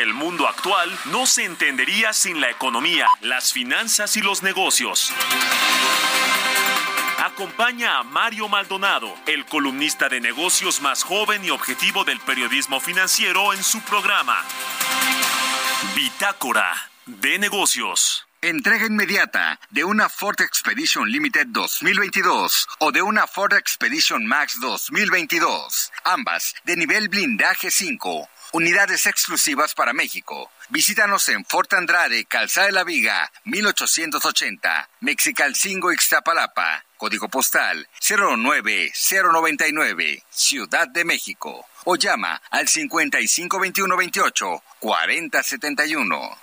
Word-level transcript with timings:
El 0.00 0.12
mundo 0.12 0.48
actual 0.48 0.90
no 1.12 1.24
se 1.24 1.44
entendería 1.44 2.12
sin 2.12 2.40
la 2.40 2.50
economía, 2.50 3.06
las 3.20 3.52
finanzas 3.52 4.16
y 4.16 4.22
los 4.22 4.42
negocios. 4.42 5.12
Acompaña 7.24 7.98
a 7.98 8.02
Mario 8.02 8.48
Maldonado, 8.48 9.14
el 9.26 9.46
columnista 9.46 10.08
de 10.08 10.20
negocios 10.20 10.80
más 10.80 11.04
joven 11.04 11.44
y 11.44 11.50
objetivo 11.50 12.04
del 12.04 12.18
periodismo 12.18 12.80
financiero 12.80 13.52
en 13.52 13.62
su 13.62 13.80
programa. 13.82 14.42
Bitácora 15.94 16.74
de 17.06 17.38
negocios. 17.38 18.26
Entrega 18.42 18.86
inmediata 18.86 19.60
de 19.70 19.84
una 19.84 20.08
Ford 20.08 20.40
Expedition 20.40 21.08
Limited 21.08 21.46
2022 21.50 22.66
o 22.80 22.90
de 22.90 23.00
una 23.00 23.28
Ford 23.28 23.52
Expedition 23.52 24.26
Max 24.26 24.58
2022, 24.60 25.92
ambas 26.02 26.52
de 26.64 26.76
nivel 26.76 27.08
blindaje 27.08 27.70
5 27.70 28.28
Unidades 28.54 29.04
exclusivas 29.06 29.74
para 29.74 29.92
México. 29.92 30.48
Visítanos 30.68 31.28
en 31.28 31.44
Fort 31.44 31.72
Andrade, 31.72 32.24
Calzada 32.24 32.68
de 32.68 32.72
la 32.72 32.84
Viga, 32.84 33.32
1880, 33.46 34.90
Mexicalcingo, 35.00 35.92
Ixtapalapa. 35.92 36.84
Código 36.96 37.28
postal 37.28 37.88
09099, 38.00 40.22
Ciudad 40.30 40.86
de 40.86 41.04
México. 41.04 41.66
O 41.82 41.96
llama 41.96 42.40
al 42.52 42.68
552128 42.68 44.62
4071. 44.78 46.38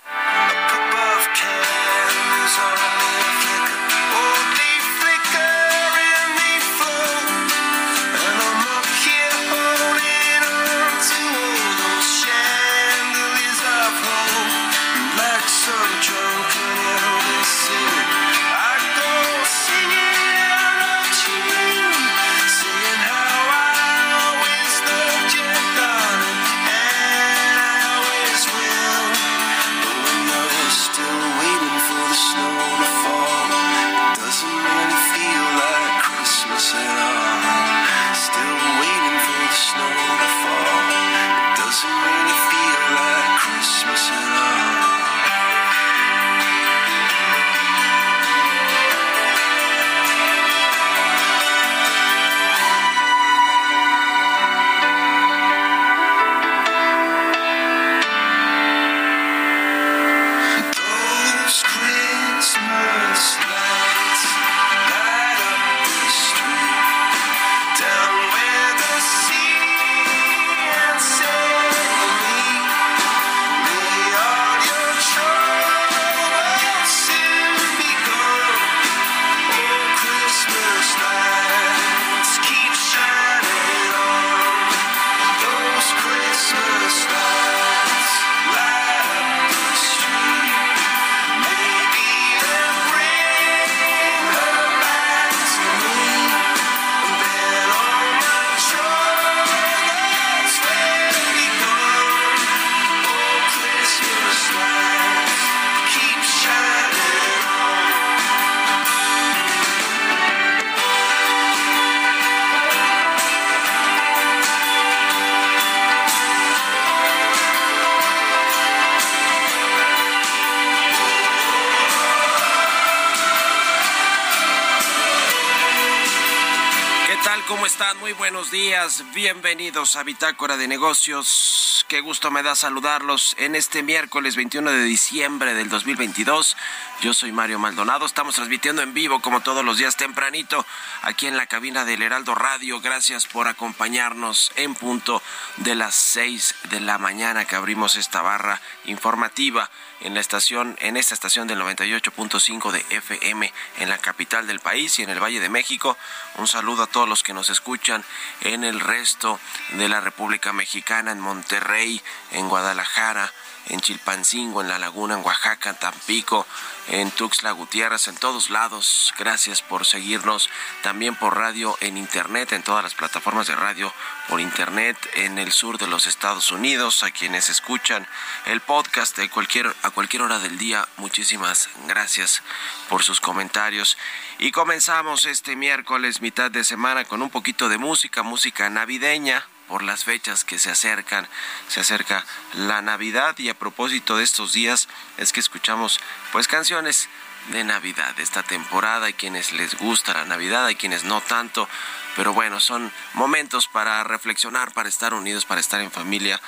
Días, 128.50 129.04
bienvenidos 129.14 129.96
a 129.96 130.02
Bitácora 130.02 130.56
de 130.58 130.68
Negocios. 130.68 131.84
Qué 131.88 132.00
gusto 132.00 132.30
me 132.30 132.42
da 132.42 132.54
saludarlos 132.54 133.34
en 133.38 133.54
este 133.54 133.82
miércoles 133.82 134.36
21 134.36 134.70
de 134.70 134.84
diciembre 134.84 135.54
del 135.54 135.70
2022. 135.70 136.56
Yo 137.00 137.14
soy 137.14 137.32
Mario 137.32 137.58
Maldonado, 137.58 138.04
estamos 138.04 138.34
transmitiendo 138.34 138.82
en 138.82 138.92
vivo 138.92 139.20
como 139.20 139.40
todos 139.40 139.64
los 139.64 139.78
días 139.78 139.96
tempranito 139.96 140.66
aquí 141.02 141.26
en 141.26 141.36
la 141.36 141.46
cabina 141.46 141.84
del 141.84 142.02
Heraldo 142.02 142.34
Radio. 142.34 142.80
Gracias 142.80 143.26
por 143.26 143.48
acompañarnos 143.48 144.52
en 144.56 144.74
punto 144.74 145.22
de 145.56 145.74
las 145.74 145.94
6 145.94 146.54
de 146.70 146.80
la 146.80 146.98
mañana 146.98 147.46
que 147.46 147.56
abrimos 147.56 147.96
esta 147.96 148.20
barra 148.20 148.60
informativa 148.84 149.70
en 150.04 150.14
la 150.14 150.20
estación, 150.20 150.76
en 150.80 150.96
esta 150.96 151.14
estación 151.14 151.48
del 151.48 151.60
98.5 151.60 152.70
de 152.70 152.84
FM 152.90 153.52
en 153.78 153.88
la 153.88 153.98
capital 153.98 154.46
del 154.46 154.60
país 154.60 154.98
y 154.98 155.02
en 155.02 155.10
el 155.10 155.22
Valle 155.22 155.40
de 155.40 155.48
México. 155.48 155.96
Un 156.36 156.46
saludo 156.46 156.84
a 156.84 156.86
todos 156.86 157.08
los 157.08 157.22
que 157.22 157.32
nos 157.32 157.50
escuchan 157.50 158.04
en 158.42 158.64
el 158.64 158.80
resto 158.80 159.38
de 159.72 159.88
la 159.88 160.00
República 160.00 160.52
Mexicana, 160.52 161.12
en 161.12 161.20
Monterrey, 161.20 162.00
en 162.32 162.48
Guadalajara, 162.48 163.32
en 163.68 163.80
Chilpancingo, 163.80 164.60
en 164.60 164.68
La 164.68 164.78
Laguna, 164.78 165.14
en 165.14 165.24
Oaxaca, 165.24 165.70
en 165.70 165.76
Tampico, 165.76 166.46
en 166.88 167.10
Tuxtla 167.10 167.52
Gutiérrez, 167.52 168.08
en 168.08 168.16
todos 168.16 168.50
lados. 168.50 169.14
Gracias 169.18 169.62
por 169.62 169.86
seguirnos 169.86 170.50
también 170.82 171.14
por 171.14 171.36
radio 171.36 171.76
en 171.80 171.96
internet, 171.96 172.52
en 172.52 172.62
todas 172.62 172.82
las 172.82 172.94
plataformas 172.94 173.46
de 173.46 173.54
radio 173.54 173.92
por 174.28 174.40
internet 174.40 174.96
en 175.14 175.38
el 175.38 175.52
sur 175.52 175.78
de 175.78 175.86
los 175.86 176.06
Estados 176.06 176.50
Unidos, 176.50 177.02
a 177.02 177.10
quienes 177.10 177.48
escuchan 177.48 178.06
el 178.46 178.60
podcast 178.60 179.16
de 179.16 179.28
cualquier 179.28 179.74
a 179.82 179.90
cualquier 179.90 180.22
hora 180.22 180.38
del 180.38 180.58
día. 180.58 180.88
Muchísimas 180.96 181.68
gracias 181.86 182.42
por 182.88 183.02
sus 183.02 183.20
comentarios. 183.20 183.96
Y 184.38 184.50
comenzamos 184.50 185.24
este 185.24 185.56
miércoles 185.56 186.20
mitad 186.20 186.50
de 186.50 186.64
semana 186.64 187.04
con 187.04 187.22
un 187.22 187.30
poquito 187.30 187.68
de 187.68 187.78
música, 187.78 188.22
música 188.22 188.68
navideña 188.70 189.46
por 189.72 189.82
las 189.82 190.04
fechas 190.04 190.44
que 190.44 190.58
se 190.58 190.70
acercan, 190.70 191.26
se 191.66 191.80
acerca 191.80 192.26
la 192.52 192.82
Navidad 192.82 193.38
y 193.38 193.48
a 193.48 193.58
propósito 193.58 194.18
de 194.18 194.24
estos 194.24 194.52
días 194.52 194.86
es 195.16 195.32
que 195.32 195.40
escuchamos 195.40 195.98
pues 196.30 196.46
canciones 196.46 197.08
de 197.48 197.64
Navidad, 197.64 198.14
de 198.16 198.22
esta 198.22 198.42
temporada, 198.42 199.06
hay 199.06 199.14
quienes 199.14 199.54
les 199.54 199.74
gusta 199.78 200.12
la 200.12 200.26
Navidad, 200.26 200.66
hay 200.66 200.74
quienes 200.74 201.04
no 201.04 201.22
tanto, 201.22 201.70
pero 202.16 202.34
bueno, 202.34 202.60
son 202.60 202.92
momentos 203.14 203.66
para 203.66 204.04
reflexionar, 204.04 204.74
para 204.74 204.90
estar 204.90 205.14
unidos, 205.14 205.46
para 205.46 205.62
estar 205.62 205.80
en 205.80 205.90
familia. 205.90 206.38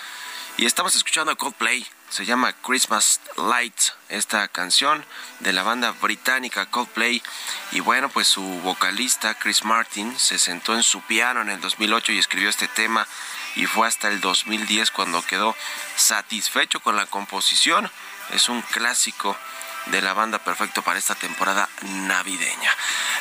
Y 0.58 0.66
estamos 0.66 0.94
escuchando 0.94 1.34
Coldplay, 1.34 1.86
se 2.14 2.24
llama 2.24 2.52
Christmas 2.52 3.20
Light, 3.36 3.74
esta 4.08 4.46
canción 4.46 5.04
de 5.40 5.52
la 5.52 5.64
banda 5.64 5.90
británica 6.00 6.64
Coldplay. 6.66 7.20
Y 7.72 7.80
bueno, 7.80 8.08
pues 8.08 8.28
su 8.28 8.40
vocalista 8.60 9.34
Chris 9.34 9.64
Martin 9.64 10.16
se 10.16 10.38
sentó 10.38 10.76
en 10.76 10.84
su 10.84 11.00
piano 11.00 11.40
en 11.42 11.50
el 11.50 11.60
2008 11.60 12.12
y 12.12 12.18
escribió 12.18 12.48
este 12.48 12.68
tema 12.68 13.08
y 13.56 13.66
fue 13.66 13.88
hasta 13.88 14.06
el 14.06 14.20
2010 14.20 14.92
cuando 14.92 15.22
quedó 15.22 15.56
satisfecho 15.96 16.78
con 16.78 16.94
la 16.94 17.06
composición. 17.06 17.90
Es 18.30 18.48
un 18.48 18.62
clásico 18.62 19.36
de 19.86 20.00
la 20.00 20.14
banda 20.14 20.38
perfecto 20.38 20.82
para 20.82 21.00
esta 21.00 21.16
temporada 21.16 21.68
navideña. 21.82 22.70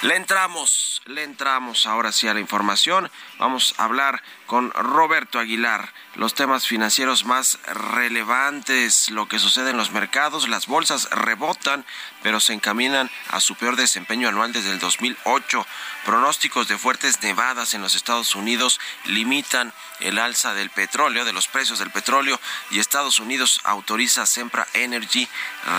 Le 0.04 0.18
entramos, 0.18 1.01
le 1.06 1.24
entramos 1.24 1.88
ahora 1.88 2.12
sí 2.12 2.28
a 2.28 2.34
la 2.36 2.39
información. 2.39 3.10
Vamos 3.39 3.74
a 3.78 3.86
hablar 3.86 4.22
con 4.53 4.69
Roberto 4.69 5.39
Aguilar 5.39 5.91
los 6.13 6.35
temas 6.35 6.67
financieros 6.67 7.25
más 7.25 7.57
relevantes, 7.65 9.09
lo 9.09 9.27
que 9.27 9.39
sucede 9.39 9.71
en 9.71 9.77
los 9.77 9.89
mercados, 9.89 10.47
las 10.47 10.67
bolsas 10.67 11.09
rebotan, 11.09 11.83
pero 12.21 12.39
se 12.39 12.53
encaminan 12.53 13.09
a 13.29 13.39
su 13.39 13.55
peor 13.55 13.77
desempeño 13.77 14.27
anual 14.27 14.53
desde 14.53 14.69
el 14.69 14.77
2008. 14.77 15.65
Pronósticos 16.05 16.67
de 16.67 16.77
fuertes 16.77 17.23
nevadas 17.23 17.73
en 17.73 17.81
los 17.81 17.95
Estados 17.95 18.35
Unidos 18.35 18.79
limitan 19.05 19.73
el 20.01 20.19
alza 20.19 20.53
del 20.53 20.69
petróleo, 20.69 21.25
de 21.25 21.33
los 21.33 21.47
precios 21.47 21.79
del 21.79 21.89
petróleo, 21.89 22.39
y 22.69 22.77
Estados 22.77 23.17
Unidos 23.17 23.59
autoriza 23.63 24.21
a 24.21 24.27
Sempra 24.27 24.67
Energy 24.75 25.27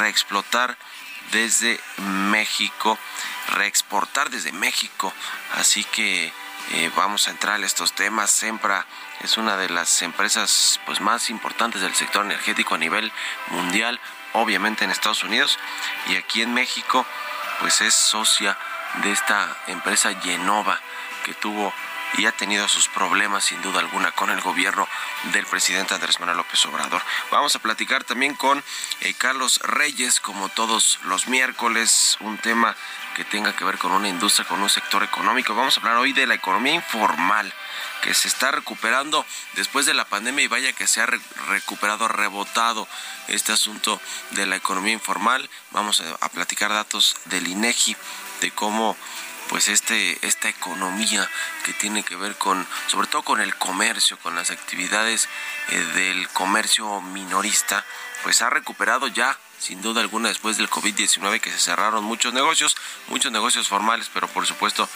reexplotar 0.00 0.76
desde 1.30 1.78
México, 1.98 2.98
reexportar 3.50 4.30
desde 4.30 4.50
México. 4.50 5.12
Así 5.52 5.84
que 5.84 6.32
eh, 6.72 6.90
vamos 6.96 7.28
a 7.28 7.30
entrar 7.30 7.60
a 7.60 7.66
estos 7.66 7.92
temas. 7.92 8.30
Sempra 8.30 8.86
es 9.20 9.36
una 9.36 9.56
de 9.56 9.68
las 9.68 10.02
empresas 10.02 10.80
pues, 10.86 11.00
más 11.00 11.30
importantes 11.30 11.82
del 11.82 11.94
sector 11.94 12.24
energético 12.24 12.74
a 12.74 12.78
nivel 12.78 13.12
mundial, 13.48 14.00
obviamente 14.32 14.84
en 14.84 14.90
Estados 14.90 15.24
Unidos 15.24 15.58
y 16.08 16.16
aquí 16.16 16.42
en 16.42 16.54
México, 16.54 17.06
pues 17.60 17.80
es 17.80 17.94
socia 17.94 18.58
de 19.02 19.12
esta 19.12 19.56
empresa 19.66 20.14
Genova 20.20 20.80
que 21.24 21.34
tuvo 21.34 21.72
y 22.16 22.26
ha 22.26 22.32
tenido 22.32 22.68
sus 22.68 22.88
problemas 22.88 23.44
sin 23.44 23.60
duda 23.62 23.80
alguna 23.80 24.12
con 24.12 24.30
el 24.30 24.40
gobierno 24.40 24.88
del 25.32 25.46
presidente 25.46 25.94
Andrés 25.94 26.20
Manuel 26.20 26.38
López 26.38 26.64
Obrador. 26.66 27.02
Vamos 27.30 27.56
a 27.56 27.58
platicar 27.58 28.04
también 28.04 28.34
con 28.34 28.62
eh, 29.00 29.14
Carlos 29.14 29.58
Reyes, 29.62 30.20
como 30.20 30.48
todos 30.48 31.00
los 31.04 31.26
miércoles, 31.26 32.16
un 32.20 32.38
tema 32.38 32.76
que 33.14 33.24
tenga 33.24 33.54
que 33.56 33.64
ver 33.64 33.78
con 33.78 33.92
una 33.92 34.08
industria, 34.08 34.46
con 34.46 34.60
un 34.60 34.68
sector 34.68 35.02
económico. 35.02 35.54
Vamos 35.54 35.76
a 35.76 35.80
hablar 35.80 35.96
hoy 35.96 36.12
de 36.12 36.26
la 36.26 36.34
economía 36.34 36.74
informal 36.74 37.52
que 38.02 38.12
se 38.12 38.28
está 38.28 38.50
recuperando 38.50 39.24
después 39.54 39.86
de 39.86 39.94
la 39.94 40.04
pandemia 40.04 40.44
y 40.44 40.48
vaya 40.48 40.72
que 40.74 40.86
se 40.86 41.00
ha 41.00 41.06
recuperado, 41.06 42.06
rebotado 42.06 42.86
este 43.28 43.52
asunto 43.52 43.98
de 44.32 44.44
la 44.44 44.56
economía 44.56 44.92
informal. 44.92 45.48
Vamos 45.70 46.02
a, 46.20 46.28
platicar 46.28 46.70
datos 46.70 47.16
del 47.26 47.48
INEGI 47.48 47.96
de 48.42 48.50
cómo 48.50 48.96
pues 49.48 49.68
este 49.68 50.18
esta 50.26 50.48
economía 50.48 51.28
que 51.64 51.72
tiene 51.74 52.02
que 52.02 52.16
ver 52.16 52.36
con 52.36 52.66
sobre 52.88 53.06
todo 53.06 53.22
con 53.22 53.40
el 53.40 53.54
comercio, 53.56 54.18
con 54.18 54.34
las 54.34 54.50
actividades 54.50 55.28
eh, 55.68 55.78
del 55.94 56.28
comercio 56.30 57.00
minorista, 57.00 57.84
pues 58.22 58.42
ha 58.42 58.50
recuperado 58.50 59.06
ya 59.06 59.38
sin 59.64 59.80
duda 59.80 60.02
alguna 60.02 60.28
después 60.28 60.58
del 60.58 60.68
COVID-19 60.68 61.40
que 61.40 61.50
se 61.50 61.58
cerraron 61.58 62.04
muchos 62.04 62.34
negocios, 62.34 62.76
muchos 63.08 63.32
negocios 63.32 63.66
formales, 63.66 64.10
pero 64.12 64.28
por 64.28 64.46
supuesto 64.46 64.86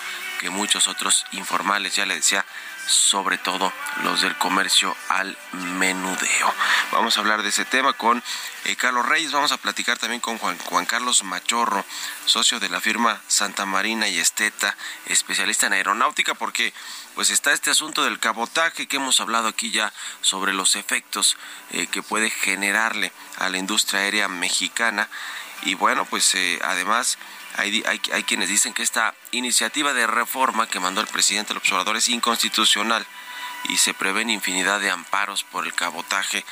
que 0.40 0.50
muchos 0.50 0.88
otros 0.88 1.24
informales, 1.32 1.96
ya 1.96 2.04
le 2.04 2.16
decía, 2.16 2.44
sobre 2.88 3.36
todo 3.36 3.72
los 4.02 4.22
del 4.22 4.36
comercio 4.38 4.96
al 5.08 5.36
menudeo. 5.52 6.54
Vamos 6.90 7.16
a 7.16 7.20
hablar 7.20 7.42
de 7.42 7.50
ese 7.50 7.66
tema 7.66 7.92
con 7.92 8.22
eh, 8.64 8.76
Carlos 8.76 9.06
Reyes, 9.06 9.32
vamos 9.32 9.52
a 9.52 9.58
platicar 9.58 9.98
también 9.98 10.20
con 10.20 10.38
Juan, 10.38 10.86
Carlos 10.86 11.22
Machorro, 11.22 11.84
socio 12.24 12.58
de 12.60 12.70
la 12.70 12.80
firma 12.80 13.20
Santa 13.28 13.66
Marina 13.66 14.08
y 14.08 14.18
Esteta, 14.18 14.74
especialista 15.06 15.66
en 15.66 15.74
aeronáutica, 15.74 16.34
porque 16.34 16.72
pues 17.14 17.30
está 17.30 17.52
este 17.52 17.70
asunto 17.70 18.04
del 18.04 18.18
cabotaje 18.18 18.86
que 18.86 18.96
hemos 18.96 19.20
hablado 19.20 19.48
aquí 19.48 19.70
ya 19.70 19.92
sobre 20.22 20.54
los 20.54 20.74
efectos 20.74 21.36
eh, 21.70 21.86
que 21.88 22.02
puede 22.02 22.30
generarle 22.30 23.12
a 23.36 23.50
la 23.50 23.58
industria 23.58 24.00
aérea 24.00 24.28
mexicana 24.28 25.08
y 25.62 25.74
bueno 25.74 26.04
pues 26.04 26.34
eh, 26.34 26.58
además 26.62 27.18
hay, 27.58 27.82
hay, 27.86 28.22
quienes 28.22 28.48
dicen 28.48 28.72
que 28.72 28.82
esta 28.82 29.14
iniciativa 29.32 29.92
de 29.92 30.06
reforma 30.06 30.68
que 30.68 30.78
mandó 30.78 31.00
el 31.00 31.08
presidente 31.08 31.54
López 31.54 31.72
Obrador 31.72 31.96
es 31.96 32.08
inconstitucional 32.08 33.04
y 33.68 33.76
se 33.76 33.94
prevén 33.94 34.30
infinidad 34.30 34.80
de 34.80 34.90
amparos 34.90 35.42
por 35.42 35.66
el 35.66 35.74
cabotaje. 35.74 36.44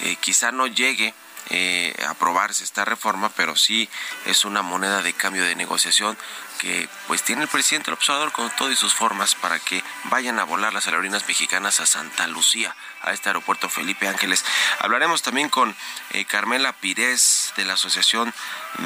Eh, 0.00 0.16
quizá 0.20 0.52
no 0.52 0.68
llegue 0.68 1.14
eh, 1.50 1.94
a 2.06 2.10
aprobarse 2.10 2.62
esta 2.62 2.84
reforma, 2.84 3.28
pero 3.30 3.56
sí 3.56 3.88
es 4.24 4.44
una 4.44 4.62
moneda 4.62 5.02
de 5.02 5.12
cambio 5.12 5.44
de 5.44 5.56
negociación 5.56 6.16
que 6.62 6.88
pues 7.08 7.24
tiene 7.24 7.42
el 7.42 7.48
presidente 7.48 7.90
López 7.90 8.08
Obrador 8.10 8.30
con 8.30 8.48
todas 8.54 8.78
sus 8.78 8.94
formas 8.94 9.34
para 9.34 9.58
que 9.58 9.82
vayan 10.04 10.38
a 10.38 10.44
volar 10.44 10.72
las 10.72 10.86
aerolíneas 10.86 11.26
mexicanas 11.26 11.80
a 11.80 11.86
Santa 11.86 12.28
Lucía 12.28 12.76
a 13.00 13.12
este 13.12 13.30
aeropuerto 13.30 13.68
Felipe 13.68 14.06
Ángeles. 14.06 14.44
Hablaremos 14.78 15.22
también 15.22 15.48
con 15.48 15.74
eh, 16.10 16.24
Carmela 16.24 16.72
Pires 16.72 17.52
de 17.56 17.64
la 17.64 17.72
Asociación 17.72 18.32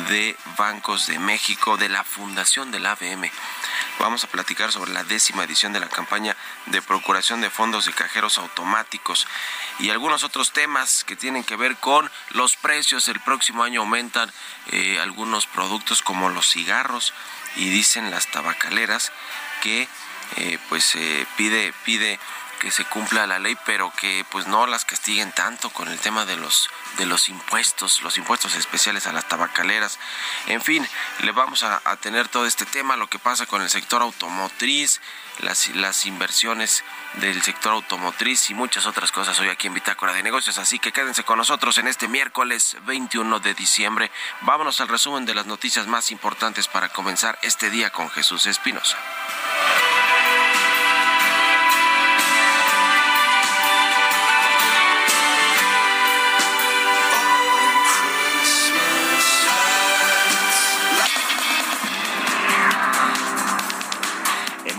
de 0.09 0.35
Bancos 0.57 1.07
de 1.07 1.19
México, 1.19 1.77
de 1.77 1.91
la 1.91 2.03
Fundación 2.03 2.71
del 2.71 2.87
ABM. 2.87 3.31
Vamos 3.99 4.25
a 4.25 4.29
platicar 4.29 4.73
sobre 4.73 4.95
la 4.95 5.05
décima 5.05 5.45
edición 5.45 5.75
de 5.75 5.81
la 5.81 5.91
campaña 5.91 6.35
de 6.65 6.81
procuración 6.81 7.43
de 7.43 7.51
fondos 7.51 7.85
de 7.85 7.93
cajeros 7.93 8.39
automáticos 8.39 9.27
y 9.79 9.91
algunos 9.91 10.25
otros 10.25 10.53
temas 10.53 11.05
que 11.05 11.15
tienen 11.15 11.45
que 11.45 11.57
ver 11.57 11.77
con 11.77 12.11
los 12.31 12.57
precios. 12.57 13.07
El 13.09 13.21
próximo 13.21 13.63
año 13.65 13.81
aumentan 13.83 14.33
eh, 14.69 14.99
algunos 14.99 15.47
productos 15.47 16.01
como 16.01 16.31
los 16.31 16.51
cigarros 16.51 17.13
y 17.57 17.69
dicen 17.71 18.11
las 18.11 18.31
tabacaleras 18.31 19.13
que 19.63 19.89
eh, 20.37 20.59
pues 20.69 20.95
eh, 20.97 21.27
pide 21.37 21.73
pide 21.85 22.19
que 22.61 22.71
se 22.71 22.85
cumpla 22.85 23.27
la 23.27 23.39
ley, 23.39 23.57
pero 23.65 23.93
que 23.99 24.25
pues 24.31 24.47
no 24.47 24.67
las 24.67 24.85
castiguen 24.85 25.33
tanto 25.33 25.71
con 25.71 25.89
el 25.89 25.99
tema 25.99 26.25
de 26.25 26.37
los 26.37 26.69
de 26.97 27.07
los 27.07 27.29
impuestos, 27.29 28.03
los 28.03 28.17
impuestos 28.19 28.55
especiales 28.55 29.07
a 29.07 29.13
las 29.13 29.29
tabacaleras. 29.29 29.99
En 30.47 30.63
fin, 30.63 30.87
le 31.21 31.33
vamos 31.33 31.63
a, 31.63 31.81
tener 32.01 32.29
todo 32.29 32.47
este 32.47 32.67
tema, 32.67 32.97
lo 32.97 33.09
que 33.09 33.19
pasa 33.19 33.47
con 33.47 33.63
el 33.63 33.71
sector 33.71 34.03
automotriz, 34.03 35.01
las, 35.41 35.69
las 35.69 36.07
inversiones 36.07 36.85
del 37.15 37.43
sector 37.43 37.75
automotriz 37.75 38.51
y 38.51 38.55
muchas 38.55 38.87
otras 38.87 39.13
cosas 39.13 39.39
hoy 39.41 39.49
aquí 39.49 39.67
en 39.67 39.75
Bitácora 39.75 40.13
de 40.13 40.23
Negocios. 40.23 40.59
Así 40.59 40.79
que 40.79 40.93
quédense 40.93 41.25
con 41.25 41.39
nosotros 41.39 41.79
en 41.79 41.89
este 41.89 42.09
miércoles 42.09 42.77
21 42.87 43.41
de 43.41 43.55
diciembre. 43.55 44.11
Vámonos 44.43 44.81
al 44.81 44.89
resumen 44.89 45.25
de 45.25 45.35
las 45.35 45.47
noticias 45.47 45.87
más 45.87 46.11
importantes 46.11 46.69
para 46.69 46.89
comenzar 46.89 47.39
este 47.43 47.71
día 47.71 47.91
con 47.91 48.11
Jesús 48.11 48.47
Espinosa. 48.47 48.97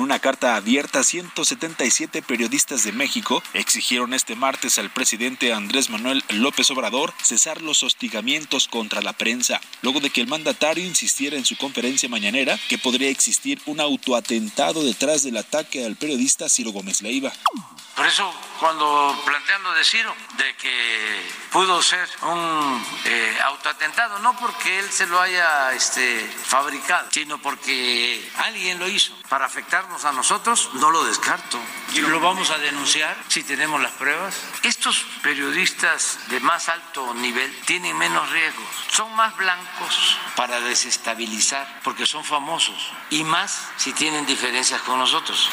Una 0.08 0.20
carta 0.20 0.56
abierta, 0.56 1.04
177 1.04 2.22
periodistas 2.22 2.86
de 2.86 2.94
México 2.94 3.44
exigieron 3.54 4.14
este 4.14 4.38
martes 4.38 4.80
al 4.80 4.90
presidente 4.90 5.52
Andrés 5.52 5.90
Manuel 5.90 6.24
López 6.30 6.72
Obrador 6.72 7.14
cesar 7.22 7.62
los 7.62 7.84
hostigamientos 7.84 8.70
contra 8.70 9.02
la 9.02 9.12
prensa, 9.12 9.60
luego 9.82 10.00
de 10.00 10.10
que 10.10 10.22
el 10.22 10.28
mandatario 10.28 10.86
insistiera 10.86 11.36
en 11.36 11.44
su 11.44 11.58
conferencia 11.58 12.08
mañanera 12.08 12.58
que 12.70 12.78
podría 12.78 13.10
existir 13.10 13.62
un 13.66 13.82
autoatentado 13.82 14.82
detrás 14.82 15.24
del 15.24 15.36
ataque 15.36 15.84
al 15.84 15.98
periodista 15.98 16.48
Ciro 16.48 16.72
Gómez 16.72 17.02
Leiva. 17.02 17.34
Por 17.98 18.06
eso 18.06 18.32
cuando 18.60 19.20
planteando 19.26 19.74
de 19.74 19.84
Ciro 19.84 20.16
de 20.38 20.56
que 20.56 21.32
pudo 21.52 21.82
ser 21.82 22.08
un 22.22 22.86
eh, 23.06 23.40
autoatentado, 23.46 24.20
no 24.20 24.38
porque 24.38 24.78
él 24.78 24.92
se 24.92 25.08
lo 25.08 25.20
haya 25.20 25.74
este, 25.74 26.32
fabricado, 26.46 27.08
sino 27.10 27.40
porque 27.40 28.32
alguien 28.38 28.78
lo 28.78 28.88
hizo 28.88 29.16
para 29.30 29.46
afectarnos 29.46 30.06
a 30.06 30.12
nosotros, 30.12 30.70
no 30.74 30.92
lo 30.92 31.06
descarto. 31.06 31.60
Lo 31.96 32.20
vamos 32.20 32.52
a 32.52 32.60
denunciar 32.60 33.18
si 33.30 33.42
tenemos 33.42 33.82
las 33.82 33.94
pruebas. 33.94 34.36
Estos 34.62 35.04
periodistas 35.24 36.20
de 36.28 36.40
más 36.40 36.70
alto 36.70 37.16
nivel 37.16 37.52
tienen 37.62 37.98
menos 37.98 38.30
riesgos, 38.30 38.68
son 38.92 39.12
más 39.16 39.36
blancos 39.38 40.18
para 40.36 40.60
desestabilizar 40.60 41.82
porque 41.84 42.06
son 42.06 42.24
famosos 42.24 42.92
y 43.10 43.24
más 43.24 43.70
si 43.78 43.92
tienen 43.94 44.28
diferencias 44.28 44.84
con 44.84 45.00
nosotros. 45.00 45.50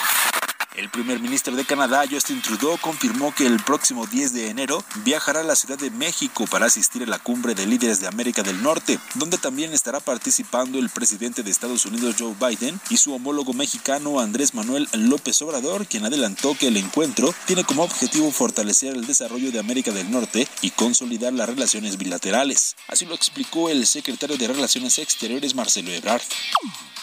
El 0.74 0.90
primer 0.90 1.20
ministro 1.20 1.54
de 1.54 1.64
Canadá, 1.64 2.02
Justin 2.10 2.42
Trudeau, 2.42 2.76
confirmó 2.78 3.32
que 3.32 3.46
el 3.46 3.62
próximo 3.62 4.08
10 4.08 4.32
de 4.32 4.48
enero 4.48 4.82
viajará 5.04 5.40
a 5.40 5.44
la 5.44 5.54
Ciudad 5.54 5.78
de 5.78 5.92
México 5.92 6.46
para 6.48 6.66
asistir 6.66 7.04
a 7.04 7.06
la 7.06 7.20
cumbre 7.20 7.54
de 7.54 7.64
líderes 7.64 8.00
de 8.00 8.08
América 8.08 8.42
del 8.42 8.60
Norte, 8.60 8.98
donde 9.14 9.38
también 9.38 9.72
estará 9.72 10.00
participando 10.00 10.80
el 10.80 10.90
presidente 10.90 11.44
de 11.44 11.50
Estados 11.52 11.86
Unidos, 11.86 12.16
Joe 12.18 12.34
Biden, 12.40 12.80
y 12.90 12.96
su 12.96 13.14
homólogo 13.14 13.52
mexicano, 13.52 14.18
Andrés 14.18 14.52
Manuel 14.52 14.88
López 14.94 15.40
Obrador, 15.42 15.86
quien 15.86 16.06
adelantó 16.06 16.56
que 16.58 16.66
el 16.66 16.76
encuentro 16.76 17.32
tiene 17.46 17.62
como 17.62 17.84
objetivo 17.84 18.32
fortalecer 18.32 18.96
el 18.96 19.06
desarrollo 19.06 19.52
de 19.52 19.60
América 19.60 19.92
del 19.92 20.10
Norte 20.10 20.48
y 20.60 20.72
consolidar 20.72 21.32
las 21.32 21.48
relaciones 21.48 21.98
bilaterales. 21.98 22.74
Así 22.88 23.06
lo 23.06 23.14
explicó 23.14 23.70
el 23.70 23.86
secretario 23.86 24.36
de 24.36 24.48
Relaciones 24.48 24.98
Exteriores, 24.98 25.54
Marcelo 25.54 25.92
Ebrard. 25.92 26.22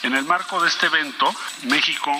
En 0.03 0.15
el 0.15 0.25
marco 0.25 0.59
de 0.59 0.67
este 0.67 0.87
evento, 0.87 1.31
México 1.65 2.11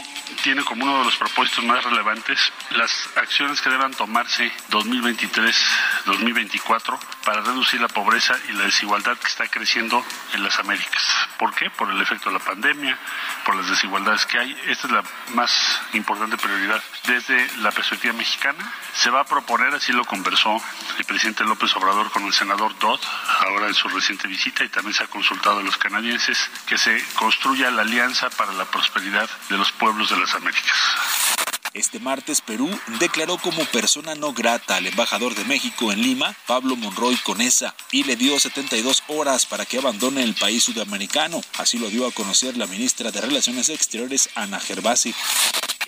tiene 0.44 0.64
como 0.64 0.86
uno 0.86 1.00
de 1.00 1.06
los 1.06 1.18
propósitos 1.18 1.41
más 1.64 1.84
relevantes 1.84 2.54
las 2.72 2.92
acciones 3.16 3.62
que 3.62 3.70
deban 3.72 3.94
tomarse 3.94 4.52
2023-2024 4.70 7.00
para 7.26 7.42
reducir 7.42 7.82
la 7.82 7.88
pobreza 7.88 8.38
y 8.48 8.52
la 8.54 8.66
desigualdad 8.66 9.18
que 9.18 9.28
está 9.28 9.48
creciendo 9.48 10.06
en 10.34 10.44
las 10.44 10.60
Américas. 10.60 11.04
¿Por 11.40 11.56
qué? 11.56 11.72
Por 11.72 11.90
el 11.90 12.00
efecto 12.00 12.30
de 12.30 12.38
la 12.38 12.46
pandemia, 12.46 12.96
por 13.44 13.56
las 13.56 13.68
desigualdades 13.68 14.28
que 14.28 14.38
hay. 14.38 14.56
Esta 14.68 14.86
es 14.86 14.94
la 14.94 15.04
más 15.34 15.82
importante 15.94 16.38
prioridad. 16.38 16.84
Desde 17.08 17.58
la 17.58 17.72
perspectiva 17.72 18.14
mexicana, 18.14 18.72
se 18.94 19.10
va 19.10 19.22
a 19.22 19.26
proponer, 19.26 19.74
así 19.74 19.94
lo 19.94 20.06
conversó 20.06 20.62
el 21.00 21.06
presidente 21.06 21.44
López 21.44 21.76
Obrador 21.76 22.12
con 22.12 22.24
el 22.26 22.34
senador 22.34 22.78
Dodd, 22.78 23.02
ahora 23.48 23.68
en 23.68 23.74
su 23.74 23.88
reciente 23.88 24.28
visita, 24.28 24.64
y 24.64 24.70
también 24.70 24.94
se 24.94 25.04
ha 25.04 25.08
consultado 25.08 25.58
a 25.60 25.64
los 25.64 25.78
canadienses, 25.78 26.38
que 26.68 26.78
se 26.78 27.04
construya 27.16 27.72
la 27.72 27.82
alianza 27.82 28.30
para 28.30 28.54
la 28.54 28.66
prosperidad 28.66 29.28
de 29.50 29.58
los 29.58 29.72
pueblos 29.72 30.12
de 30.12 30.18
las 30.18 30.36
Américas. 30.36 31.31
Este 31.74 32.00
martes 32.00 32.42
Perú 32.42 32.70
declaró 33.00 33.38
como 33.38 33.64
persona 33.66 34.14
no 34.14 34.34
grata 34.34 34.76
al 34.76 34.88
embajador 34.88 35.36
de 35.36 35.46
México 35.46 35.94
en 35.94 36.02
Lima, 36.02 36.36
Pablo 36.46 36.76
Monroy 36.76 37.16
Conesa, 37.24 37.74
y 37.92 38.04
le 38.04 38.18
dio 38.18 38.38
72 38.38 39.04
horas 39.08 39.46
para 39.46 39.66
que 39.66 39.78
abandone 39.78 40.22
el 40.22 40.36
país 40.36 40.66
sudamericano. 40.66 41.42
Así 41.58 41.80
lo 41.80 41.90
dio 41.90 42.06
a 42.06 42.12
conocer 42.12 42.58
la 42.58 42.68
ministra 42.68 43.12
de 43.12 43.22
Relaciones 43.22 43.70
Exteriores, 43.70 44.30
Ana 44.36 44.60
Gervasi. 44.60 45.16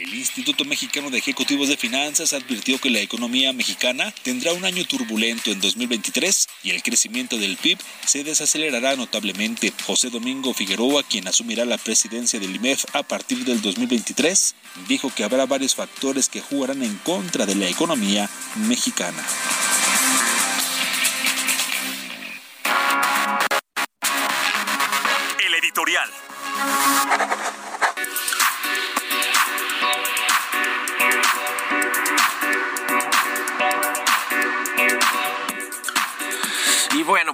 El 0.04 0.16
Instituto 0.16 0.66
Mexicano 0.66 1.10
de 1.10 1.18
Ejecutivos 1.18 1.70
de 1.70 1.78
Finanzas 1.78 2.34
advirtió 2.34 2.78
que 2.78 2.90
la 2.90 3.00
economía 3.00 3.54
mexicana 3.54 4.14
tendrá 4.22 4.52
un 4.52 4.66
año 4.66 4.84
turbulento 4.84 5.50
en 5.50 5.62
2023 5.62 6.50
y 6.62 6.72
el 6.72 6.84
crecimiento 6.84 7.38
del 7.38 7.56
PIB 7.56 7.78
se 8.06 8.26
desacelerará 8.26 8.98
notablemente. 8.98 9.72
José 9.86 10.10
Domingo 10.10 10.54
Figueroa, 10.54 11.04
quien 11.04 11.30
asumirá 11.30 11.64
la 11.64 11.78
presidencia 11.78 12.38
del 12.38 12.54
IMEF 12.54 12.84
a 12.92 13.04
partir 13.04 13.46
del 13.46 13.62
2023, 13.62 14.56
dijo 14.90 15.10
que 15.10 15.24
habrá 15.24 15.46
varios 15.46 15.74
factores 15.74 16.28
que 16.28 16.42
jugarán 16.42 16.84
en 16.84 16.98
contra 16.98 17.46
de 17.46 17.56
la 17.56 17.70
economía 17.70 18.30
mexicana. 18.58 19.24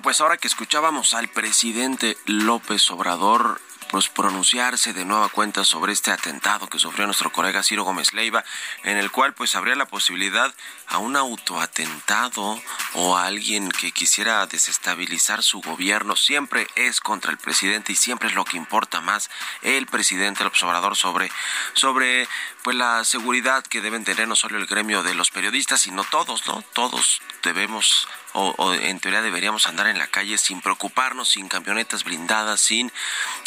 Pues 0.09 0.21
ahora 0.21 0.37
que 0.37 0.47
escuchábamos 0.47 1.13
al 1.13 1.27
presidente 1.27 2.17
López 2.25 2.89
Obrador 2.89 3.61
pues 3.91 4.09
pronunciarse 4.09 4.93
de 4.93 5.05
nueva 5.05 5.29
cuenta 5.29 5.63
sobre 5.63 5.93
este 5.93 6.11
atentado 6.11 6.67
que 6.67 6.79
sufrió 6.79 7.05
nuestro 7.05 7.31
colega 7.31 7.63
Ciro 7.63 7.83
Gómez 7.83 8.13
Leiva, 8.13 8.43
en 8.83 8.97
el 8.97 9.11
cual 9.11 9.33
pues 9.33 9.55
habría 9.55 9.75
la 9.75 9.87
posibilidad 9.87 10.53
a 10.87 10.97
un 10.97 11.15
autoatentado 11.15 12.59
o 12.93 13.17
a 13.17 13.25
alguien 13.25 13.69
que 13.69 13.91
quisiera 13.91 14.45
desestabilizar 14.47 15.43
su 15.43 15.61
gobierno, 15.61 16.15
siempre 16.15 16.67
es 16.75 17.01
contra 17.01 17.31
el 17.31 17.37
presidente 17.37 17.91
y 17.91 17.95
siempre 17.95 18.29
es 18.29 18.35
lo 18.35 18.45
que 18.45 18.57
importa 18.57 19.01
más 19.01 19.29
el 19.61 19.85
presidente, 19.85 20.41
el 20.41 20.47
observador 20.47 20.95
sobre, 20.95 21.31
sobre 21.73 22.27
pues 22.63 22.75
la 22.75 23.03
seguridad 23.03 23.63
que 23.63 23.81
deben 23.81 24.03
tener 24.03 24.27
no 24.27 24.35
solo 24.35 24.57
el 24.57 24.65
gremio 24.65 25.03
de 25.03 25.13
los 25.13 25.29
periodistas, 25.31 25.81
sino 25.81 26.03
todos, 26.03 26.47
¿no? 26.47 26.63
Todos 26.73 27.21
debemos 27.43 28.07
o, 28.33 28.74
en 28.74 29.00
teoría 29.00 29.21
deberíamos 29.21 29.67
andar 29.67 29.88
en 29.88 29.98
la 29.98 30.07
calle 30.07 30.38
sin 30.38 30.62
preocuparnos, 30.62 31.29
sin 31.29 31.48
camionetas 31.48 32.03
blindadas, 32.03 32.62
sin 32.62 32.91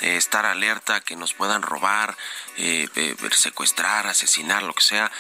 eh, 0.01 0.17
estar 0.17 0.47
alerta 0.47 1.01
que 1.01 1.17
nos 1.17 1.35
puedan 1.35 1.63
robar, 1.63 2.17
eh, 2.57 2.89
eh, 2.97 3.17
secuestrar, 3.33 4.07
asesinar, 4.07 4.63
lo 4.63 4.75
que 4.75 4.83
sea. 4.83 5.11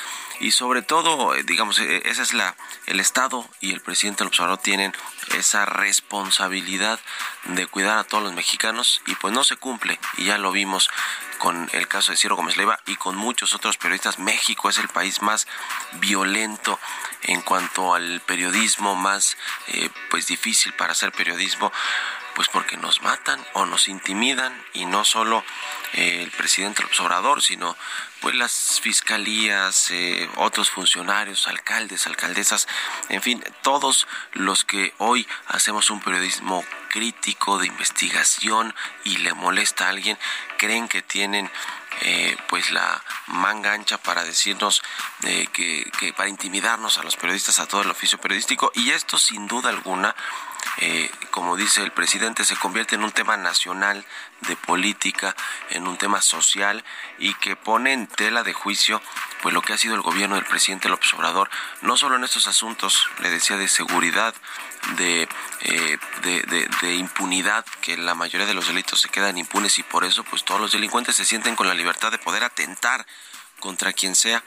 Y 0.40 0.50
sobre 0.50 0.83
todo, 0.83 1.35
digamos, 1.45 1.78
ese 1.78 2.23
es 2.23 2.35
la, 2.35 2.57
el 2.87 2.99
Estado 2.99 3.49
y 3.61 3.73
el 3.73 3.81
presidente 3.81 4.25
López 4.25 4.40
Obrador 4.40 4.59
tienen 4.59 4.92
esa 5.37 5.64
responsabilidad 5.66 6.99
de 7.45 7.66
cuidar 7.69 7.99
a 7.99 8.04
todos 8.04 8.25
los 8.25 8.33
mexicanos 8.33 9.02
y 9.07 9.14
pues 9.14 9.33
no 9.33 9.45
se 9.45 9.57
cumple 9.57 10.00
y 10.16 10.25
ya 10.25 10.38
lo 10.38 10.50
vimos 10.50 10.90
con 11.42 11.68
el 11.72 11.88
caso 11.88 12.12
de 12.12 12.16
Ciro 12.16 12.37
Gómez 12.37 12.56
Leiva 12.56 12.78
y 12.87 12.94
con 12.94 13.16
muchos 13.16 13.52
otros 13.52 13.76
periodistas. 13.76 14.20
México 14.20 14.68
es 14.68 14.78
el 14.78 14.87
país 14.87 15.22
más 15.22 15.49
violento 15.94 16.78
en 17.22 17.40
cuanto 17.40 17.96
al 17.96 18.20
periodismo, 18.20 18.94
más 18.94 19.37
eh, 19.66 19.90
pues 20.08 20.28
difícil 20.28 20.72
para 20.75 20.92
hacer 20.92 21.11
periodismo, 21.11 21.72
pues 22.37 22.46
porque 22.49 22.76
nos 22.76 23.02
matan 23.02 23.44
o 23.54 23.66
nos 23.66 23.88
intimidan 23.88 24.56
y 24.72 24.84
no 24.84 25.04
solo 25.04 25.42
eh, 25.94 26.22
el 26.22 26.30
presidente 26.30 26.82
López 26.82 27.00
Obrador, 27.00 27.42
sino 27.42 27.76
pues 28.20 28.37
las 28.37 28.78
fiscalías, 28.80 29.90
eh, 29.90 30.30
otros 30.37 30.70
funcionarios, 30.70 31.49
alcaldes, 31.49 32.06
alcaldesas, 32.06 32.68
en 33.08 33.20
fin, 33.20 33.44
todos 33.62 34.06
los 34.32 34.64
que 34.64 34.94
hoy 34.99 35.26
hacemos 35.49 35.90
un 35.90 36.00
periodismo 36.00 36.64
crítico 36.92 37.58
de 37.58 37.66
investigación 37.66 38.75
y 39.02 39.16
le 39.16 39.32
molesta 39.32 39.87
a 39.87 39.88
alguien, 39.88 40.18
creen 40.58 40.88
que 40.88 41.00
tienen 41.00 41.50
eh, 42.02 42.37
pues 42.49 42.70
la 42.70 43.02
manga 43.28 43.72
ancha 43.72 43.96
para 43.96 44.25
decirnos 44.25 44.82
eh, 45.22 45.46
que, 45.52 45.90
que, 45.99 46.12
para 46.12 46.28
intimidarnos 46.28 46.99
a 46.99 47.02
los 47.02 47.16
periodistas, 47.16 47.58
a 47.58 47.66
todo 47.66 47.80
el 47.80 47.90
oficio 47.90 48.18
periodístico, 48.20 48.70
y 48.75 48.90
esto 48.90 49.18
sin 49.18 49.46
duda 49.46 49.70
alguna, 49.70 50.14
eh, 50.78 51.11
como 51.31 51.57
dice 51.57 51.83
el 51.83 51.92
presidente, 51.92 52.45
se 52.45 52.57
convierte 52.57 52.95
en 52.95 53.04
un 53.04 53.12
tema 53.12 53.37
nacional 53.37 54.04
de 54.49 54.57
política, 54.57 55.37
en 55.71 55.87
un 55.87 55.97
tema 55.97 56.21
social 56.21 56.85
y 57.19 57.35
que 57.35 57.57
pone 57.57 57.92
en 57.92 58.07
tela 58.07 58.42
de 58.42 58.52
juicio 58.52 59.00
pues 59.42 59.54
lo 59.54 59.62
que 59.62 59.73
ha 59.73 59.78
sido 59.78 59.95
el 59.95 60.02
gobierno 60.02 60.37
del 60.37 60.45
presidente 60.45 60.88
López 60.88 61.12
Obrador, 61.14 61.50
no 61.81 61.97
solo 61.97 62.16
en 62.16 62.25
estos 62.25 62.47
asuntos, 62.47 63.09
le 63.21 63.31
decía, 63.31 63.57
de 63.57 63.69
seguridad, 63.69 64.35
de, 64.97 65.28
eh, 65.61 65.99
de, 66.81 66.95
impunidad, 66.95 67.64
que 67.81 67.97
la 67.97 68.14
mayoría 68.14 68.47
de 68.47 68.54
los 68.54 68.69
delitos 68.69 69.00
se 69.00 69.09
quedan 69.09 69.38
impunes 69.38 69.78
y 69.78 69.83
por 69.83 70.04
eso 70.04 70.25
pues 70.25 70.45
todos 70.45 70.61
los 70.61 70.73
delincuentes 70.73 71.16
se 71.16 71.25
sienten 71.25 71.57
con 71.57 71.69
la 71.69 71.75
libertad 71.75 72.11
de 72.11 72.19
poder 72.19 72.45
atentar 72.45 73.07
contra 73.62 73.92
quien 73.92 74.16
sea. 74.16 74.42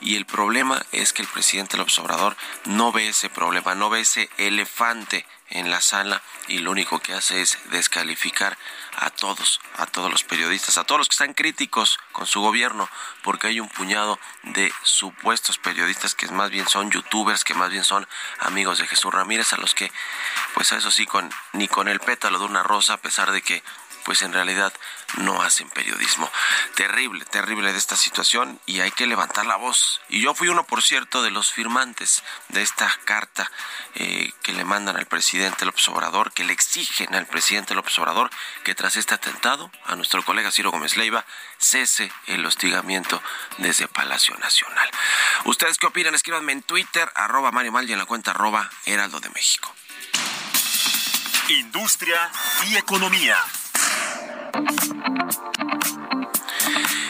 Y 0.00 0.16
el 0.16 0.26
problema 0.26 0.84
es 0.92 1.14
que 1.14 1.22
el 1.22 1.28
presidente 1.28 1.78
López 1.78 1.98
Obrador 1.98 2.36
no 2.66 2.92
ve 2.92 3.08
ese 3.08 3.30
problema, 3.30 3.74
no 3.74 3.88
ve 3.88 4.00
ese 4.00 4.28
elefante 4.36 5.26
en 5.50 5.70
la 5.70 5.80
sala 5.80 6.22
y 6.46 6.58
lo 6.58 6.70
único 6.70 6.98
que 7.00 7.14
hace 7.14 7.40
es 7.40 7.58
descalificar 7.70 8.58
a 8.96 9.08
todos, 9.08 9.60
a 9.76 9.86
todos 9.86 10.10
los 10.10 10.22
periodistas, 10.22 10.76
a 10.76 10.84
todos 10.84 10.98
los 10.98 11.08
que 11.08 11.14
están 11.14 11.32
críticos 11.32 11.98
con 12.12 12.26
su 12.26 12.40
gobierno, 12.42 12.88
porque 13.22 13.46
hay 13.46 13.60
un 13.60 13.68
puñado 13.68 14.18
de 14.42 14.70
supuestos 14.82 15.56
periodistas 15.56 16.14
que 16.14 16.28
más 16.28 16.50
bien 16.50 16.68
son 16.68 16.90
youtubers, 16.90 17.44
que 17.44 17.54
más 17.54 17.70
bien 17.70 17.84
son 17.84 18.06
amigos 18.40 18.78
de 18.78 18.86
Jesús 18.86 19.12
Ramírez, 19.12 19.52
a 19.54 19.56
los 19.56 19.74
que, 19.74 19.90
pues 20.52 20.72
a 20.72 20.76
eso 20.76 20.90
sí, 20.90 21.06
con, 21.06 21.30
ni 21.54 21.68
con 21.68 21.88
el 21.88 22.00
pétalo 22.00 22.38
de 22.38 22.44
una 22.44 22.62
rosa, 22.62 22.94
a 22.94 22.98
pesar 22.98 23.30
de 23.30 23.40
que 23.40 23.62
pues 24.08 24.22
en 24.22 24.32
realidad 24.32 24.72
no 25.18 25.42
hacen 25.42 25.68
periodismo. 25.68 26.32
Terrible, 26.74 27.26
terrible 27.26 27.72
de 27.72 27.78
esta 27.78 27.94
situación 27.94 28.58
y 28.64 28.80
hay 28.80 28.90
que 28.90 29.06
levantar 29.06 29.44
la 29.44 29.56
voz. 29.56 30.00
Y 30.08 30.22
yo 30.22 30.32
fui 30.32 30.48
uno, 30.48 30.64
por 30.64 30.82
cierto, 30.82 31.20
de 31.20 31.30
los 31.30 31.52
firmantes 31.52 32.24
de 32.48 32.62
esta 32.62 32.90
carta 33.04 33.52
eh, 33.96 34.32
que 34.42 34.54
le 34.54 34.64
mandan 34.64 34.96
al 34.96 35.04
presidente 35.04 35.66
López 35.66 35.86
Obrador, 35.90 36.32
que 36.32 36.44
le 36.44 36.54
exigen 36.54 37.14
al 37.14 37.26
presidente 37.26 37.74
López 37.74 37.98
Obrador 37.98 38.30
que 38.64 38.74
tras 38.74 38.96
este 38.96 39.12
atentado 39.12 39.70
a 39.84 39.94
nuestro 39.94 40.24
colega 40.24 40.50
Ciro 40.52 40.70
Gómez 40.70 40.96
Leiva 40.96 41.26
cese 41.58 42.10
el 42.28 42.46
hostigamiento 42.46 43.22
desde 43.58 43.88
Palacio 43.88 44.34
Nacional. 44.38 44.90
¿Ustedes 45.44 45.76
qué 45.76 45.84
opinan? 45.84 46.14
Escríbanme 46.14 46.52
en 46.52 46.62
Twitter, 46.62 47.12
arroba 47.14 47.52
Mario 47.52 47.72
Mal 47.72 47.86
y 47.86 47.92
en 47.92 47.98
la 47.98 48.06
cuenta 48.06 48.30
arroba 48.30 48.70
Heraldo 48.86 49.20
de 49.20 49.28
México. 49.28 49.70
Industria 51.50 52.30
y 52.70 52.76
economía. 52.76 53.36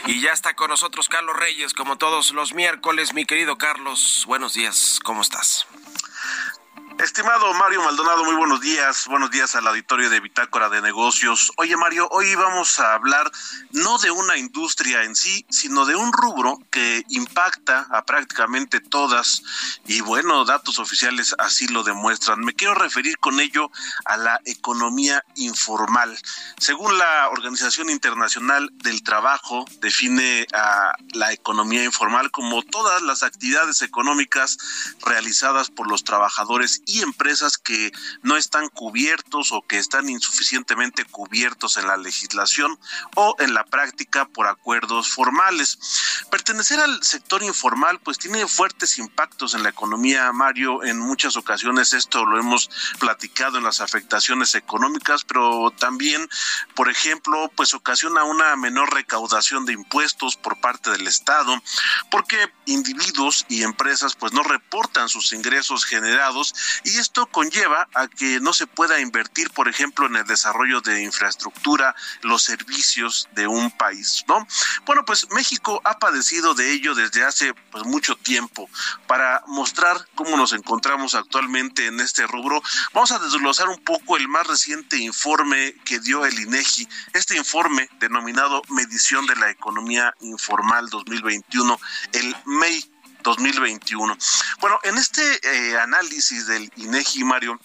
Y 0.07 0.21
ya 0.21 0.33
está 0.33 0.55
con 0.55 0.71
nosotros 0.71 1.09
Carlos 1.09 1.37
Reyes, 1.37 1.75
como 1.75 1.97
todos 1.97 2.33
los 2.33 2.55
miércoles. 2.55 3.15
Mi 3.15 3.25
querido 3.25 3.59
Carlos, 3.59 4.25
buenos 4.27 4.55
días, 4.55 5.01
¿cómo 5.05 5.23
estás? 5.23 5.67
Estimado 6.99 7.55
Mario 7.55 7.81
Maldonado, 7.85 8.25
muy 8.25 8.35
buenos 8.35 8.61
días. 8.61 9.07
Buenos 9.07 9.31
días 9.31 9.55
al 9.55 9.69
auditorio 9.69 10.11
de 10.11 10.19
Bitácora 10.19 10.69
de 10.69 10.83
Negocios. 10.83 11.53
Oye, 11.57 11.77
Mario, 11.77 12.09
hoy 12.11 12.35
vamos 12.35 12.81
a 12.81 12.95
hablar 12.95 13.31
no 13.71 13.99
de 13.99 14.11
una 14.11 14.37
industria 14.37 15.05
en 15.05 15.15
sí, 15.15 15.47
sino 15.49 15.87
de 15.87 15.95
un 15.95 16.13
rubro 16.13 16.59
que 16.73 17.05
impacta 17.11 17.87
a 17.91 18.05
prácticamente 18.05 18.81
todas 18.81 19.43
y 19.87 20.01
bueno, 20.01 20.45
datos 20.45 20.81
oficiales 20.81 21.37
así 21.39 21.69
lo 21.69 21.85
demuestran. 21.85 22.41
Me 22.41 22.53
quiero 22.53 22.75
referir 22.75 23.17
con 23.19 23.39
ello 23.39 23.71
a 24.05 24.17
la 24.17 24.41
economía 24.45 25.23
informal. 25.37 26.19
Según 26.59 26.99
la 26.99 27.29
Organización 27.29 27.91
Internacional 27.91 28.71
del 28.75 29.05
Trabajo, 29.05 29.65
define 29.81 30.49
a 30.53 30.95
la 31.13 31.33
economía 31.33 31.85
informal 31.85 32.33
como 32.33 32.65
todas 32.65 33.03
las 33.03 33.23
actividades 33.23 33.83
económicas 33.83 34.59
realizadas 35.07 35.71
por 35.71 35.89
los 35.89 36.03
trabajadores 36.03 36.83
y 36.89 37.03
empresas 37.03 37.59
que 37.59 37.93
no 38.23 38.37
están 38.37 38.69
cubiertos 38.71 39.53
o 39.53 39.63
que 39.63 39.79
están 39.79 40.09
insuficientemente 40.09 41.05
cubiertos 41.05 41.77
en 41.77 41.87
la 41.87 41.99
legislación 41.99 42.79
o 43.15 43.37
en 43.39 43.53
la 43.53 43.65
práctica 43.65 44.27
por 44.27 44.49
acuerdos 44.49 45.11
formales. 45.11 45.79
Pertenecer 46.31 46.81
al 46.81 47.03
sector 47.05 47.43
informal 47.43 48.01
pues 48.01 48.19
tiene 48.19 48.49
fuertes 48.49 48.99
impactos 48.99 49.55
en 49.55 49.63
la 49.63 49.69
economía, 49.69 50.33
Mario. 50.33 50.83
En 50.83 50.99
muchas 50.99 51.37
ocasiones 51.37 51.93
esto 51.93 52.25
lo 52.25 52.39
hemos 52.39 52.71
platicado 52.99 53.59
en 53.59 53.65
las 53.65 53.83
afectaciones 53.83 54.55
económicas, 54.55 55.25
pero 55.25 55.71
también, 55.79 56.27
por 56.75 56.89
ejemplo, 56.89 57.53
pues 57.55 57.75
ocasiona 57.75 58.25
una 58.25 58.57
menor 58.57 58.95
recaudación 58.95 59.67
de 59.67 59.75
impuestos 59.75 60.37
por 60.37 60.59
parte 60.61 60.91
del 60.91 61.07
Estado, 61.07 61.63
porque 62.11 62.51
individuos 62.65 63.45
y 63.51 63.63
empresas 63.63 64.17
pues 64.17 64.33
no 64.33 64.43
reportan 64.43 65.11
sus 65.11 65.35
ingresos 65.35 65.85
generados 65.85 66.55
y 66.85 66.99
esto 66.99 67.27
conlleva 67.27 67.89
a 67.95 68.09
que 68.09 68.41
no 68.41 68.53
se 68.53 68.67
pueda 68.67 69.01
invertir, 69.01 69.51
por 69.51 69.69
ejemplo, 69.69 70.07
en 70.07 70.17
el 70.17 70.25
desarrollo 70.25 70.81
de 70.81 71.03
infraestructura, 71.03 71.95
los 72.23 72.43
servicios 72.43 73.29
de 73.35 73.47
un 73.47 73.71
país, 73.71 74.25
¿no? 74.29 74.47
Bueno, 74.87 75.05
pues 75.05 75.29
México 75.31 75.81
ha 75.85 75.99
padecido 75.99 76.55
de 76.55 76.73
ello 76.73 76.95
desde 76.95 77.25
hace 77.25 77.55
pues 77.71 77.85
mucho 77.85 78.17
tiempo. 78.17 78.69
Para 79.07 79.43
mostrar 79.47 80.07
cómo 80.15 80.37
nos 80.37 80.53
encontramos 80.53 81.15
actualmente 81.15 81.87
en 81.87 82.01
este 82.01 82.27
rubro, 82.27 82.63
vamos 82.93 83.13
a 83.13 83.19
desglosar 83.19 83.69
un 83.69 83.83
poco 83.83 84.17
el 84.17 84.29
más 84.29 84.47
reciente 84.47 84.97
informe 84.97 85.75
que 85.85 86.01
dio 86.01 86.25
el 86.25 86.39
INEGI, 86.39 86.89
este 87.13 87.37
informe 87.37 87.89
denominado 87.99 88.63
Medición 88.69 89.27
de 89.27 89.37
la 89.37 89.51
Economía 89.51 90.15
Informal 90.21 90.89
2021, 90.89 91.79
el 92.13 92.37
MEI 92.45 92.98
2021. 93.23 94.17
Bueno, 94.61 94.79
en 94.85 94.99
este 94.99 95.23
eh, 95.43 95.79
análisis 95.79 96.47
del 96.47 96.71
INEGI, 96.77 97.25
Mario, 97.25 97.61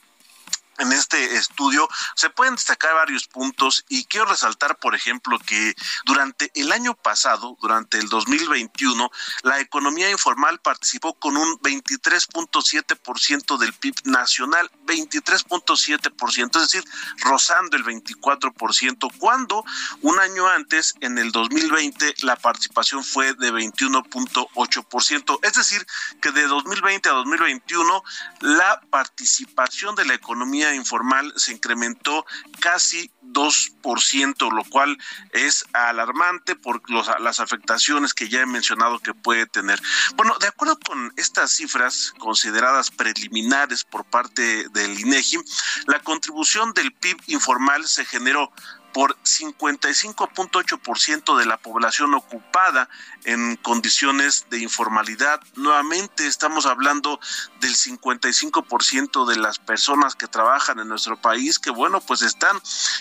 en 0.84 0.92
este 0.94 1.36
estudio 1.36 1.90
se 2.16 2.30
pueden 2.30 2.56
destacar 2.56 2.94
varios 2.94 3.28
puntos 3.28 3.84
y 3.90 4.06
quiero 4.06 4.26
resaltar, 4.28 4.78
por 4.78 4.96
ejemplo, 4.96 5.40
que 5.40 5.74
durante 6.06 6.52
el 6.56 6.72
año 6.72 6.94
pasado, 6.94 7.58
durante 7.62 7.98
el 7.98 8.08
2021, 8.10 9.10
la 9.44 9.60
economía 9.60 10.12
informal 10.12 10.60
participó 10.60 11.14
con 11.16 11.38
un 11.38 11.58
23.7% 11.60 13.58
del 13.58 13.74
PIB 13.74 13.96
nacional, 14.06 14.70
23.7%, 14.86 16.56
es 16.56 16.62
decir, 16.62 16.84
rozando 17.20 17.78
el 17.78 17.84
24%, 17.84 19.12
cuando 19.18 19.64
un 20.02 20.20
año 20.20 20.48
antes, 20.48 20.96
en 21.00 21.18
el 21.18 21.32
2020, 21.32 22.16
la 22.22 22.36
participación 22.36 23.04
fue 23.04 23.34
de 23.34 23.52
21.8%, 23.52 25.40
es 25.42 25.54
decir, 25.54 25.86
que 26.22 26.32
de 26.32 26.48
2020 26.48 27.10
a 27.10 27.14
2021 27.14 28.04
la 28.42 28.82
participación 28.90 29.96
de 29.96 30.06
la 30.06 30.14
economía 30.14 30.73
informal 30.76 31.34
se 31.38 31.54
incrementó 31.54 32.26
casi 32.60 33.12
2%, 33.22 34.52
lo 34.52 34.64
cual 34.66 34.98
es 35.32 35.66
alarmante 35.74 36.56
por 36.56 36.82
las 37.20 37.40
afectaciones 37.40 38.14
que 38.14 38.30
ya 38.30 38.42
he 38.42 38.46
mencionado 38.46 39.00
que 39.00 39.14
puede 39.14 39.46
tener. 39.48 39.82
Bueno, 40.16 40.38
de 40.40 40.48
acuerdo 40.48 40.80
con 40.80 41.14
estas 41.18 41.52
cifras 41.52 42.14
consideradas 42.20 42.92
preliminares 42.92 43.84
por 43.84 44.06
parte 44.06 44.68
del 44.70 45.00
INEGI, 45.00 45.40
la 45.88 46.00
contribución 46.00 46.74
del 46.74 46.94
PIB 46.94 47.18
informal 47.28 47.88
se 47.88 48.06
generó 48.06 48.52
por 48.94 49.18
55.8% 49.24 51.38
de 51.38 51.46
la 51.46 51.58
población 51.58 52.14
ocupada 52.14 52.88
en 53.26 53.58
condiciones 53.58 54.46
de 54.50 54.60
informalidad. 54.60 55.42
Nuevamente 55.56 56.26
estamos 56.28 56.66
hablando 56.66 57.20
del 57.60 57.76
55% 57.76 59.26
de 59.26 59.36
las 59.38 59.60
personas 59.60 60.16
que 60.16 60.28
trabajan 60.28 60.80
en 60.80 60.88
nuestro 60.88 61.20
país 61.20 61.60
que 61.60 61.72
bueno, 61.72 62.00
pues 62.02 62.22
están 62.22 62.58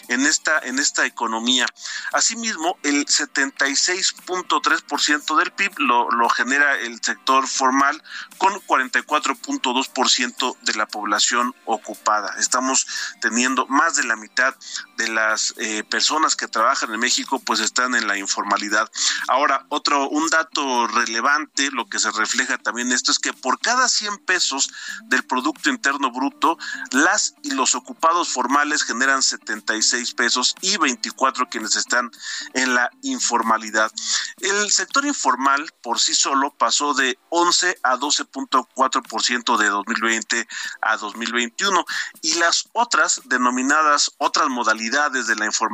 en 0.09 0.27
esta 0.27 0.59
en 0.61 0.79
esta 0.79 1.05
economía. 1.07 1.67
Asimismo, 2.13 2.79
el 2.83 3.07
76.3% 3.07 5.37
del 5.37 5.53
PIB 5.53 5.79
lo, 5.79 6.29
genera 6.31 6.79
el 6.79 7.03
sector 7.03 7.47
formal 7.47 8.03
con 8.39 8.55
44.2% 8.55 10.57
de 10.63 10.75
la 10.75 10.87
población 10.87 11.55
ocupada. 11.65 12.35
Estamos 12.39 12.87
teniendo 13.21 13.67
más 13.67 13.97
de 13.97 14.05
la 14.05 14.17
mitad 14.17 14.55
de 14.97 15.09
las 15.09 15.53
eh, 15.59 15.82
personas 15.85 16.37
que 16.37 16.49
trabajan 16.49 16.93
en 16.93 17.01
México 17.01 17.41
pues 17.45 17.61
están 17.61 17.95
en 17.95 18.07
la 18.07 18.17
informalidad. 18.17 18.91
Ahora, 19.29 19.67
otro 19.69 20.09
un 20.09 20.29
dato 20.29 20.87
relevante, 20.87 21.71
lo 21.71 21.89
que 21.89 21.99
se 21.99 22.11
refleja 22.11 22.59
también 22.59 22.93
esto 22.93 23.11
es 23.11 23.19
que 23.19 23.33
por 23.33 23.59
cada 23.61 23.89
100 23.89 24.19
pesos 24.19 24.71
del 25.05 25.25
producto 25.25 25.71
interno 25.71 26.11
bruto, 26.11 26.59
las 26.91 27.35
y 27.43 27.53
los 27.53 27.75
ocupados 27.75 28.29
formales 28.29 28.85
generan 28.85 29.23
76 29.23 30.15
pesos 30.15 30.55
y 30.61 30.77
24 30.77 31.49
quienes 31.49 31.77
están 31.77 32.11
en 32.55 32.75
la 32.75 32.91
informalidad. 33.03 33.91
El 34.39 34.71
sector 34.71 35.05
informal 35.07 35.73
por 35.83 36.01
sí 36.01 36.15
solo 36.15 36.53
pasó 36.57 36.95
de 36.95 37.19
11 37.31 37.79
a 37.83 37.97
12.4% 37.97 39.57
de 39.57 39.69
2020 39.69 40.49
a 40.81 40.97
2021 40.97 41.85
y 42.21 42.35
las 42.35 42.69
otras 42.73 43.23
denominadas 43.25 44.13
otras 44.19 44.49
modalidades 44.49 45.27
de 45.27 45.37
la 45.37 45.47
informalidad 45.47 45.72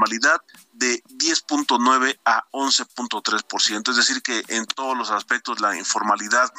de 0.73 1.03
10.9 1.05 2.19
a 2.25 2.45
11.3%, 2.53 3.91
es 3.91 3.97
decir 3.97 4.23
que 4.23 4.45
en 4.49 4.67
todos 4.67 4.97
los 4.97 5.11
aspectos 5.11 5.61
la 5.61 5.77
informalidad 5.77 6.53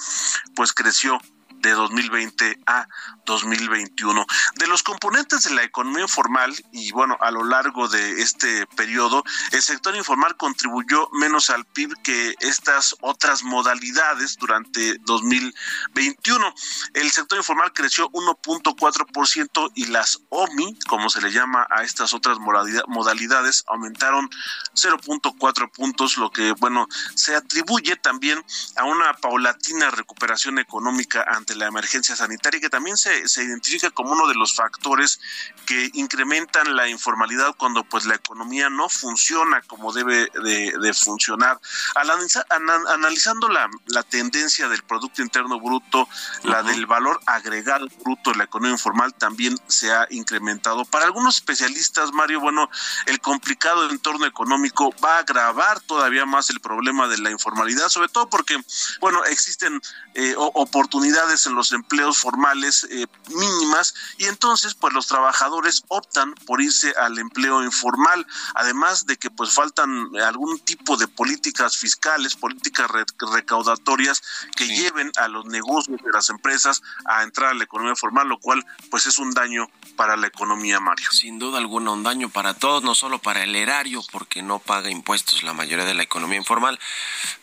pues 0.55 0.73
creció 0.73 1.19
de 1.61 1.71
2020 1.71 2.59
a 2.65 2.87
2021. 3.25 4.25
De 4.55 4.67
los 4.67 4.83
componentes 4.83 5.43
de 5.43 5.53
la 5.53 5.63
economía 5.63 6.03
informal 6.03 6.53
y 6.71 6.91
bueno, 6.91 7.17
a 7.21 7.31
lo 7.31 7.43
largo 7.43 7.87
de 7.87 8.21
este 8.21 8.65
periodo, 8.75 9.23
el 9.51 9.61
sector 9.61 9.95
informal 9.95 10.35
contribuyó 10.37 11.09
menos 11.13 11.49
al 11.49 11.65
PIB 11.65 11.93
que 12.03 12.35
estas 12.39 12.95
otras 13.01 13.43
modalidades 13.43 14.37
durante 14.37 14.97
2021. 15.05 16.53
El 16.93 17.11
sector 17.11 17.37
informal 17.37 17.71
creció 17.73 18.09
1.4% 18.11 19.71
y 19.75 19.85
las 19.87 20.21
OMI, 20.29 20.77
como 20.87 21.09
se 21.09 21.21
le 21.21 21.31
llama 21.31 21.67
a 21.69 21.83
estas 21.83 22.13
otras 22.13 22.37
modalidades, 22.39 23.63
aumentaron 23.67 24.29
0.4 24.73 25.71
puntos, 25.71 26.17
lo 26.17 26.31
que 26.31 26.53
bueno, 26.53 26.87
se 27.15 27.35
atribuye 27.35 27.95
también 27.95 28.43
a 28.75 28.85
una 28.85 29.13
paulatina 29.13 29.91
recuperación 29.91 30.59
económica 30.59 31.25
ante 31.27 31.48
la 31.55 31.67
emergencia 31.67 32.15
sanitaria, 32.15 32.59
que 32.59 32.69
también 32.69 32.97
se, 32.97 33.27
se 33.27 33.43
identifica 33.43 33.89
como 33.91 34.11
uno 34.11 34.27
de 34.27 34.35
los 34.35 34.55
factores 34.55 35.19
que 35.65 35.89
incrementan 35.93 36.75
la 36.75 36.87
informalidad 36.87 37.55
cuando 37.57 37.83
pues 37.83 38.05
la 38.05 38.15
economía 38.15 38.69
no 38.69 38.89
funciona 38.89 39.61
como 39.63 39.93
debe 39.93 40.29
de, 40.43 40.93
funcionar. 40.93 41.59
analizando 41.95 43.47
la, 43.47 43.69
la, 43.87 44.03
tendencia 44.03 44.67
del 44.67 44.83
Producto 44.83 45.21
Interno 45.21 45.59
Bruto, 45.59 46.07
la 46.43 46.63
del 46.63 46.85
valor 46.85 47.19
agregado 47.25 47.87
bruto 48.03 48.31
de 48.31 48.37
la 48.37 48.43
economía 48.45 48.73
informal 48.73 49.13
también 49.13 49.55
se 49.67 49.91
ha 49.91 50.07
incrementado. 50.09 50.85
Para 50.85 51.05
algunos 51.05 51.35
especialistas, 51.35 52.11
Mario, 52.11 52.39
bueno, 52.39 52.69
el 53.05 53.19
complicado 53.19 53.89
entorno 53.89 54.25
económico 54.25 54.93
va 55.03 55.17
a 55.17 55.19
agravar 55.19 55.79
todavía 55.81 56.25
más 56.25 56.49
el 56.49 56.59
problema 56.59 57.07
de 57.07 57.17
la 57.19 57.31
informalidad, 57.31 57.89
sobre 57.89 58.09
todo 58.09 58.29
porque, 58.29 58.57
bueno, 58.99 59.23
existen 59.25 59.81
eh, 60.15 60.33
oportunidades 60.37 61.38
en 61.45 61.55
los 61.55 61.71
empleos 61.71 62.17
formales 62.17 62.87
eh, 62.89 63.07
mínimas 63.29 63.93
y 64.17 64.25
entonces 64.25 64.73
pues 64.73 64.93
los 64.93 65.07
trabajadores 65.07 65.83
optan 65.87 66.33
por 66.45 66.61
irse 66.61 66.93
al 66.97 67.17
empleo 67.19 67.63
informal, 67.63 68.25
además 68.55 69.05
de 69.05 69.17
que 69.17 69.29
pues 69.29 69.53
faltan 69.53 70.09
algún 70.25 70.59
tipo 70.59 70.97
de 70.97 71.07
políticas 71.07 71.77
fiscales, 71.77 72.35
políticas 72.35 72.89
recaudatorias 73.31 74.21
que 74.55 74.67
lleven 74.67 75.11
a 75.17 75.27
los 75.27 75.45
negocios 75.45 76.01
de 76.01 76.11
las 76.11 76.29
empresas 76.29 76.81
a 77.05 77.23
entrar 77.23 77.51
a 77.51 77.53
la 77.53 77.63
economía 77.63 77.95
formal, 77.95 78.27
lo 78.27 78.39
cual 78.39 78.65
pues 78.89 79.05
es 79.05 79.19
un 79.19 79.31
daño 79.31 79.69
para 79.95 80.17
la 80.17 80.27
economía, 80.27 80.79
Mario. 80.79 81.11
Sin 81.11 81.39
duda 81.39 81.57
alguna, 81.57 81.91
un 81.91 82.03
daño 82.03 82.29
para 82.29 82.53
todos, 82.53 82.83
no 82.83 82.95
solo 82.95 83.19
para 83.19 83.43
el 83.43 83.55
erario, 83.55 84.01
porque 84.11 84.41
no 84.41 84.59
paga 84.59 84.89
impuestos 84.89 85.43
la 85.43 85.53
mayoría 85.53 85.85
de 85.85 85.93
la 85.93 86.03
economía 86.03 86.37
informal, 86.37 86.79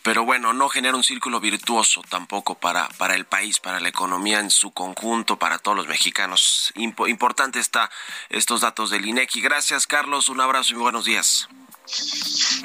pero 0.02 0.24
bueno, 0.24 0.52
no 0.52 0.68
genera 0.68 0.96
un 0.96 1.04
círculo 1.04 1.40
virtuoso 1.40 2.02
tampoco 2.08 2.54
para, 2.54 2.88
para 2.90 3.14
el 3.14 3.26
país, 3.26 3.60
para 3.60 3.80
la 3.80 3.85
la 3.86 3.90
economía 3.90 4.40
en 4.40 4.50
su 4.50 4.72
conjunto 4.72 5.38
para 5.38 5.60
todos 5.60 5.76
los 5.76 5.86
mexicanos. 5.86 6.72
importante 6.74 7.60
está 7.60 7.88
estos 8.30 8.62
datos 8.62 8.90
del 8.90 9.06
INEGI. 9.06 9.40
Gracias, 9.40 9.86
Carlos. 9.86 10.28
Un 10.28 10.40
abrazo 10.40 10.72
y 10.72 10.76
buenos 10.76 11.04
días. 11.04 11.48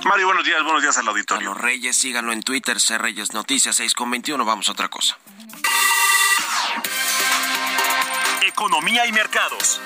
Mario, 0.04 0.26
buenos 0.26 0.44
días, 0.44 0.64
buenos 0.64 0.82
días 0.82 0.98
al 0.98 1.08
auditorio. 1.08 1.50
los 1.50 1.62
Reyes, 1.62 1.96
síganlo 1.96 2.32
en 2.32 2.42
Twitter, 2.42 2.80
C 2.80 2.98
Reyes 2.98 3.34
Noticias 3.34 3.76
6 3.76 3.94
con 3.94 4.10
21. 4.10 4.44
Vamos 4.44 4.68
a 4.70 4.72
otra 4.72 4.88
cosa. 4.88 5.16
Economía 8.42 9.06
y 9.06 9.12
mercados. 9.12 9.80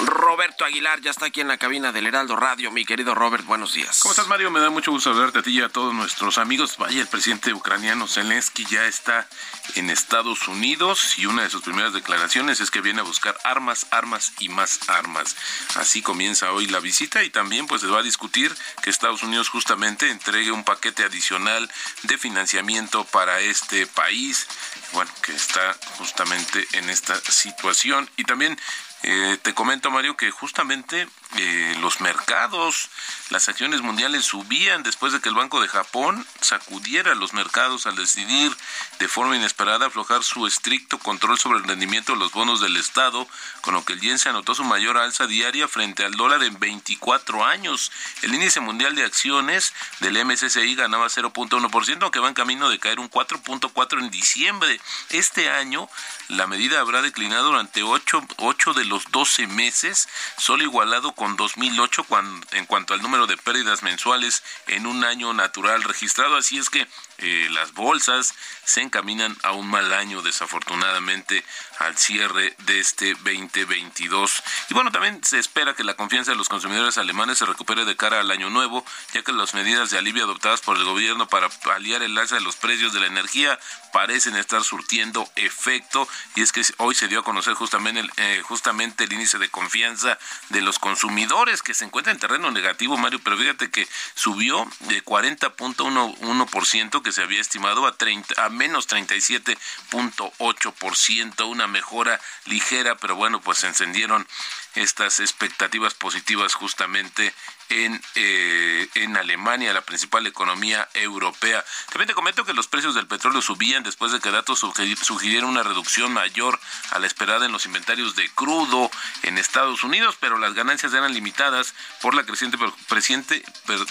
Roberto 0.00 0.64
Aguilar 0.64 1.00
ya 1.00 1.10
está 1.10 1.26
aquí 1.26 1.40
en 1.40 1.48
la 1.48 1.56
cabina 1.56 1.90
del 1.90 2.06
Heraldo 2.06 2.36
Radio. 2.36 2.70
Mi 2.70 2.84
querido 2.84 3.14
Robert, 3.14 3.44
buenos 3.44 3.72
días. 3.72 3.98
¿Cómo 4.00 4.12
estás, 4.12 4.28
Mario? 4.28 4.50
Me 4.50 4.60
da 4.60 4.70
mucho 4.70 4.92
gusto 4.92 5.10
saludarte 5.10 5.40
a 5.40 5.42
ti 5.42 5.50
y 5.50 5.60
a 5.60 5.68
todos 5.68 5.92
nuestros 5.92 6.38
amigos. 6.38 6.76
Vaya, 6.78 7.00
el 7.00 7.08
presidente 7.08 7.52
ucraniano 7.52 8.06
Zelensky 8.06 8.64
ya 8.66 8.86
está 8.86 9.26
en 9.74 9.90
Estados 9.90 10.46
Unidos 10.46 11.18
y 11.18 11.26
una 11.26 11.42
de 11.42 11.50
sus 11.50 11.62
primeras 11.62 11.92
declaraciones 11.92 12.60
es 12.60 12.70
que 12.70 12.80
viene 12.80 13.00
a 13.00 13.04
buscar 13.04 13.36
armas, 13.42 13.86
armas 13.90 14.32
y 14.38 14.48
más 14.48 14.88
armas. 14.88 15.36
Así 15.74 16.00
comienza 16.00 16.52
hoy 16.52 16.66
la 16.66 16.78
visita 16.78 17.24
y 17.24 17.30
también 17.30 17.66
pues 17.66 17.80
se 17.80 17.88
va 17.88 17.98
a 17.98 18.02
discutir 18.02 18.54
que 18.82 18.90
Estados 18.90 19.22
Unidos 19.24 19.48
justamente 19.48 20.10
entregue 20.10 20.52
un 20.52 20.64
paquete 20.64 21.04
adicional 21.04 21.68
de 22.04 22.18
financiamiento 22.18 23.04
para 23.04 23.40
este 23.40 23.86
país, 23.86 24.46
bueno, 24.92 25.10
que 25.22 25.32
está 25.32 25.76
justamente 25.96 26.66
en 26.72 26.88
esta 26.88 27.16
situación 27.20 28.08
y 28.16 28.24
también 28.24 28.58
eh, 29.02 29.38
te 29.42 29.54
comento, 29.54 29.90
Mario, 29.90 30.16
que 30.16 30.30
justamente 30.30 31.06
eh, 31.36 31.76
los 31.80 32.00
mercados, 32.00 32.88
las 33.28 33.48
acciones 33.50 33.82
mundiales 33.82 34.24
subían 34.24 34.82
después 34.82 35.12
de 35.12 35.20
que 35.20 35.28
el 35.28 35.34
Banco 35.34 35.60
de 35.60 35.68
Japón 35.68 36.26
sacudiera 36.40 37.14
los 37.14 37.34
mercados 37.34 37.86
al 37.86 37.96
decidir 37.96 38.56
de 38.98 39.08
forma 39.08 39.36
inesperada 39.36 39.86
aflojar 39.86 40.24
su 40.24 40.46
estricto 40.46 40.98
control 40.98 41.38
sobre 41.38 41.58
el 41.58 41.64
rendimiento 41.64 42.12
de 42.12 42.18
los 42.18 42.32
bonos 42.32 42.62
del 42.62 42.78
Estado, 42.78 43.28
con 43.60 43.74
lo 43.74 43.84
que 43.84 43.92
el 43.92 44.00
yen 44.00 44.18
se 44.18 44.30
anotó 44.30 44.54
su 44.54 44.64
mayor 44.64 44.96
alza 44.96 45.26
diaria 45.26 45.68
frente 45.68 46.02
al 46.04 46.12
dólar 46.12 46.42
en 46.42 46.58
24 46.58 47.44
años. 47.44 47.92
El 48.22 48.34
índice 48.34 48.60
mundial 48.60 48.94
de 48.94 49.04
acciones 49.04 49.74
del 50.00 50.24
MSCI 50.24 50.76
ganaba 50.76 51.08
0.1%, 51.08 52.02
aunque 52.02 52.20
va 52.20 52.28
en 52.28 52.34
camino 52.34 52.70
de 52.70 52.78
caer 52.78 53.00
un 53.00 53.10
4.4 53.10 53.98
en 53.98 54.10
diciembre. 54.10 54.80
Este 55.10 55.50
año 55.50 55.90
la 56.28 56.46
medida 56.46 56.80
habrá 56.80 57.02
declinado 57.02 57.48
durante 57.48 57.82
8, 57.82 58.26
8 58.38 58.72
de 58.72 58.84
los 58.86 59.04
12 59.10 59.46
meses, 59.46 60.08
solo 60.38 60.62
igualado 60.62 61.12
con 61.18 61.36
2008 61.36 62.04
cuando, 62.04 62.46
en 62.52 62.64
cuanto 62.64 62.94
al 62.94 63.02
número 63.02 63.26
de 63.26 63.36
pérdidas 63.36 63.82
mensuales 63.82 64.44
en 64.68 64.86
un 64.86 65.04
año 65.04 65.34
natural 65.34 65.82
registrado. 65.82 66.36
Así 66.36 66.58
es 66.58 66.70
que 66.70 66.86
eh, 67.18 67.48
las 67.50 67.72
bolsas 67.72 68.34
se 68.64 68.80
encaminan 68.82 69.36
a 69.42 69.52
un 69.52 69.66
mal 69.66 69.92
año, 69.92 70.22
desafortunadamente, 70.22 71.44
al 71.78 71.96
cierre 71.96 72.54
de 72.66 72.80
este 72.80 73.14
2022. 73.14 74.42
Y 74.70 74.74
bueno, 74.74 74.92
también 74.92 75.22
se 75.24 75.38
espera 75.38 75.74
que 75.74 75.84
la 75.84 75.94
confianza 75.94 76.32
de 76.32 76.36
los 76.36 76.48
consumidores 76.48 76.98
alemanes 76.98 77.38
se 77.38 77.46
recupere 77.46 77.84
de 77.84 77.96
cara 77.96 78.20
al 78.20 78.30
año 78.30 78.50
nuevo, 78.50 78.84
ya 79.14 79.22
que 79.22 79.32
las 79.32 79.54
medidas 79.54 79.90
de 79.90 79.98
alivio 79.98 80.24
adoptadas 80.24 80.60
por 80.60 80.76
el 80.76 80.84
gobierno 80.84 81.28
para 81.28 81.48
paliar 81.48 82.02
el 82.02 82.16
alza 82.18 82.36
de 82.36 82.40
los 82.40 82.56
precios 82.56 82.92
de 82.92 83.00
la 83.00 83.06
energía 83.06 83.58
parecen 83.92 84.36
estar 84.36 84.62
surtiendo 84.62 85.28
efecto. 85.36 86.08
Y 86.36 86.42
es 86.42 86.52
que 86.52 86.62
hoy 86.76 86.94
se 86.94 87.08
dio 87.08 87.20
a 87.20 87.24
conocer 87.24 87.54
justamente 87.54 88.00
el, 88.00 88.10
eh, 88.16 88.42
justamente 88.44 89.04
el 89.04 89.12
índice 89.12 89.38
de 89.38 89.48
confianza 89.48 90.18
de 90.50 90.60
los 90.60 90.78
consumidores, 90.78 91.62
que 91.62 91.74
se 91.74 91.84
encuentra 91.84 92.12
en 92.12 92.18
terreno 92.18 92.50
negativo, 92.50 92.96
Mario, 92.96 93.20
pero 93.22 93.36
fíjate 93.36 93.70
que 93.70 93.88
subió 94.14 94.68
de 94.80 95.02
40.1%, 95.04 97.02
que 97.08 97.12
se 97.12 97.22
había 97.22 97.40
estimado, 97.40 97.86
a, 97.86 97.96
30, 97.96 98.44
a 98.44 98.50
menos 98.50 98.86
37.8%, 98.86 101.48
una 101.48 101.66
mejora 101.66 102.20
ligera, 102.44 102.98
pero 102.98 103.16
bueno, 103.16 103.40
pues 103.40 103.56
se 103.56 103.66
encendieron 103.66 104.28
estas 104.74 105.20
expectativas 105.20 105.94
positivas 105.94 106.54
justamente 106.54 107.34
en, 107.68 108.00
eh, 108.14 108.88
en 108.94 109.16
Alemania, 109.16 109.72
la 109.72 109.82
principal 109.82 110.26
economía 110.26 110.88
europea. 110.94 111.64
También 111.90 112.08
te 112.08 112.14
comento 112.14 112.44
que 112.44 112.54
los 112.54 112.66
precios 112.66 112.94
del 112.94 113.06
petróleo 113.06 113.42
subían 113.42 113.82
después 113.82 114.12
de 114.12 114.20
que 114.20 114.30
datos 114.30 114.60
sugirieron 115.02 115.50
una 115.50 115.62
reducción 115.62 116.12
mayor 116.12 116.58
a 116.90 116.98
la 116.98 117.06
esperada 117.06 117.46
en 117.46 117.52
los 117.52 117.66
inventarios 117.66 118.16
de 118.16 118.28
crudo 118.30 118.90
en 119.22 119.38
Estados 119.38 119.84
Unidos, 119.84 120.16
pero 120.18 120.38
las 120.38 120.54
ganancias 120.54 120.94
eran 120.94 121.12
limitadas 121.12 121.74
por 122.00 122.14
la 122.14 122.24
creciente, 122.24 122.58
creciente, 122.88 123.44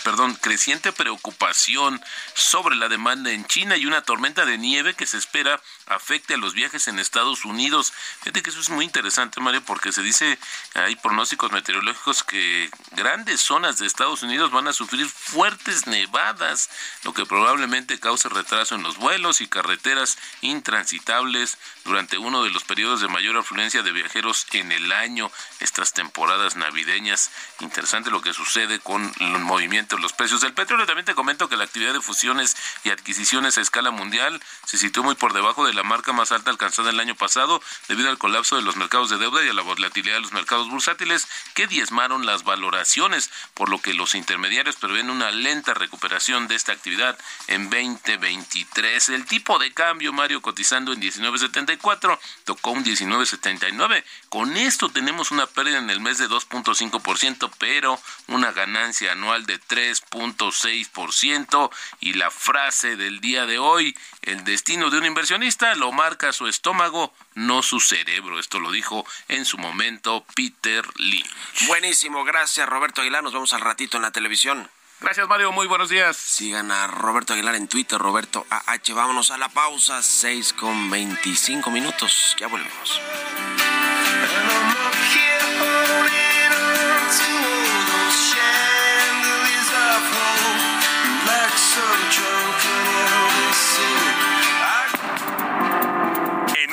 perdón, 0.04 0.36
creciente 0.36 0.92
preocupación 0.92 2.02
sobre 2.34 2.76
la 2.76 2.90
demanda 2.90 3.32
en 3.32 3.46
China 3.46 3.78
y 3.78 3.86
una 3.86 4.02
tormenta 4.02 4.46
de 4.46 4.58
nieve 4.58 4.96
que 4.96 5.06
se 5.06 5.18
espera 5.18 5.62
afecte 5.88 6.34
a 6.34 6.38
los 6.38 6.54
viajes 6.54 6.88
en 6.88 7.00
Estados 7.00 7.46
Unidos. 7.46 7.94
Fíjate 8.20 8.42
que 8.42 8.50
eso 8.50 8.60
es 8.60 8.70
muy 8.70 8.86
interesante, 8.86 9.40
Mario, 9.40 9.62
porque 9.64 9.92
se 9.92 10.02
dice, 10.02 10.38
hay 10.78 10.96
pronósticos 10.96 11.52
meteorológicos 11.52 12.24
que 12.24 12.70
grandes 12.92 13.42
zonas 13.42 13.78
de 13.78 13.88
Estados 13.88 14.22
Unidos 14.24 14.52
van 14.52 14.68
a 14.68 14.74
sufrir 14.74 15.08
fuertes 15.08 15.88
nevadas, 15.88 16.70
lo 17.04 17.14
que 17.14 17.26
probablemente 17.26 18.00
cause 18.00 18.30
retraso 18.30 18.76
en 18.76 18.84
los 18.84 18.98
vuelos 18.98 19.42
y 19.42 19.48
carreteras 19.48 20.18
intransitables 20.42 21.58
durante 21.84 22.18
uno 22.18 22.44
de 22.44 22.52
los 22.52 22.64
periodos 22.64 23.02
de 23.02 23.08
mayor 23.08 23.38
afluencia 23.38 23.82
de 23.82 23.92
viajeros 23.92 24.46
en 24.52 24.72
el 24.72 24.92
año, 24.92 25.32
estas 25.60 25.94
temporadas 25.94 26.56
navideñas. 26.56 27.32
Interesante 27.60 28.12
lo 28.12 28.22
que 28.22 28.34
sucede 28.34 28.80
con 28.80 29.12
el 29.20 29.40
movimiento 29.40 29.96
de 29.96 30.02
los 30.02 30.14
precios 30.14 30.42
del 30.42 30.54
petróleo. 30.54 30.86
También 30.86 31.06
te 31.06 31.16
comento 31.16 31.50
que 31.50 31.58
la 31.58 31.64
actividad 31.64 31.94
de 31.94 32.02
fusiones 32.02 32.56
y 32.84 32.92
adquisiciones 32.92 33.58
a 33.58 33.62
escala 33.62 33.92
mundial 33.92 34.42
se 34.66 34.78
situó 34.78 35.04
muy 35.04 35.16
por 35.16 35.34
debajo 35.34 35.66
de 35.66 35.74
la 35.74 35.84
marca 35.84 36.14
más 36.14 36.32
alta 36.32 36.52
alcanzada 36.52 36.90
el 36.90 37.00
año 37.00 37.16
pasado 37.16 37.62
debido 37.88 38.10
al 38.10 38.18
colapso 38.18 38.56
de 38.56 38.62
los 38.62 38.76
mercados 38.76 39.10
de 39.10 39.18
deuda 39.18 39.44
y 39.44 39.50
a 39.50 39.54
la 39.54 39.62
volatilidad 39.62 40.16
de 40.16 40.22
los 40.22 40.34
mercados 40.34 40.67
bursátiles 40.70 41.28
que 41.54 41.68
diezmaron 41.68 42.26
las 42.26 42.44
valoraciones, 42.44 43.30
por 43.54 43.70
lo 43.70 43.82
que 43.82 43.94
los 43.94 44.16
intermediarios 44.16 44.76
prevén 44.76 45.10
una 45.10 45.32
lenta 45.32 45.74
recuperación 45.74 46.48
de 46.48 46.56
esta 46.56 46.72
actividad 46.72 47.18
en 47.48 47.70
2023. 47.70 49.10
El 49.10 49.26
tipo 49.26 49.60
de 49.60 49.74
cambio, 49.74 50.14
Mario, 50.14 50.42
cotizando 50.42 50.94
en 50.94 51.02
19.74, 51.02 52.20
tocó 52.44 52.72
un 52.72 52.84
19.79. 52.84 54.04
Con 54.30 54.58
esto 54.58 54.90
tenemos 54.90 55.32
una 55.32 55.46
pérdida 55.46 55.80
en 55.80 55.90
el 55.90 56.00
mes 56.00 56.18
de 56.18 56.28
2.5%, 56.28 57.52
pero 57.58 58.00
una 58.28 58.52
ganancia 58.52 59.14
anual 59.14 59.46
de 59.46 59.60
3.6%. 59.60 61.70
Y 62.00 62.14
la 62.14 62.32
frase 62.32 62.96
del 62.96 63.20
día 63.20 63.46
de 63.46 63.60
hoy, 63.60 63.96
el 64.22 64.44
destino 64.44 64.90
de 64.90 64.98
un 64.98 65.06
inversionista 65.06 65.76
lo 65.76 65.92
marca 65.92 66.34
su 66.34 66.48
estómago, 66.48 67.14
no 67.38 67.62
su 67.62 67.80
cerebro. 67.80 68.40
Esto 68.40 68.60
lo 68.60 68.72
dijo 68.72 69.06
en 69.28 69.46
su 69.46 69.58
momento 69.58 70.26
Peter 70.36 70.86
Lynch. 70.96 71.68
Buenísimo, 71.68 72.24
gracias 72.24 72.68
Roberto 72.68 73.02
Aguilar. 73.02 73.24
Nos 73.24 73.34
vemos 73.34 73.54
al 73.54 73.62
ratito 73.62 73.98
en 73.98 74.04
la 74.04 74.12
televisión. 74.12 74.70
Gracias 75.00 75.28
Mario, 75.28 75.52
muy 75.52 75.68
buenos 75.68 75.90
días. 75.90 76.18
Sigan 76.18 76.72
a 76.72 76.88
Roberto 76.88 77.34
Aguilar 77.34 77.56
en 77.56 77.68
Twitter, 77.68 78.00
Roberto 78.00 78.48
AH. 78.50 78.94
Vámonos 78.96 79.30
a 79.30 79.38
la 79.38 79.50
pausa, 79.50 80.02
6 80.02 80.54
con 80.54 80.90
25 80.90 81.70
minutos. 81.70 82.36
Ya 82.40 82.48
volvemos. 82.48 83.02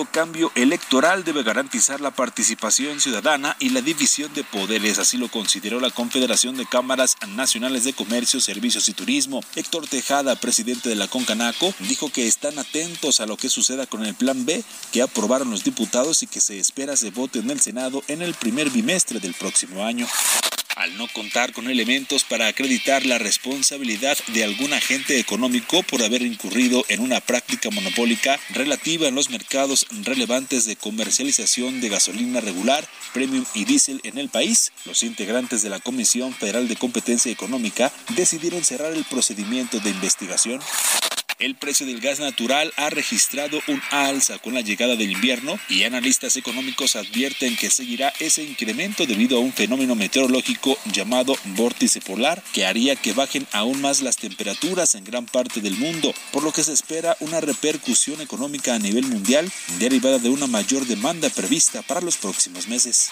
Cambio 0.07 0.53
electoral 0.55 1.25
debe 1.25 1.43
garantizar 1.43 2.01
la 2.01 2.11
participación 2.11 3.01
ciudadana 3.01 3.57
y 3.59 3.71
la 3.71 3.81
división 3.81 4.33
de 4.35 4.45
poderes, 4.45 4.99
así 4.99 5.17
lo 5.17 5.29
consideró 5.29 5.81
la 5.81 5.91
Confederación 5.91 6.57
de 6.57 6.67
Cámaras 6.67 7.17
Nacionales 7.29 7.85
de 7.85 7.93
Comercio, 7.93 8.41
Servicios 8.41 8.89
y 8.89 8.93
Turismo. 8.95 9.43
Héctor 9.57 9.87
Tejada, 9.87 10.37
presidente 10.37 10.89
de 10.89 10.97
la 10.97 11.09
Concanaco, 11.09 11.75
dijo 11.81 12.11
que 12.11 12.27
están 12.27 12.59
atentos 12.59 13.21
a 13.21 13.27
lo 13.27 13.37
que 13.37 13.49
suceda 13.49 13.87
con 13.87 14.05
el 14.05 14.15
Plan 14.15 14.45
B 14.45 14.63
que 14.93 15.03
aprobaron 15.03 15.51
los 15.51 15.65
diputados 15.65 16.23
y 16.23 16.27
que 16.27 16.41
se 16.41 16.59
espera 16.59 16.97
se 16.97 17.11
vote 17.11 17.39
en 17.41 17.51
el 17.51 17.61
Senado 17.61 18.03
en 18.09 18.23
el 18.23 18.35
primer 18.35 18.71
bimestre 18.71 19.21
del 19.21 19.35
próximo 19.35 19.85
año 19.85 20.07
al 20.79 20.97
no 20.97 21.09
contar 21.09 21.53
con 21.53 21.69
elementos 21.69 22.23
para 22.23 22.47
acreditar 22.47 23.05
la 23.05 23.19
responsabilidad 23.19 24.17
de 24.29 24.45
algún 24.45 24.73
agente 24.73 25.19
económico 25.19 25.83
por 25.83 26.05
haber 26.05 26.23
incurrido 26.23 26.85
en 26.89 27.01
una 27.01 27.21
práctica 27.21 27.69
monopólica 27.71 28.39
relativa 28.51 29.09
en 29.09 29.17
los 29.17 29.29
mercados 29.29 29.87
relevantes 30.05 30.67
de 30.67 30.77
comercialización 30.77 31.81
de 31.81 31.89
gasolina 31.89 32.41
regular, 32.41 32.89
premium 33.13 33.45
y 33.55 33.65
diésel 33.65 34.01
en 34.05 34.19
el 34.19 34.29
país, 34.29 34.73
los 34.85 35.03
integrantes 35.03 35.63
de 35.63 35.71
la 35.71 35.81
Comisión 35.81 36.33
Federal 36.33 36.69
de 36.69 36.77
Competencia 36.77 37.33
Económica 37.33 37.93
decidieron 38.11 38.65
cerrar 38.65 38.93
el 38.93 39.05
procedimiento 39.05 39.81
de 39.81 39.91
investigación. 39.91 40.61
El 41.39 41.55
precio 41.55 41.87
del 41.87 42.01
gas 42.01 42.19
natural 42.19 42.73
ha 42.77 42.91
registrado 42.91 43.61
un 43.69 43.81
alza 43.93 44.41
con 44.41 44.55
la 44.55 44.61
llegada 44.61 44.97
del 44.97 45.13
invierno 45.13 45.57
y 45.69 45.85
analistas 45.85 46.37
económicos 46.37 46.97
advierten 46.97 47.57
que 47.57 47.71
seguirá 47.71 48.13
ese 48.19 48.43
incremento 48.43 49.07
debido 49.07 49.39
a 49.39 49.41
un 49.41 49.53
fenómeno 49.53 49.95
meteorológico 49.95 50.77
llamado 50.93 51.37
vórtice 51.57 52.01
polar 52.01 52.43
que 52.53 52.67
haría 52.67 52.97
que 52.97 53.13
bajen 53.13 53.47
aún 53.53 53.81
más 53.81 54.03
las 54.03 54.17
temperaturas 54.17 54.97
en 54.97 55.05
gran 55.05 55.27
parte 55.27 55.61
del 55.61 55.77
mundo, 55.77 56.13
por 56.33 56.43
lo 56.43 56.53
que 56.53 56.65
se 56.65 56.73
espera 56.73 57.17
una 57.21 57.41
repercusión 57.41 58.21
económica 58.21 58.75
a 58.75 58.81
nivel 58.81 59.07
mundial 59.07 59.49
derivada 59.79 60.19
de 60.19 60.31
una 60.31 60.49
mayor 60.49 60.87
demanda 60.87 61.31
prevista 61.31 61.83
para 61.83 62.01
los 62.01 62.17
próximos 62.17 62.67
meses. 62.67 63.11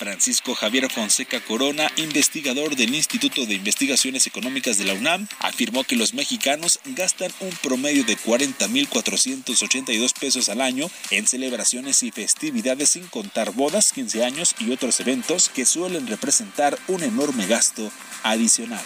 Francisco 0.00 0.54
Javier 0.54 0.90
Fonseca 0.90 1.42
Corona, 1.42 1.92
investigador 1.96 2.74
del 2.74 2.94
Instituto 2.94 3.44
de 3.44 3.52
Investigaciones 3.52 4.26
Económicas 4.26 4.78
de 4.78 4.86
la 4.86 4.94
UNAM, 4.94 5.28
afirmó 5.40 5.84
que 5.84 5.94
los 5.94 6.14
mexicanos 6.14 6.80
gastan 6.86 7.30
un 7.40 7.50
promedio 7.62 8.02
de 8.04 8.16
40.482 8.16 10.18
pesos 10.18 10.48
al 10.48 10.62
año 10.62 10.90
en 11.10 11.26
celebraciones 11.26 12.02
y 12.02 12.12
festividades 12.12 12.88
sin 12.88 13.08
contar 13.08 13.52
bodas, 13.52 13.92
15 13.92 14.24
años 14.24 14.54
y 14.58 14.72
otros 14.72 15.00
eventos 15.00 15.50
que 15.50 15.66
suelen 15.66 16.06
representar 16.06 16.78
un 16.88 17.02
enorme 17.02 17.46
gasto 17.46 17.92
adicional. 18.22 18.82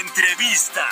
Entrevista. 0.00 0.86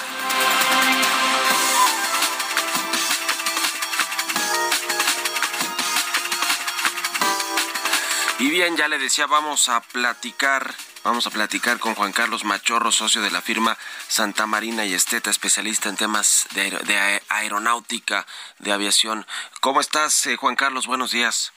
Y 8.45 8.51
bien, 8.51 8.77
ya 8.77 8.89
le 8.89 8.99
decía, 8.99 9.27
vamos 9.27 9.71
a 9.71 9.81
platicar, 9.81 10.75
vamos 11.03 11.27
a 11.27 11.31
platicar 11.31 11.79
con 11.79 11.95
Juan 11.95 12.13
Carlos 12.13 12.45
Machorro, 12.45 12.93
socio 12.93 13.23
de 13.23 13.31
la 13.31 13.41
firma 13.41 13.79
Santa 14.07 14.47
Marina 14.47 14.85
y 14.85 14.93
Esteta, 14.93 15.31
especialista 15.31 15.89
en 15.89 15.97
temas 15.97 16.47
de, 16.53 16.65
aer 16.65 16.85
de 16.85 17.23
aeronáutica, 17.31 18.27
de 18.59 18.73
aviación. 18.73 19.27
¿Cómo 19.63 19.81
estás, 19.81 20.27
eh, 20.27 20.37
Juan 20.37 20.57
Carlos? 20.57 20.87
Buenos 20.87 21.11
días. 21.11 21.54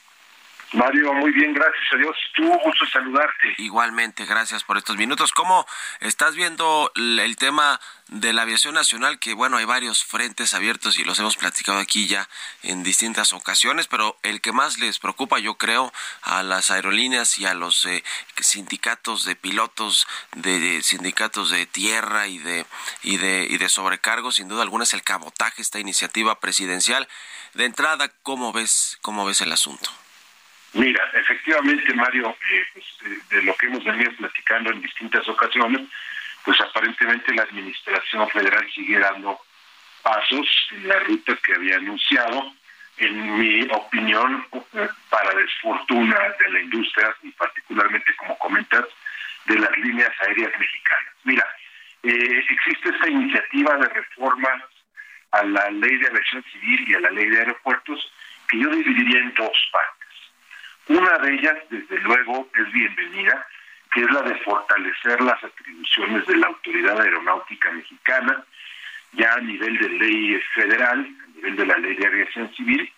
Mario, 0.72 1.14
muy 1.14 1.32
bien, 1.32 1.54
gracias 1.54 1.84
a 1.92 1.96
Dios. 1.96 2.14
Tú, 2.34 2.46
gusto 2.62 2.84
saludarte. 2.92 3.54
Igualmente, 3.56 4.26
gracias 4.26 4.64
por 4.64 4.76
estos 4.76 4.98
minutos. 4.98 5.32
¿Cómo 5.32 5.66
estás 6.00 6.34
viendo 6.34 6.92
el 6.94 7.36
tema 7.36 7.80
de 8.08 8.34
la 8.34 8.42
aviación 8.42 8.74
nacional? 8.74 9.18
Que 9.18 9.32
bueno, 9.32 9.56
hay 9.56 9.64
varios 9.64 10.04
frentes 10.04 10.52
abiertos 10.52 10.98
y 10.98 11.04
los 11.04 11.18
hemos 11.20 11.38
platicado 11.38 11.78
aquí 11.78 12.06
ya 12.06 12.28
en 12.62 12.82
distintas 12.82 13.32
ocasiones, 13.32 13.86
pero 13.86 14.18
el 14.22 14.42
que 14.42 14.52
más 14.52 14.78
les 14.78 14.98
preocupa, 14.98 15.38
yo 15.38 15.54
creo, 15.54 15.90
a 16.20 16.42
las 16.42 16.70
aerolíneas 16.70 17.38
y 17.38 17.46
a 17.46 17.54
los 17.54 17.86
eh, 17.86 18.04
sindicatos 18.38 19.24
de 19.24 19.36
pilotos, 19.36 20.06
de, 20.36 20.60
de, 20.60 20.82
sindicatos 20.82 21.48
de 21.48 21.64
tierra 21.64 22.26
y 22.26 22.36
de, 22.38 22.66
y 23.02 23.16
de, 23.16 23.46
y 23.48 23.56
de 23.56 23.68
sobrecargos, 23.70 24.34
sin 24.34 24.48
duda 24.48 24.64
alguna, 24.64 24.84
es 24.84 24.92
el 24.92 25.02
cabotaje, 25.02 25.62
esta 25.62 25.78
iniciativa 25.78 26.40
presidencial. 26.40 27.08
De 27.54 27.64
entrada, 27.64 28.12
¿cómo 28.22 28.52
ves, 28.52 28.98
cómo 29.00 29.24
ves 29.24 29.40
el 29.40 29.52
asunto? 29.52 29.90
Mira, 30.74 31.10
efectivamente, 31.14 31.94
Mario, 31.94 32.36
eh, 32.50 32.64
pues, 32.74 33.28
de 33.30 33.42
lo 33.42 33.54
que 33.54 33.66
hemos 33.66 33.84
venido 33.84 34.12
platicando 34.12 34.70
en 34.70 34.82
distintas 34.82 35.26
ocasiones, 35.28 35.82
pues 36.44 36.60
aparentemente 36.60 37.34
la 37.34 37.42
Administración 37.42 38.28
Federal 38.28 38.66
sigue 38.72 38.98
dando 38.98 39.40
pasos 40.02 40.68
en 40.72 40.88
la 40.88 40.98
ruta 41.00 41.36
que 41.44 41.54
había 41.54 41.76
anunciado 41.76 42.52
en 42.98 43.38
mi 43.38 43.62
opinión, 43.70 44.44
para 45.08 45.34
desfortuna 45.34 46.18
de 46.40 46.50
la 46.50 46.60
industria 46.60 47.14
y 47.22 47.30
particularmente, 47.30 48.14
como 48.16 48.36
comentas, 48.38 48.84
de 49.46 49.58
las 49.58 49.76
líneas 49.78 50.10
aéreas 50.20 50.52
mexicanas. 50.58 51.12
Mira, 51.24 51.46
eh, 52.02 52.44
existe 52.50 52.90
esta 52.90 53.08
iniciativa 53.08 53.76
de 53.76 53.88
reforma 53.88 54.64
a 55.30 55.42
la 55.44 55.70
ley 55.70 55.96
de 55.96 56.08
aviación 56.08 56.44
civil 56.52 56.88
y 56.88 56.94
a 56.94 57.00
la 57.00 57.10
ley 57.10 57.28
de 57.28 57.38
aeropuertos 57.38 58.12
que 58.48 58.58
yo 58.58 58.68
dividiría 58.70 59.20
en 59.20 59.34
dos 59.34 59.68
partes. 59.72 59.97
Una 60.88 61.18
de 61.18 61.34
ellas, 61.34 61.56
desde 61.68 61.98
luego, 61.98 62.48
es 62.54 62.72
bienvenida, 62.72 63.46
que 63.92 64.00
es 64.00 64.10
la 64.10 64.22
de 64.22 64.34
fortalecer 64.36 65.20
las 65.20 65.42
atribuciones 65.44 66.26
de 66.26 66.36
la 66.38 66.46
Autoridad 66.46 66.98
Aeronáutica 66.98 67.70
Mexicana, 67.72 68.42
ya 69.12 69.34
a 69.34 69.40
nivel 69.40 69.76
de 69.76 69.88
ley 69.90 70.40
federal, 70.54 71.00
a 71.00 71.36
nivel 71.36 71.56
de 71.56 71.66
la 71.66 71.76
ley 71.76 71.94
de 71.94 72.06
aviación 72.06 72.50
civil, 72.54 72.90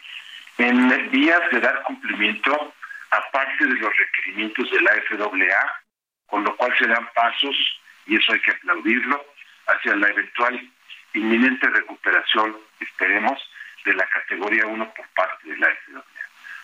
en 0.59 1.11
vías 1.11 1.41
de 1.51 1.59
dar 1.59 1.83
cumplimiento 1.83 2.73
a 3.11 3.31
parte 3.33 3.67
de 3.67 3.75
los 3.75 3.97
requerimientos 3.97 4.71
de 4.71 4.81
la 4.83 4.93
FAA, 5.09 5.83
con 6.27 6.45
lo 6.45 6.57
cual 6.57 6.73
se 6.79 6.87
dan 6.87 7.09
pasos, 7.13 7.57
y 8.07 8.17
eso 8.17 8.33
hay 8.33 8.41
que 8.41 8.53
aplaudirlo, 8.53 9.25
hacia 9.67 9.97
la 9.97 10.09
eventual 10.11 10.71
inminente 11.15 11.69
recuperación, 11.69 12.57
esperemos, 12.79 13.41
de 13.85 13.95
la 13.95 14.07
categoría 14.07 14.65
1 14.67 14.95
por 14.95 15.09
parte 15.09 15.49
de 15.49 15.57
la 15.57 15.67
FAA. 15.67 16.20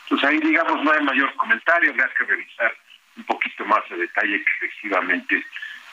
Entonces 0.07 0.29
ahí, 0.29 0.38
digamos, 0.38 0.85
no 0.85 0.92
hay 0.92 1.03
mayor 1.03 1.35
comentario, 1.35 1.90
habrá 1.90 2.09
que 2.14 2.25
revisar 2.25 2.73
un 3.16 3.25
poquito 3.25 3.64
más 3.64 3.88
de 3.90 3.97
detalle 3.97 4.45
que 4.45 4.66
efectivamente 4.66 5.45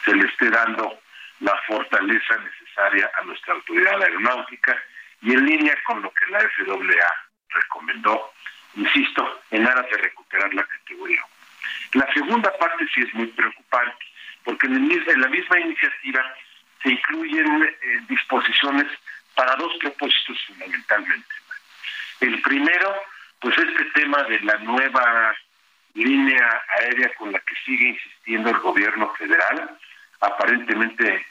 se 0.06 0.16
le 0.16 0.28
esté 0.28 0.52
dando 0.52 1.00
la 1.40 1.58
fortaleza 1.66 2.38
necesaria 2.38 3.10
a 3.20 3.24
nuestra 3.24 3.56
autoridad 3.56 4.02
aeronáutica 4.02 4.78
y 5.22 5.34
en 5.34 5.46
línea 5.46 5.76
con 5.86 6.02
lo 6.02 6.14
que 6.14 6.32
la 6.32 6.40
FAA 6.40 7.30
recomendó, 7.50 8.32
insisto, 8.76 9.42
en 9.50 9.66
aras 9.66 9.90
de 9.90 9.98
recuperar 9.98 10.54
la 10.54 10.64
categoría. 10.64 11.24
La 11.94 12.12
segunda 12.14 12.56
parte 12.58 12.86
sí 12.94 13.02
es 13.02 13.14
muy 13.16 13.28
preocupante, 13.28 14.06
porque 14.44 14.68
en, 14.68 15.22
la 15.22 15.28
misma 15.28 15.60
iniciativa 15.60 16.36
se 16.84 16.90
incluyen 16.90 17.64
eh, 17.64 18.00
disposiciones 18.08 18.88
para 19.34 19.56
dos 19.56 19.74
propósitos 19.80 20.38
fundamentalmente. 20.48 21.36
El 22.20 22.42
primero, 22.42 22.96
pues 23.44 23.58
este 23.58 23.84
tema 23.94 24.24
de 24.24 24.40
la 24.40 24.58
nueva 24.60 25.36
línea 25.94 26.62
aérea 26.80 27.14
con 27.16 27.32
la 27.34 27.40
que 27.40 27.54
sigue 27.66 27.90
insistiendo 27.90 28.50
el 28.50 28.58
gobierno 28.60 29.14
federal, 29.16 29.78
aparentemente 30.22 31.26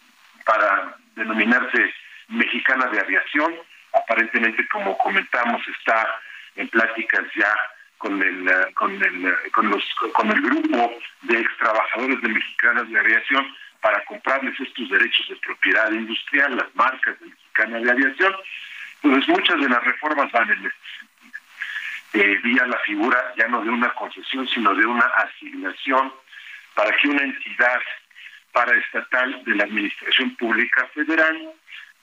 para 0.44 0.94
denominarse 1.16 1.90
mexicana 2.28 2.86
de 2.88 3.00
aviación, 3.00 3.54
aparentemente 3.94 4.68
como 4.68 4.96
comentamos 4.98 5.66
está 5.68 6.06
en 6.56 6.68
pláticas 6.68 7.24
ya 7.34 7.56
con 7.96 8.22
el 8.22 8.74
con 8.74 8.92
el 9.02 9.34
con 9.52 9.70
los 9.70 9.82
con 10.12 10.30
el 10.30 10.40
grupo 10.42 10.92
de 11.22 11.40
ex 11.40 11.56
trabajadores 11.56 12.20
de 12.20 12.28
mexicanas 12.28 12.90
de 12.90 12.98
aviación 12.98 13.56
para 13.80 14.04
comprarles 14.04 14.58
estos 14.60 14.90
derechos 14.90 15.28
de 15.30 15.36
propiedad 15.36 15.90
industrial, 15.90 16.56
las 16.56 16.74
marcas 16.74 17.18
de 17.20 17.26
mexicana 17.26 17.78
de 17.78 17.90
aviación, 17.90 18.34
pues 19.00 19.28
muchas 19.28 19.58
de 19.60 19.68
las 19.68 19.82
reformas 19.82 20.30
van 20.30 20.50
en 20.50 20.66
este 20.66 20.78
sentido. 20.98 21.11
Eh, 22.14 22.38
vía 22.42 22.66
la 22.66 22.78
figura 22.80 23.32
ya 23.36 23.48
no 23.48 23.62
de 23.62 23.70
una 23.70 23.88
concesión, 23.94 24.46
sino 24.48 24.74
de 24.74 24.84
una 24.84 25.06
asignación 25.06 26.12
para 26.74 26.94
que 26.96 27.08
una 27.08 27.22
entidad 27.22 27.80
paraestatal 28.52 29.42
de 29.44 29.54
la 29.54 29.64
Administración 29.64 30.36
Pública 30.36 30.86
Federal 30.94 31.52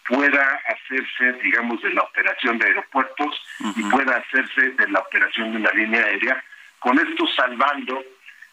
pueda 0.07 0.61
hacerse, 0.67 1.33
digamos, 1.43 1.79
de 1.83 1.93
la 1.93 2.01
operación 2.01 2.57
de 2.57 2.65
aeropuertos 2.65 3.39
y 3.75 3.83
pueda 3.83 4.17
hacerse 4.17 4.71
de 4.71 4.87
la 4.87 4.99
operación 4.99 5.51
de 5.51 5.57
una 5.59 5.71
línea 5.71 6.03
aérea, 6.03 6.43
con 6.79 6.97
esto 6.97 7.27
salvando 7.35 8.03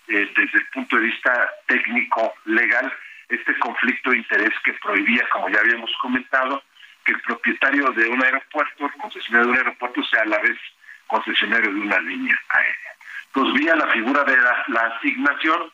eh, 0.09 0.31
desde 0.37 0.59
el 0.59 0.66
punto 0.75 0.97
de 0.97 1.03
vista 1.03 1.51
técnico 1.66 2.35
legal 2.45 2.92
este 3.31 3.59
conflicto 3.59 4.11
de 4.11 4.19
interés 4.19 4.53
que 4.62 4.75
prohibía, 4.75 5.27
como 5.31 5.49
ya 5.49 5.61
habíamos 5.61 5.90
comentado, 6.03 6.62
que 7.05 7.12
el 7.12 7.21
propietario 7.23 7.90
de 7.92 8.09
un 8.09 8.23
aeropuerto, 8.23 8.87
el 8.87 8.92
concesionario 8.92 9.47
de 9.47 9.53
un 9.53 9.59
aeropuerto, 9.59 10.05
sea 10.05 10.23
a 10.23 10.27
la 10.27 10.38
vez 10.38 10.59
concesionario 11.07 11.73
de 11.73 11.81
una 11.81 11.99
línea 12.01 12.40
aérea. 12.49 12.92
Entonces, 13.27 13.61
vía 13.61 13.77
la 13.77 13.87
figura 13.88 14.25
de 14.25 14.37
la, 14.37 14.81
asignación, 14.81 15.71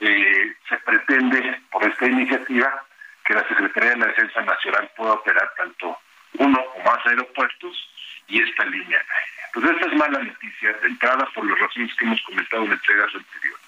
eh, 0.00 0.52
se 0.68 0.76
pretende, 0.78 1.60
por 1.70 1.84
esta 1.84 2.06
iniciativa, 2.06 2.84
que 3.24 3.34
la 3.34 3.48
Secretaría 3.48 3.90
de 3.90 3.96
la 3.96 4.06
Defensa 4.06 4.42
Nacional 4.42 4.90
pueda 4.96 5.14
operar 5.14 5.50
tanto 5.56 5.98
uno 6.38 6.60
o 6.60 6.82
más 6.84 7.04
aeropuertos 7.06 7.90
y 8.28 8.42
esta 8.42 8.64
línea 8.66 8.98
aérea. 8.98 9.46
Entonces, 9.46 9.76
esta 9.76 9.86
es 9.86 9.98
mala 9.98 10.18
noticia 10.18 10.72
de 10.74 10.86
entrada 10.88 11.28
por 11.34 11.48
las 11.48 11.58
razones 11.58 11.94
que 11.94 12.04
hemos 12.04 12.20
comentado 12.22 12.64
en 12.64 12.72
entregas 12.72 13.14
anteriores. 13.14 13.66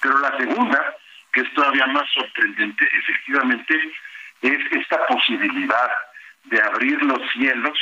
Pero 0.00 0.18
la 0.18 0.36
segunda, 0.38 0.96
que 1.32 1.40
es 1.42 1.54
todavía 1.54 1.86
más 1.88 2.10
sorprendente, 2.12 2.88
efectivamente, 2.92 3.92
es 4.42 4.72
esta 4.72 5.06
posibilidad 5.06 5.90
de 6.44 6.62
abrir 6.62 7.02
los 7.02 7.20
cielos, 7.32 7.78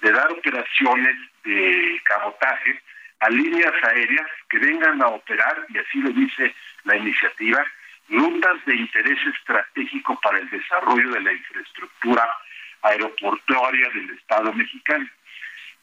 de 0.00 0.12
dar 0.12 0.30
operaciones 0.30 1.16
de 1.44 2.00
cabotaje 2.04 2.82
a 3.20 3.30
líneas 3.30 3.72
aéreas 3.82 4.26
que 4.48 4.58
vengan 4.58 5.02
a 5.02 5.08
operar, 5.08 5.66
y 5.68 5.78
así 5.78 5.98
lo 6.00 6.10
dice 6.10 6.54
la 6.84 6.96
iniciativa, 6.96 7.64
rutas 8.08 8.64
de 8.66 8.76
interés 8.76 9.18
estratégico 9.34 10.18
para 10.20 10.38
el 10.38 10.48
desarrollo 10.50 11.10
de 11.10 11.20
la 11.20 11.32
infraestructura 11.32 12.28
aeroportuaria 12.82 13.88
del 13.90 14.10
Estado 14.10 14.52
mexicano. 14.52 15.08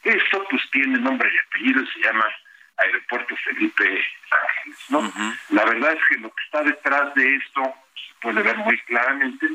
Esto 0.04 0.46
pues 0.50 0.62
tiene 0.70 0.98
nombre 0.98 1.30
y 1.32 1.38
apellido, 1.38 1.84
se 1.86 2.00
llama 2.00 2.24
Aeropuerto 2.76 3.36
Felipe 3.36 4.04
Ángeles, 4.30 4.78
¿no? 4.90 5.12
La 5.50 5.64
verdad 5.64 5.92
es 5.92 6.04
que 6.08 6.16
lo 6.18 6.28
que 6.30 6.44
está 6.44 6.62
detrás 6.62 7.14
de 7.14 7.36
esto, 7.36 7.74
se 7.94 8.14
puede 8.20 8.42
ver 8.42 8.56
muy 8.58 8.78
claramente, 8.80 9.48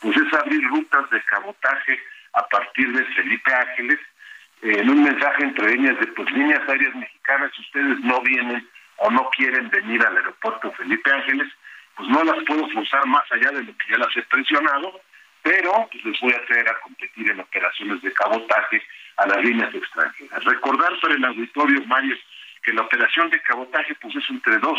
pues 0.00 0.16
es 0.16 0.32
abrir 0.34 0.62
rutas 0.68 1.08
de 1.10 1.22
cabotaje 1.22 2.00
a 2.34 2.46
partir 2.48 2.92
de 2.92 3.04
Felipe 3.14 3.52
Ángeles, 3.52 3.98
en 4.62 4.88
un 4.88 5.02
mensaje 5.02 5.44
entre 5.44 5.72
líneas 5.72 5.98
de 6.00 6.06
pues 6.08 6.30
líneas 6.32 6.66
aéreas 6.68 6.94
mexicanas, 6.94 7.58
ustedes 7.58 8.00
no 8.00 8.20
vienen 8.22 8.66
o 8.96 9.10
no 9.10 9.28
quieren 9.30 9.68
venir 9.70 10.04
al 10.06 10.16
aeropuerto 10.16 10.72
Felipe 10.72 11.10
Ángeles, 11.10 11.48
pues 11.96 12.08
no 12.08 12.24
las 12.24 12.42
puedo 12.44 12.68
forzar 12.70 13.06
más 13.06 13.24
allá 13.30 13.50
de 13.50 13.62
lo 13.62 13.76
que 13.76 13.90
ya 13.90 13.98
las 13.98 14.16
he 14.16 14.22
presionado, 14.22 15.00
pero 15.42 15.88
pues 15.90 16.04
les 16.04 16.20
voy 16.20 16.32
a 16.32 16.38
hacer 16.38 16.68
a 16.68 16.80
competir 16.80 17.30
en 17.30 17.40
operaciones 17.40 18.00
de 18.02 18.12
cabotaje 18.12 18.82
a 19.18 19.26
las 19.26 19.44
líneas 19.44 19.74
extranjeras. 19.74 20.44
Recordar 20.44 20.98
para 21.00 21.14
el 21.14 21.24
auditorio, 21.24 21.84
Mario, 21.86 22.16
que 22.62 22.72
la 22.72 22.82
operación 22.82 23.30
de 23.30 23.40
cabotaje 23.42 23.94
pues 23.96 24.16
es 24.16 24.24
entre 24.30 24.58
dos 24.58 24.78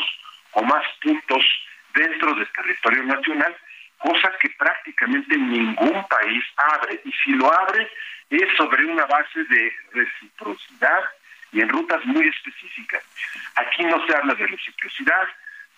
o 0.53 0.63
más 0.63 0.83
puntos 1.01 1.45
dentro 1.93 2.33
del 2.33 2.47
territorio 2.51 3.03
nacional, 3.03 3.55
cosa 3.97 4.31
que 4.39 4.49
prácticamente 4.57 5.37
ningún 5.37 6.05
país 6.07 6.43
abre. 6.57 7.01
Y 7.03 7.11
si 7.23 7.31
lo 7.31 7.51
abre 7.51 7.89
es 8.29 8.57
sobre 8.57 8.85
una 8.85 9.05
base 9.05 9.43
de 9.43 9.73
reciprocidad 9.91 11.03
y 11.51 11.61
en 11.61 11.69
rutas 11.69 12.03
muy 12.05 12.27
específicas. 12.27 13.03
Aquí 13.55 13.83
no 13.83 14.05
se 14.05 14.15
habla 14.15 14.33
de 14.35 14.47
reciprocidad, 14.47 15.27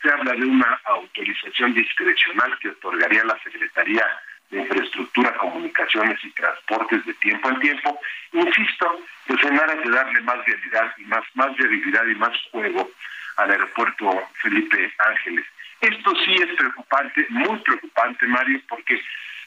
se 0.02 0.10
habla 0.10 0.34
de 0.34 0.46
una 0.46 0.80
autorización 0.86 1.74
discrecional 1.74 2.58
que 2.60 2.70
otorgaría 2.70 3.24
la 3.24 3.38
Secretaría 3.44 4.06
de 4.50 4.60
Infraestructura, 4.60 5.34
Comunicaciones 5.36 6.24
y 6.24 6.32
Transportes 6.32 7.06
de 7.06 7.14
tiempo 7.16 7.50
en 7.50 7.60
tiempo, 7.60 8.00
insisto, 8.32 9.02
pues 9.28 9.44
en 9.44 9.60
aras 9.60 9.84
de 9.84 9.90
darle 9.92 10.22
más 10.22 10.46
realidad 10.46 10.94
y 10.98 11.04
más, 11.04 11.24
más 11.34 11.56
viabilidad 11.58 12.06
y 12.06 12.16
más 12.16 12.38
juego 12.52 12.90
al 13.38 13.52
aeropuerto 13.52 14.30
Felipe 14.42 14.94
Ángeles. 15.00 15.46
Esto 15.82 16.14
sí 16.26 16.34
es 16.34 16.56
preocupante, 16.58 17.26
muy 17.30 17.60
preocupante, 17.60 18.26
Mario, 18.28 18.62
porque 18.68 19.00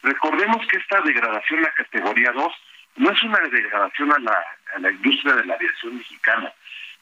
recordemos 0.02 0.66
que 0.68 0.78
esta 0.78 1.00
degradación 1.00 1.60
a 1.60 1.62
la 1.62 1.72
categoría 1.72 2.32
2 2.32 2.52
no 2.96 3.10
es 3.10 3.22
una 3.22 3.38
degradación 3.40 4.12
a 4.12 4.18
la, 4.18 4.44
a 4.76 4.78
la 4.78 4.90
industria 4.90 5.34
de 5.34 5.44
la 5.44 5.54
aviación 5.54 5.96
mexicana, 5.96 6.52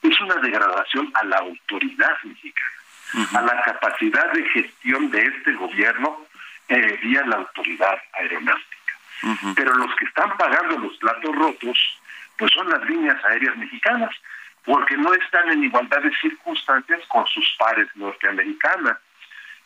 es 0.02 0.20
una 0.20 0.36
degradación 0.36 1.10
a 1.14 1.24
la 1.24 1.38
autoridad 1.38 2.16
mexicana 2.24 2.78
a 3.34 3.42
la 3.42 3.62
capacidad 3.62 4.32
de 4.32 4.44
gestión 4.50 5.10
de 5.10 5.22
este 5.24 5.52
gobierno 5.54 6.26
eh, 6.68 6.98
vía 7.02 7.24
la 7.26 7.36
autoridad 7.36 7.98
aeronáutica. 8.12 8.66
Pero 9.56 9.74
los 9.74 9.94
que 9.96 10.04
están 10.04 10.36
pagando 10.36 10.78
los 10.78 10.96
platos 10.98 11.34
rotos, 11.34 12.00
pues 12.36 12.52
son 12.52 12.68
las 12.68 12.82
líneas 12.88 13.22
aéreas 13.24 13.56
mexicanas, 13.56 14.10
porque 14.64 14.96
no 14.96 15.12
están 15.14 15.50
en 15.50 15.64
igualdad 15.64 16.02
de 16.02 16.14
circunstancias 16.20 17.00
con 17.08 17.26
sus 17.26 17.56
pares 17.58 17.88
norteamericanas. 17.94 18.98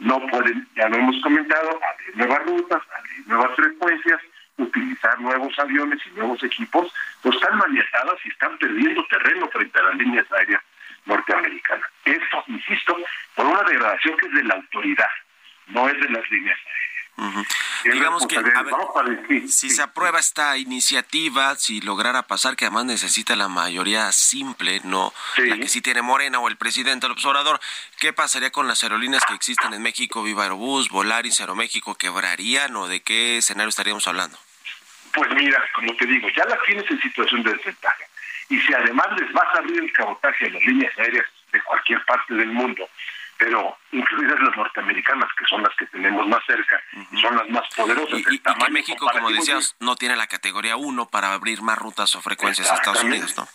No 0.03 0.19
pueden, 0.27 0.67
ya 0.75 0.89
lo 0.89 0.97
hemos 0.97 1.21
comentado, 1.23 1.79
abrir 1.93 2.17
nuevas 2.17 2.45
rutas, 2.45 2.83
abrir 2.99 3.29
nuevas 3.29 3.55
frecuencias, 3.55 4.21
utilizar 4.59 5.21
nuevos 5.21 5.57
aviones 5.61 6.01
y 6.05 6.11
nuevos 6.11 6.43
equipos, 6.43 6.93
pues 7.23 7.37
están 7.37 7.57
maniatadas 7.57 8.19
y 8.25 8.29
están 8.29 8.59
perdiendo 8.59 9.05
terreno 9.07 9.49
frente 9.49 9.79
a 9.79 9.83
las 9.83 9.95
líneas 9.95 10.27
aéreas 10.33 10.61
norteamericana. 11.07 11.89
Esto, 12.05 12.45
insisto, 12.49 12.97
por 13.37 13.47
una 13.47 13.63
degradación 13.63 14.17
que 14.17 14.27
es 14.27 14.33
de 14.33 14.45
la 14.45 14.55
autoridad, 14.55 15.11
no 15.69 15.89
es 15.89 16.01
de 16.01 16.09
las 16.11 16.29
líneas 16.31 16.59
aéreas. 16.59 16.92
Digamos 17.85 18.27
que, 18.27 19.49
si 19.49 19.71
se 19.71 19.83
aprueba 19.83 20.19
esta 20.19 20.57
iniciativa, 20.57 21.55
si 21.57 21.81
lograra 21.81 22.23
pasar, 22.23 22.57
que 22.57 22.65
además 22.65 22.87
necesita 22.87 23.37
la 23.37 23.49
mayoría 23.49 24.11
simple, 24.13 24.81
no 24.85 25.13
la 25.37 25.57
que 25.57 25.69
sí 25.69 25.81
tiene 25.83 26.03
Morena 26.03 26.39
o 26.39 26.49
el 26.49 26.57
presidente 26.57 27.07
el 27.07 27.13
observador, 27.13 27.61
¿qué 28.01 28.13
pasaría 28.13 28.51
con 28.51 28.67
las 28.67 28.83
aerolíneas 28.83 29.25
que 29.27 29.35
existen 29.35 29.75
en 29.75 29.83
México, 29.83 30.23
Viva 30.23 30.45
Aerobús, 30.45 30.89
Volaris, 30.89 31.41
Aeroméxico, 31.41 31.95
quebrarían 31.97 32.75
o 32.77 32.89
de 32.89 33.03
qué 33.03 33.39
escenario 33.39 33.69
estaríamos 33.69 34.07
hablando? 34.07 34.39
Pues 35.13 35.31
mira, 35.35 35.63
como 35.75 35.95
te 35.97 36.07
digo, 36.07 36.29
ya 36.35 36.45
las 36.47 36.59
tienes 36.67 36.91
en 36.91 37.01
situación 37.01 37.43
de 37.43 37.53
desventaja. 37.53 38.05
Y 38.49 38.59
si 38.61 38.73
además 38.73 39.07
les 39.19 39.33
vas 39.33 39.55
a 39.55 39.59
abrir 39.59 39.81
el 39.81 39.93
cabotaje 39.93 40.47
a 40.47 40.51
las 40.51 40.65
líneas 40.65 40.99
aéreas 40.99 41.27
de 41.53 41.63
cualquier 41.63 42.05
parte 42.05 42.35
del 42.35 42.49
mundo, 42.49 42.89
pero 43.39 43.77
incluidas 43.91 44.41
las 44.41 44.57
norteamericanas, 44.57 45.29
que 45.39 45.45
son 45.47 45.63
las 45.63 45.75
que 45.77 45.87
tenemos 45.87 46.27
más 46.29 46.41
cerca, 46.47 46.81
son 47.21 47.37
las 47.37 47.49
más 47.49 47.69
poderosas. 47.75 48.21
Y, 48.31 48.39
que 48.39 48.71
México, 48.71 49.09
como 49.11 49.31
decías, 49.31 49.77
no 49.81 49.97
tiene 49.97 50.17
la 50.17 50.27
categoría 50.27 50.77
1 50.77 51.09
para 51.09 51.33
abrir 51.33 51.63
más 51.63 51.79
rutas 51.79 52.15
o 52.15 52.21
frecuencias 52.21 52.71
a 52.71 52.77
Estados 52.77 53.03
Unidos, 53.03 53.37
¿no? 53.37 53.49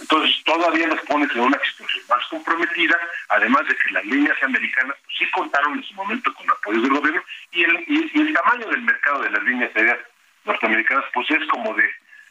Entonces, 0.00 0.42
todavía 0.44 0.86
nos 0.86 1.00
pones 1.02 1.30
en 1.34 1.40
una 1.40 1.58
situación 1.64 2.04
más 2.08 2.26
comprometida, 2.28 2.98
además 3.28 3.66
de 3.66 3.76
que 3.76 3.92
las 3.92 4.04
líneas 4.04 4.36
americanas 4.42 4.96
pues, 5.04 5.16
sí 5.18 5.30
contaron 5.30 5.74
en 5.78 5.84
su 5.84 5.94
momento 5.94 6.32
con 6.34 6.50
apoyo 6.50 6.80
del 6.80 6.90
gobierno, 6.90 7.22
y 7.52 7.64
el, 7.64 7.84
y 7.86 8.20
el 8.20 8.34
tamaño 8.34 8.66
del 8.68 8.82
mercado 8.82 9.22
de 9.22 9.30
las 9.30 9.42
líneas 9.42 9.70
aéreas 9.74 9.98
norteamericanas, 10.44 11.04
pues 11.14 11.30
es 11.30 11.46
como 11.48 11.74
de, 11.74 11.88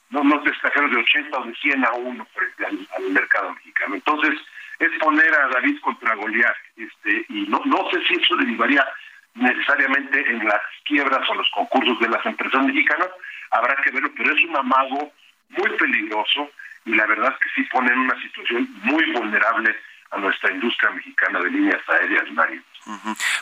no, 0.10 0.24
no 0.24 0.40
de 0.40 0.50
extranjeros 0.50 0.92
de 0.92 0.98
80 0.98 1.38
o 1.38 1.46
de 1.46 1.56
100 1.56 1.86
a 1.86 1.92
1 1.94 2.28
frente 2.34 2.66
al, 2.66 3.10
mercado 3.12 3.54
mexicano. 3.54 3.96
Entonces, 3.96 4.40
es 4.82 4.92
poner 5.00 5.34
a 5.34 5.48
David 5.50 5.80
contra 5.82 6.16
Goliat, 6.16 6.56
este, 6.76 7.26
y 7.30 7.46
no, 7.48 7.62
no 7.66 7.90
sé 7.92 8.02
si 8.08 8.16
eso 8.16 8.36
derivaría 8.38 8.86
necesariamente 9.36 10.30
en 10.30 10.44
las 10.44 10.62
quiebras 10.86 11.28
o 11.30 11.36
los 11.36 11.50
concursos 11.52 12.00
de 12.00 12.10
las 12.10 12.26
empresas 12.26 12.66
mexicanas, 12.66 13.10
habrá 13.52 13.76
que 13.84 13.92
verlo, 13.92 14.12
pero 14.18 14.36
es 14.36 14.44
un 14.44 14.58
amago 14.58 15.12
muy 15.50 15.70
peligroso 15.78 16.50
y 16.86 16.96
la 16.96 17.06
verdad 17.06 17.34
es 17.34 17.40
que 17.40 17.62
sí 17.62 17.70
pone 17.72 17.92
en 17.92 18.00
una 18.00 18.22
situación 18.22 18.68
muy 18.84 19.12
vulnerable 19.12 19.76
a 20.12 20.18
nuestra 20.18 20.52
industria 20.52 20.90
mexicana 20.92 21.40
de 21.40 21.52
líneas 21.52 21.82
aéreas, 21.88 22.30
Mario. 22.32 22.62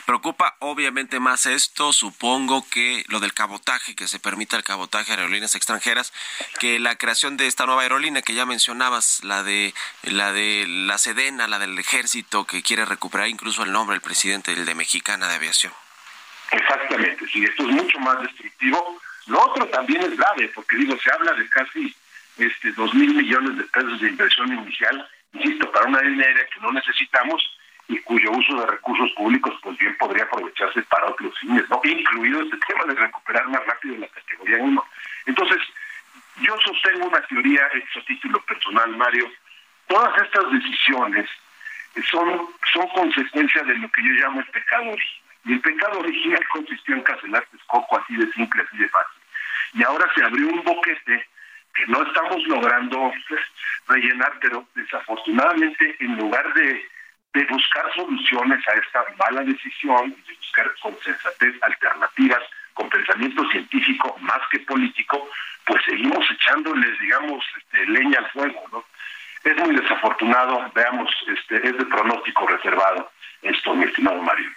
Preocupa 0.06 0.56
obviamente 0.58 1.18
más 1.18 1.46
esto, 1.46 1.92
supongo 1.92 2.66
que 2.68 3.04
lo 3.08 3.20
del 3.20 3.32
cabotaje, 3.32 3.94
que 3.94 4.06
se 4.06 4.20
permita 4.20 4.56
el 4.56 4.64
cabotaje 4.64 5.12
a 5.12 5.16
aerolíneas 5.16 5.54
extranjeras, 5.54 6.12
que 6.58 6.78
la 6.78 6.96
creación 6.96 7.36
de 7.36 7.46
esta 7.46 7.66
nueva 7.66 7.82
aerolínea 7.82 8.22
que 8.22 8.34
ya 8.34 8.44
mencionabas, 8.44 9.24
la 9.24 9.42
de 9.42 9.74
la 10.02 10.32
de 10.32 10.66
la 10.68 10.98
Sedena, 10.98 11.48
la 11.48 11.58
del 11.58 11.78
Ejército, 11.78 12.46
que 12.46 12.62
quiere 12.62 12.84
recuperar 12.84 13.28
incluso 13.28 13.62
el 13.62 13.72
nombre 13.72 13.94
del 13.94 14.02
presidente 14.02 14.52
el 14.52 14.66
de 14.66 14.74
Mexicana 14.74 15.28
de 15.28 15.34
Aviación. 15.36 15.72
Exactamente, 16.50 17.26
sí, 17.32 17.44
esto 17.44 17.62
es 17.62 17.68
mucho 17.68 17.98
más 18.00 18.20
destructivo. 18.22 19.00
Lo 19.26 19.40
otro 19.40 19.66
también 19.68 20.02
es 20.02 20.16
grave, 20.16 20.50
porque 20.54 20.76
digo, 20.76 20.98
se 20.98 21.10
habla 21.12 21.32
de 21.34 21.48
casi 21.48 21.94
este 22.36 22.72
dos 22.72 22.92
mil 22.94 23.14
millones 23.14 23.56
de 23.56 23.64
pesos 23.64 24.00
de 24.00 24.08
inversión 24.08 24.52
inicial, 24.52 25.08
insisto, 25.32 25.70
para 25.70 25.86
una 25.86 26.02
línea 26.02 26.26
aérea 26.26 26.46
que 26.52 26.60
no 26.60 26.72
necesitamos 26.72 27.42
y 27.90 27.98
cuyo 28.02 28.30
uso 28.30 28.54
de 28.54 28.66
recursos 28.66 29.10
públicos 29.16 29.52
pues 29.62 29.76
bien 29.76 29.96
podría 29.98 30.22
aprovecharse 30.22 30.80
para 30.82 31.06
otros 31.06 31.36
fines, 31.40 31.68
¿no? 31.68 31.80
Incluido 31.82 32.40
este 32.40 32.56
tema 32.68 32.84
de 32.84 32.94
recuperar 32.94 33.48
más 33.48 33.66
rápido 33.66 33.96
la 33.96 34.06
categoría 34.06 34.58
1. 34.58 34.84
Entonces, 35.26 35.58
yo 36.40 36.56
sostengo 36.64 37.08
una 37.08 37.20
teoría 37.22 37.66
a 37.66 38.04
título 38.04 38.40
personal, 38.42 38.96
Mario. 38.96 39.28
Todas 39.88 40.22
estas 40.22 40.52
decisiones 40.52 41.28
son, 42.12 42.48
son 42.72 42.88
consecuencia 42.94 43.62
de 43.64 43.74
lo 43.74 43.90
que 43.90 44.02
yo 44.04 44.12
llamo 44.22 44.40
el 44.40 44.46
pecado 44.46 44.90
original. 44.90 45.20
Y 45.46 45.52
el 45.54 45.60
pecado 45.60 45.98
original 45.98 46.46
consistió 46.52 46.94
en 46.94 47.02
cancelar 47.02 47.44
Texcoco 47.50 47.98
así 47.98 48.14
de 48.14 48.30
simple, 48.32 48.62
así 48.62 48.76
de 48.76 48.88
fácil. 48.88 49.20
Y 49.74 49.82
ahora 49.82 50.06
se 50.14 50.22
abrió 50.22 50.46
un 50.46 50.62
boquete 50.62 51.26
que 51.74 51.86
no 51.88 52.02
estamos 52.02 52.46
logrando 52.46 53.12
rellenar, 53.88 54.38
pero 54.40 54.64
desafortunadamente 54.76 55.96
en 55.98 56.16
lugar 56.18 56.54
de 56.54 56.88
de 57.32 57.44
buscar 57.46 57.84
soluciones 57.94 58.66
a 58.68 58.72
esta 58.72 59.04
mala 59.18 59.42
decisión, 59.42 60.10
de 60.10 60.34
buscar 60.34 60.70
con 60.82 60.96
sensatez 61.00 61.54
alternativas, 61.62 62.42
con 62.74 62.88
pensamiento 62.88 63.48
científico 63.50 64.16
más 64.20 64.40
que 64.50 64.60
político, 64.60 65.28
pues 65.66 65.82
seguimos 65.84 66.28
echándoles, 66.30 66.98
digamos, 66.98 67.44
este, 67.58 67.86
leña 67.86 68.18
al 68.18 68.30
fuego, 68.30 68.64
¿no? 68.72 68.84
Es 69.44 69.56
muy 69.56 69.74
desafortunado, 69.74 70.70
veamos, 70.74 71.10
este, 71.28 71.56
es 71.66 71.76
de 71.78 71.86
pronóstico 71.86 72.46
reservado 72.46 73.10
esto, 73.42 73.74
mi 73.74 73.84
estimado 73.84 74.22
Mario. 74.22 74.50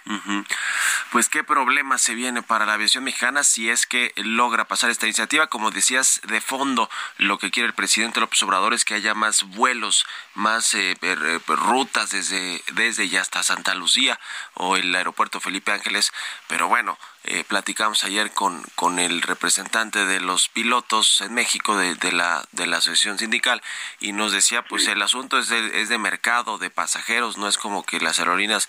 Pues 1.10 1.28
qué 1.28 1.44
problema 1.44 1.96
se 1.98 2.14
viene 2.14 2.42
para 2.42 2.66
la 2.66 2.74
aviación 2.74 3.04
mexicana 3.04 3.42
si 3.44 3.70
es 3.70 3.86
que 3.86 4.12
logra 4.16 4.66
pasar 4.66 4.90
esta 4.90 5.06
iniciativa. 5.06 5.46
Como 5.46 5.70
decías, 5.70 6.20
de 6.24 6.40
fondo 6.40 6.90
lo 7.18 7.38
que 7.38 7.50
quiere 7.50 7.68
el 7.68 7.74
presidente 7.74 8.20
López 8.20 8.42
Obrador 8.42 8.74
es 8.74 8.84
que 8.84 8.94
haya 8.94 9.14
más 9.14 9.44
vuelos, 9.44 10.06
más 10.34 10.74
eh, 10.74 10.96
eh, 11.00 11.38
rutas 11.46 12.10
desde, 12.10 12.62
desde 12.72 13.08
ya 13.08 13.20
hasta 13.20 13.42
Santa 13.42 13.74
Lucía 13.74 14.18
o 14.54 14.76
el 14.76 14.94
aeropuerto 14.94 15.40
Felipe 15.40 15.72
Ángeles. 15.72 16.12
Pero 16.48 16.68
bueno, 16.68 16.98
eh, 17.26 17.42
platicamos 17.44 18.04
ayer 18.04 18.32
con, 18.32 18.62
con 18.74 18.98
el 18.98 19.22
representante 19.22 20.04
de 20.04 20.20
los 20.20 20.50
pilotos 20.50 21.22
en 21.22 21.32
México 21.32 21.74
de, 21.74 21.94
de, 21.94 22.12
la, 22.12 22.44
de 22.52 22.66
la 22.66 22.78
asociación 22.78 23.18
sindical 23.18 23.62
y 23.98 24.12
nos 24.12 24.32
decía 24.32 24.60
pues 24.60 24.88
el 24.88 25.00
asunto 25.00 25.38
es 25.38 25.48
de, 25.48 25.80
es 25.80 25.88
de 25.88 25.96
mercado, 25.96 26.58
de 26.58 26.68
pasajeros, 26.68 27.38
no 27.38 27.48
es 27.48 27.56
como 27.56 27.82
que 27.82 27.98
las 27.98 28.18
aerolíneas 28.18 28.68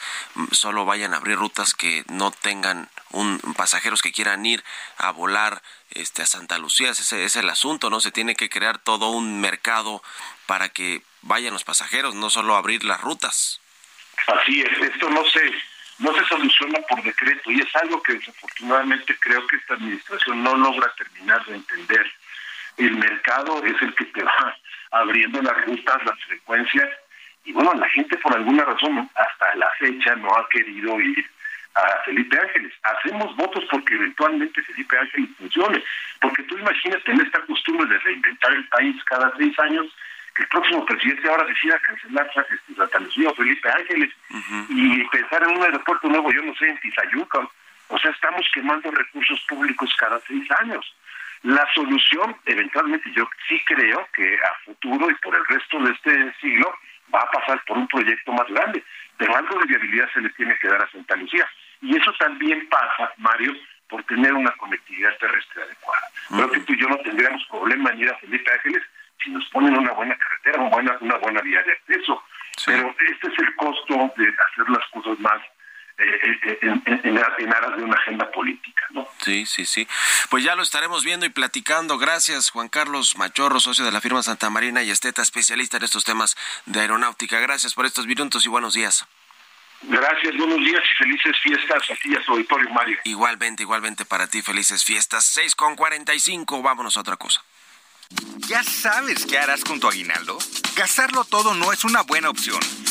solo 0.51 0.86
vayan 0.86 1.14
a 1.14 1.18
abrir 1.18 1.38
rutas 1.38 1.74
que 1.74 2.03
no 2.08 2.32
tengan 2.32 2.89
un 3.12 3.39
pasajeros 3.56 4.01
que 4.01 4.12
quieran 4.12 4.45
ir 4.45 4.64
a 4.97 5.12
volar 5.12 5.62
este 5.91 6.22
a 6.22 6.26
Santa 6.26 6.58
Lucía, 6.58 6.89
ese 6.89 7.24
es 7.24 7.36
el 7.36 7.49
asunto, 7.49 7.89
¿no? 7.89 8.01
Se 8.01 8.12
tiene 8.12 8.36
que 8.36 8.49
crear 8.49 8.78
todo 8.78 9.10
un 9.10 9.39
mercado 9.39 10.03
para 10.45 10.70
que 10.70 11.01
vayan 11.22 11.53
los 11.53 11.64
pasajeros, 11.64 12.16
no 12.16 12.30
solo 12.30 12.56
abrir 12.56 12.84
las 12.84 13.01
rutas. 13.01 13.62
Así 14.28 14.62
es, 14.62 14.78
esto 14.80 15.10
no 15.10 15.24
se 15.26 15.51
no 15.97 16.14
se 16.14 16.26
soluciona 16.26 16.80
por 16.89 17.01
decreto 17.03 17.51
y 17.51 17.62
es 17.62 17.76
algo 17.78 18.01
que 18.03 18.14
desafortunadamente 18.14 19.18
creo 19.20 19.47
que 19.47 19.56
esta 19.56 19.76
administración 19.76 20.43
no 20.43 20.56
logra 20.56 20.93
terminar 20.95 21.45
de 21.45 21.56
entender. 21.56 22.12
El 22.78 22.97
mercado 22.97 23.64
es 23.64 23.82
el 23.82 23.95
que 23.95 24.06
te 24.06 24.24
va 24.24 24.58
abriendo 24.91 25.41
las 25.41 25.66
rutas, 25.66 26.06
las 26.06 26.20
frecuencias 26.26 26.89
y 27.46 27.54
bueno, 27.54 27.74
la 27.76 27.88
gente 27.89 28.18
por 28.18 28.36
alguna 28.36 28.64
razón 28.66 29.10
hasta 29.16 29.56
la 29.56 29.70
fecha 29.78 30.16
no 30.16 30.30
ha 30.36 30.50
querido 30.50 31.00
ir 31.00 31.30
a 31.76 32.04
Felipe 32.06 32.38
Ángeles. 32.39 32.74
Hacemos 32.84 33.36
votos 33.36 33.64
porque 33.70 33.93
eventualmente 33.93 34.64
Felipe 34.64 34.98
Ángeles 34.98 35.30
funcione, 35.38 35.84
porque 36.22 36.43
tú 36.43 36.58
imagínate 36.58 37.12
en 37.12 37.22
esta 37.22 37.39
costumbre 37.41 37.88
de 37.88 38.00
reinventar 38.00 38.52
el 38.54 38.68
país 38.70 39.04
cada 39.04 39.32
seis 39.38 39.58
años, 39.60 39.86
que 40.36 40.43
el 40.43 40.50
próximo 40.50 40.86
presidente 40.86 41.30
ahora 41.30 41.46
decida 41.46 41.80
cancelar 41.80 42.30
este, 42.36 42.76
Santa 42.76 43.00
Lucía 43.00 43.30
o 43.30 43.36
Felipe 43.36 43.70
Ángeles 43.70 44.12
y 44.70 45.04
pensar 45.06 45.43
en 45.43 45.58
un 45.58 45.64
aeropuerto 45.64 46.08
nuevo, 46.10 46.32
yo 46.32 46.41
no 46.41 46.56
sé, 46.56 46.68
en 46.68 46.80
Tizayuca. 46.80 47.48
O 47.88 48.00
sea, 48.00 48.12
estamos 48.12 48.46
quemando 48.54 48.89
recursos 48.91 49.39
públicos 49.48 49.93
cada 49.98 50.20
seis 50.28 50.50
años. 50.60 50.96
La 51.43 51.66
solución, 51.74 52.36
eventualmente, 52.48 53.12
yo 53.12 53.30
sí 53.48 53.62
creo 53.66 54.08
que 54.16 54.36
a 54.36 54.66
futuro 54.66 55.10
y 55.12 55.16
por 55.16 55.36
el 55.36 55.46
resto 55.46 55.80
de 55.80 55.91
este 55.91 56.34
siglo 56.41 56.74
va 57.14 57.20
a 57.20 57.32
pasar 57.32 57.62
por 57.66 57.78
un 57.78 57.88
proyecto 57.88 58.32
más 58.34 58.47
grande, 58.47 58.84
pero 59.18 59.36
algo 59.36 59.60
de 59.60 59.66
viabilidad 59.66 60.10
se 60.14 60.22
le 60.22 60.30
tiene 60.32 60.58
que 60.60 60.68
dar 60.68 60.82
a 60.82 60.91
Santa 60.91 61.16
Lucía. 61.16 61.47
Y 61.82 61.95
eso 61.95 62.12
también 62.20 62.68
pasa, 62.70 63.14
Mario, 63.18 63.53
por 63.88 64.03
tener 64.03 64.34
una 64.34 64.51
conectividad 64.51 65.18
terrestre 65.18 65.64
adecuada. 65.64 66.08
Creo 66.30 66.51
que 66.51 66.60
tú 66.62 66.74
y 66.74 66.82
yo 66.82 66.89
no 66.89 66.97
tendríamos 66.97 67.45
problema 67.45 67.91
en 67.91 67.99
ir 67.99 68.10
a 68.10 68.18
Felipe 68.18 68.51
Ángeles 68.51 68.84
si 69.24 69.30
nos 69.32 69.45
ponen 69.49 69.78
una 69.78 69.91
buena 69.93 70.18
carretera, 70.18 70.60
una 70.62 70.70
buena, 70.70 70.97
una 71.01 71.18
buena 71.18 71.41
vía 71.41 71.64
de 71.64 71.72
acceso. 71.72 72.24
Pero 72.66 72.95
este 73.10 73.28
es 73.28 73.39
el 73.39 73.56
costo 73.56 74.14
de 74.18 74.28
hacer 74.28 74.70
las 74.70 74.88
cosas 74.91 75.20
más 75.20 75.41
eh, 75.98 76.39
eh, 76.43 76.60
en, 76.62 77.18
aras 77.54 77.78
de 77.78 77.84
una 77.84 77.96
agenda 77.96 78.30
política, 78.32 78.86
¿no? 78.91 79.08
Sí, 79.24 79.46
sí, 79.46 79.66
sí. 79.66 79.88
Pues 80.30 80.43
ya 80.43 80.56
lo 80.56 80.64
estaremos 80.64 81.04
viendo 81.04 81.26
y 81.26 81.30
platicando. 81.30 81.98
Gracias, 81.98 82.50
Juan 82.50 82.68
Carlos 82.68 83.18
Machorro, 83.18 83.60
socio 83.60 83.86
de 83.86 83.91
la 83.91 84.02
firma 84.02 84.22
Santa 84.22 84.50
Marina 84.50 84.84
y 84.84 84.91
Esteta, 84.91 85.22
especialista 85.22 85.78
en 85.78 85.84
estos 85.84 86.04
temas 86.04 86.36
de 86.66 86.82
aeronáutica. 86.82 87.39
Gracias 87.39 87.74
por 87.74 87.86
estos 87.86 88.08
minutos 88.08 88.46
y 88.46 88.50
buenos 88.50 88.74
días. 88.74 89.08
Gracias, 89.84 90.36
buenos 90.38 90.60
días 90.60 90.82
y 90.84 91.04
felices 91.04 91.38
fiestas 91.41 91.84
aquí 91.91 92.16
a 92.16 92.24
su 92.24 92.32
auditorio, 92.32 92.70
Mario. 92.72 92.98
Igualmente, 93.04 93.64
igualmente 93.64 94.06
para 94.06 94.28
ti, 94.28 94.41
felices 94.41 94.84
fiestas. 94.84 95.26
6 95.26 95.56
con 95.56 95.76
45, 95.76 96.62
vámonos 96.62 96.98
a 96.98 97.02
otra 97.02 97.18
cosa. 97.18 97.43
¿Ya 98.48 98.64
sabes 98.64 99.26
qué 99.26 99.38
harás 99.38 99.64
con 99.64 99.80
tu 99.80 99.88
aguinaldo? 99.88 100.38
Gastarlo 100.76 101.24
todo 101.26 101.54
no 101.54 101.72
es 101.72 101.84
una 101.84 102.02
buena 102.04 102.30
opción. 102.30 102.60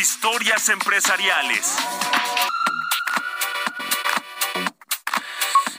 Historias 0.00 0.70
empresariales. 0.70 1.76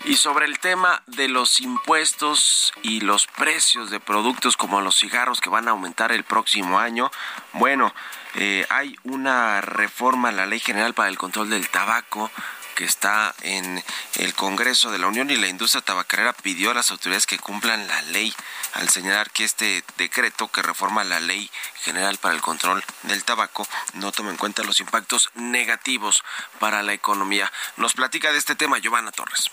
Y 0.06 0.18
sobre 0.18 0.46
el 0.46 0.60
tema 0.60 1.02
de 1.08 1.28
los 1.30 1.60
impuestos 1.60 2.74
y 2.84 3.00
los 3.00 3.26
precios 3.26 3.90
de 3.90 4.00
productos 4.00 4.56
como 4.56 4.82
los 4.82 5.00
cigarros 5.00 5.42
que 5.42 5.50
van 5.50 5.68
a 5.68 5.72
aumentar 5.72 6.12
el 6.12 6.24
próximo 6.24 6.80
año, 6.80 7.10
bueno, 7.54 7.92
eh, 8.36 8.68
hay 8.70 8.96
una 9.04 9.62
reforma 9.62 10.30
a 10.30 10.34
la 10.34 10.46
Ley 10.46 10.60
General 10.60 10.94
para 10.94 11.10
el 11.10 11.18
Control 11.18 11.50
del 11.50 11.68
Tabaco 11.70 12.30
que 12.74 12.86
está 12.86 13.34
en 13.42 13.84
el 14.16 14.34
Congreso 14.34 14.92
de 14.92 14.98
la 14.98 15.08
Unión 15.08 15.30
y 15.30 15.36
la 15.36 15.48
industria 15.48 15.82
tabacalera 15.82 16.34
pidió 16.34 16.72
a 16.72 16.74
las 16.74 16.92
autoridades 16.92 17.26
que 17.26 17.40
cumplan 17.40 17.88
la 17.88 18.02
ley 18.04 18.34
al 18.74 18.90
señalar 18.90 19.32
que 19.32 19.44
este 19.44 19.84
decreto 19.98 20.48
que 20.50 20.62
reforma 20.62 21.04
la 21.04 21.20
ley 21.20 21.50
general 21.84 22.18
para 22.18 22.36
el 22.36 22.42
control 22.42 22.84
del 23.04 23.24
tabaco 23.24 23.68
no 23.94 24.12
toma 24.12 24.32
en 24.32 24.38
cuenta 24.38 24.64
los 24.64 24.80
impactos 24.80 25.30
negativos 25.36 26.24
para 26.60 26.84
la 26.84 26.94
economía. 26.94 27.52
Nos 27.78 27.94
platica 27.94 28.32
de 28.32 28.40
este 28.40 28.56
tema 28.56 28.80
Giovanna 28.80 29.12
Torres. 29.12 29.52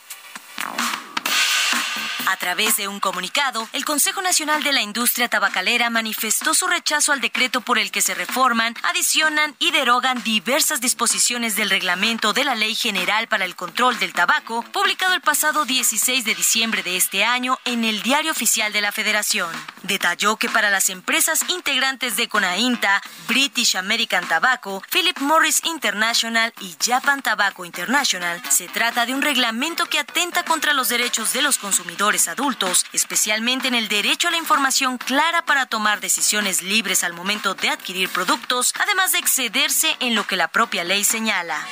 A 2.30 2.36
través 2.36 2.76
de 2.76 2.86
un 2.86 3.00
comunicado, 3.00 3.68
el 3.72 3.84
Consejo 3.84 4.22
Nacional 4.22 4.62
de 4.62 4.72
la 4.72 4.82
Industria 4.82 5.28
Tabacalera 5.28 5.90
manifestó 5.90 6.54
su 6.54 6.68
rechazo 6.68 7.12
al 7.12 7.20
decreto 7.20 7.60
por 7.60 7.76
el 7.76 7.90
que 7.90 8.02
se 8.02 8.14
reforman, 8.14 8.76
adicionan 8.84 9.56
y 9.58 9.72
derogan 9.72 10.22
diversas 10.22 10.80
disposiciones 10.80 11.56
del 11.56 11.70
reglamento 11.70 12.32
de 12.32 12.44
la 12.44 12.54
Ley 12.54 12.76
General 12.76 13.26
para 13.26 13.44
el 13.44 13.56
Control 13.56 13.98
del 13.98 14.12
Tabaco, 14.12 14.62
publicado 14.62 15.14
el 15.14 15.22
pasado 15.22 15.64
16 15.64 16.24
de 16.24 16.36
diciembre 16.36 16.84
de 16.84 16.96
este 16.96 17.24
año 17.24 17.58
en 17.64 17.84
el 17.84 18.00
Diario 18.00 18.30
Oficial 18.30 18.72
de 18.72 18.80
la 18.80 18.92
Federación. 18.92 19.50
Detalló 19.82 20.36
que 20.36 20.48
para 20.48 20.70
las 20.70 20.88
empresas 20.88 21.40
integrantes 21.48 22.16
de 22.16 22.28
CONAINTA, 22.28 23.02
British 23.26 23.76
American 23.76 24.28
Tobacco, 24.28 24.84
Philip 24.92 25.18
Morris 25.18 25.62
International 25.64 26.52
y 26.60 26.76
Japan 26.80 27.22
Tobacco 27.22 27.64
International, 27.64 28.40
se 28.50 28.68
trata 28.68 29.04
de 29.04 29.14
un 29.14 29.22
reglamento 29.22 29.86
que 29.86 29.98
atenta 29.98 30.44
contra 30.44 30.74
los 30.74 30.88
derechos 30.88 31.32
de 31.32 31.42
los 31.42 31.58
consumidores 31.60 32.28
adultos, 32.28 32.86
especialmente 32.92 33.68
en 33.68 33.74
el 33.74 33.88
derecho 33.88 34.28
a 34.28 34.30
la 34.30 34.36
información 34.36 34.98
clara 34.98 35.44
para 35.44 35.66
tomar 35.66 36.00
decisiones 36.00 36.62
libres 36.62 37.04
al 37.04 37.12
momento 37.12 37.54
de 37.54 37.68
adquirir 37.68 38.08
productos, 38.08 38.72
además 38.80 39.12
de 39.12 39.18
excederse 39.18 39.96
en 40.00 40.14
lo 40.14 40.26
que 40.26 40.36
la 40.36 40.48
propia 40.48 40.84
ley 40.84 41.04
señala. 41.04 41.66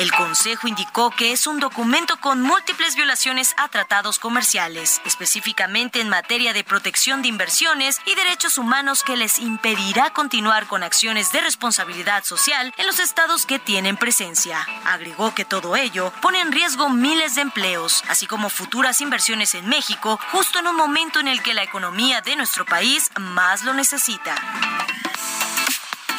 El 0.00 0.12
Consejo 0.12 0.66
indicó 0.66 1.10
que 1.10 1.30
es 1.30 1.46
un 1.46 1.60
documento 1.60 2.16
con 2.22 2.40
múltiples 2.40 2.96
violaciones 2.96 3.52
a 3.58 3.68
tratados 3.68 4.18
comerciales, 4.18 5.02
específicamente 5.04 6.00
en 6.00 6.08
materia 6.08 6.54
de 6.54 6.64
protección 6.64 7.20
de 7.20 7.28
inversiones 7.28 8.00
y 8.06 8.14
derechos 8.14 8.56
humanos 8.56 9.02
que 9.02 9.18
les 9.18 9.38
impedirá 9.38 10.08
continuar 10.08 10.66
con 10.68 10.82
acciones 10.82 11.32
de 11.32 11.42
responsabilidad 11.42 12.24
social 12.24 12.72
en 12.78 12.86
los 12.86 12.98
estados 12.98 13.44
que 13.44 13.58
tienen 13.58 13.98
presencia. 13.98 14.66
Agregó 14.86 15.34
que 15.34 15.44
todo 15.44 15.76
ello 15.76 16.14
pone 16.22 16.40
en 16.40 16.50
riesgo 16.50 16.88
miles 16.88 17.34
de 17.34 17.42
empleos, 17.42 18.02
así 18.08 18.26
como 18.26 18.48
futuras 18.48 19.02
inversiones 19.02 19.54
en 19.54 19.68
México, 19.68 20.18
justo 20.32 20.60
en 20.60 20.68
un 20.68 20.76
momento 20.76 21.20
en 21.20 21.28
el 21.28 21.42
que 21.42 21.52
la 21.52 21.62
economía 21.62 22.22
de 22.22 22.36
nuestro 22.36 22.64
país 22.64 23.10
más 23.18 23.64
lo 23.64 23.74
necesita. 23.74 24.34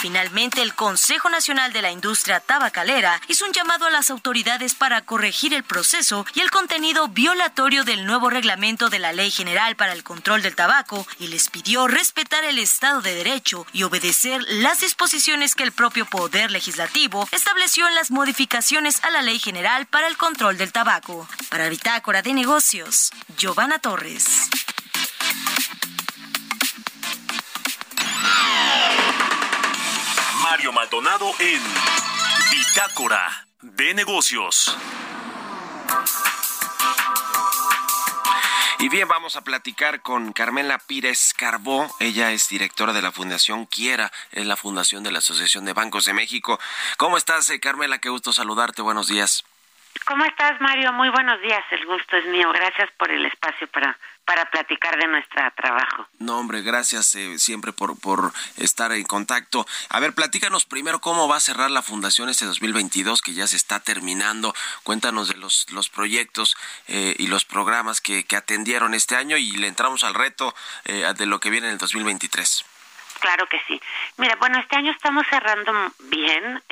Finalmente, 0.02 0.64
el 0.64 0.74
Consejo 0.74 1.30
Nacional 1.30 1.74
de 1.74 1.84
la 1.84 1.91
Industria 1.91 2.39
Tabacalera 2.39 3.22
hizo 3.28 3.45
un 3.45 3.54
llamado 3.54 3.86
a 3.86 3.91
las 3.91 4.10
autoridades 4.10 4.74
para 4.74 5.04
corregir 5.04 5.54
el 5.54 5.64
proceso 5.64 6.26
y 6.34 6.39
el 6.39 6.49
contenido 6.49 7.08
violatorio 7.08 7.84
del 7.84 8.08
nuevo 8.08 8.32
reglamento 8.32 8.89
de 8.89 8.97
la 8.97 9.14
Ley 9.14 9.30
General 9.30 9.76
para 9.76 9.93
el 9.93 10.04
Control 10.04 10.41
del 10.41 10.56
Tabaco 10.56 11.06
y 11.20 11.28
les 11.28 11.49
pidió 11.52 11.88
respetar 11.88 12.43
el 12.45 12.58
Estado 12.58 13.04
de 13.04 13.14
Derecho 13.14 13.68
y 13.74 13.84
obedecer 13.84 14.43
las 14.49 14.80
disposiciones 14.80 15.54
que 15.54 15.62
el 15.62 15.72
propio 15.72 16.08
Poder 16.08 16.49
Legislativo 16.49 17.30
estableció 17.32 17.88
en 17.88 17.93
las 17.93 18.10
modificaciones 18.10 19.04
a 19.04 19.12
la 19.12 19.22
Ley 19.22 19.38
General 19.38 19.86
para 19.86 20.08
el 20.08 20.18
Control 20.18 20.58
del 20.58 20.72
Tabaco. 20.72 21.30
Para 21.49 21.70
Bitácora 21.70 22.24
de 22.24 22.34
Negocios, 22.34 23.12
Giovanna 23.38 23.78
Torres. 23.78 24.49
Mario 30.52 30.74
Maldonado 30.74 31.32
en 31.39 31.62
Bitácora 32.52 33.47
de 33.62 33.93
Negocios. 33.93 34.78
Y 38.80 38.89
bien, 38.89 39.08
vamos 39.08 39.38
a 39.38 39.45
platicar 39.45 40.02
con 40.02 40.34
Carmela 40.34 40.78
Pírez 40.78 41.34
Carbó. 41.36 41.89
Ella 42.02 42.32
es 42.34 42.49
directora 42.49 42.91
de 42.91 43.02
la 43.02 43.14
Fundación 43.14 43.66
Quiera, 43.66 44.12
es 44.34 44.45
la 44.45 44.58
fundación 44.58 45.04
de 45.04 45.14
la 45.14 45.20
Asociación 45.20 45.64
de 45.64 45.72
Bancos 45.72 46.04
de 46.04 46.14
México. 46.14 46.60
¿Cómo 46.97 47.16
estás, 47.16 47.49
eh, 47.49 47.62
Carmela? 47.62 47.99
Qué 47.99 48.10
gusto 48.10 48.34
saludarte. 48.34 48.82
Buenos 48.82 49.08
días. 49.08 49.45
¿Cómo 50.06 50.26
estás, 50.26 50.60
Mario? 50.60 50.91
Muy 50.91 51.08
buenos 51.12 51.41
días. 51.41 51.64
El 51.72 51.86
gusto 51.86 52.18
es 52.18 52.26
mío. 52.26 52.52
Gracias 52.52 52.89
por 52.97 53.10
el 53.10 53.26
espacio 53.26 53.70
para 53.70 53.97
para 54.26 54.49
platicar 54.49 54.97
de 54.97 55.07
nuestro 55.07 55.41
trabajo. 55.55 56.07
No, 56.19 56.38
hombre, 56.38 56.61
gracias 56.61 57.15
eh, 57.15 57.39
siempre 57.39 57.74
por, 57.74 57.99
por 57.99 58.32
estar 58.57 58.91
en 58.91 59.03
contacto. 59.03 59.65
A 59.89 59.99
ver, 59.99 60.13
platícanos 60.13 60.65
primero 60.65 60.99
cómo 61.01 61.28
va 61.28 61.38
a 61.38 61.39
cerrar 61.39 61.72
la 61.72 61.82
fundación 61.82 62.30
este 62.30 62.45
2022 62.45 63.22
que 63.22 63.34
ya 63.34 63.47
se 63.47 63.55
está 63.55 63.80
terminando. 63.80 64.53
Cuéntanos 64.84 65.28
de 65.28 65.36
los, 65.36 65.69
los 65.72 65.89
proyectos 65.89 66.55
eh, 66.88 67.15
y 67.17 67.28
los 67.28 67.45
programas 67.45 68.01
que, 68.01 68.24
que 68.24 68.36
atendieron 68.38 68.93
este 68.93 69.15
año 69.15 69.38
y 69.38 69.51
le 69.51 69.67
entramos 69.67 70.03
al 70.03 70.13
reto 70.13 70.53
eh, 70.86 71.11
de 71.17 71.26
lo 71.26 71.39
que 71.39 71.49
viene 71.49 71.67
en 71.67 71.74
el 71.74 71.80
2023. 71.80 72.65
Claro 73.19 73.47
que 73.47 73.61
sí. 73.67 73.80
Mira, 74.17 74.36
bueno, 74.38 74.59
este 74.59 74.78
año 74.78 74.91
estamos 74.91 75.28
cerrando 75.30 75.72
bien, 75.99 76.63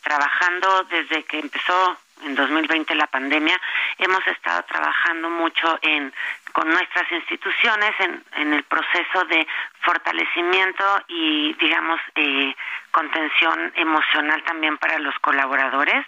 trabajando 0.00 0.84
desde 0.84 1.24
que 1.24 1.40
empezó 1.40 1.98
en 2.22 2.34
2020 2.34 2.94
la 2.94 3.06
pandemia, 3.06 3.60
hemos 3.98 4.26
estado 4.26 4.62
trabajando 4.64 5.30
mucho 5.30 5.78
en 5.82 6.12
con 6.58 6.68
nuestras 6.70 7.08
instituciones 7.12 7.92
en, 8.00 8.52
el 8.52 8.64
proceso 8.64 9.24
de 9.26 9.46
fortalecimiento 9.82 10.84
y 11.06 11.54
digamos 11.54 12.00
eh, 12.16 12.52
contención 12.90 13.72
emocional 13.76 14.42
también 14.42 14.76
para 14.78 14.98
los 14.98 15.16
colaboradores. 15.20 16.04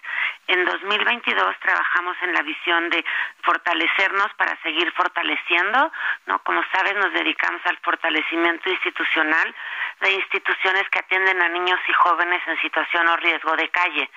En 0.49 0.65
2022 0.65 1.57
trabajamos 1.61 2.17
en 2.23 2.33
la 2.33 2.43
visión 2.43 2.91
de 2.91 3.05
fortalecernos 3.43 4.27
para 4.35 4.61
seguir 4.63 4.91
fortaleciendo, 4.91 5.93
no 6.27 6.41
como 6.41 6.65
sabes 6.73 6.97
nos 6.97 7.13
dedicamos 7.13 7.61
al 7.67 7.77
fortalecimiento 7.77 8.71
institucional 8.71 9.55
de 10.01 10.11
instituciones 10.15 10.89
que 10.91 10.99
atienden 10.99 11.41
a 11.43 11.49
niños 11.49 11.79
y 11.87 11.93
jóvenes 11.93 12.43
en 12.49 12.61
situación 12.61 13.07
o 13.07 13.17
riesgo 13.19 13.55
de 13.55 13.69
calle 13.69 14.11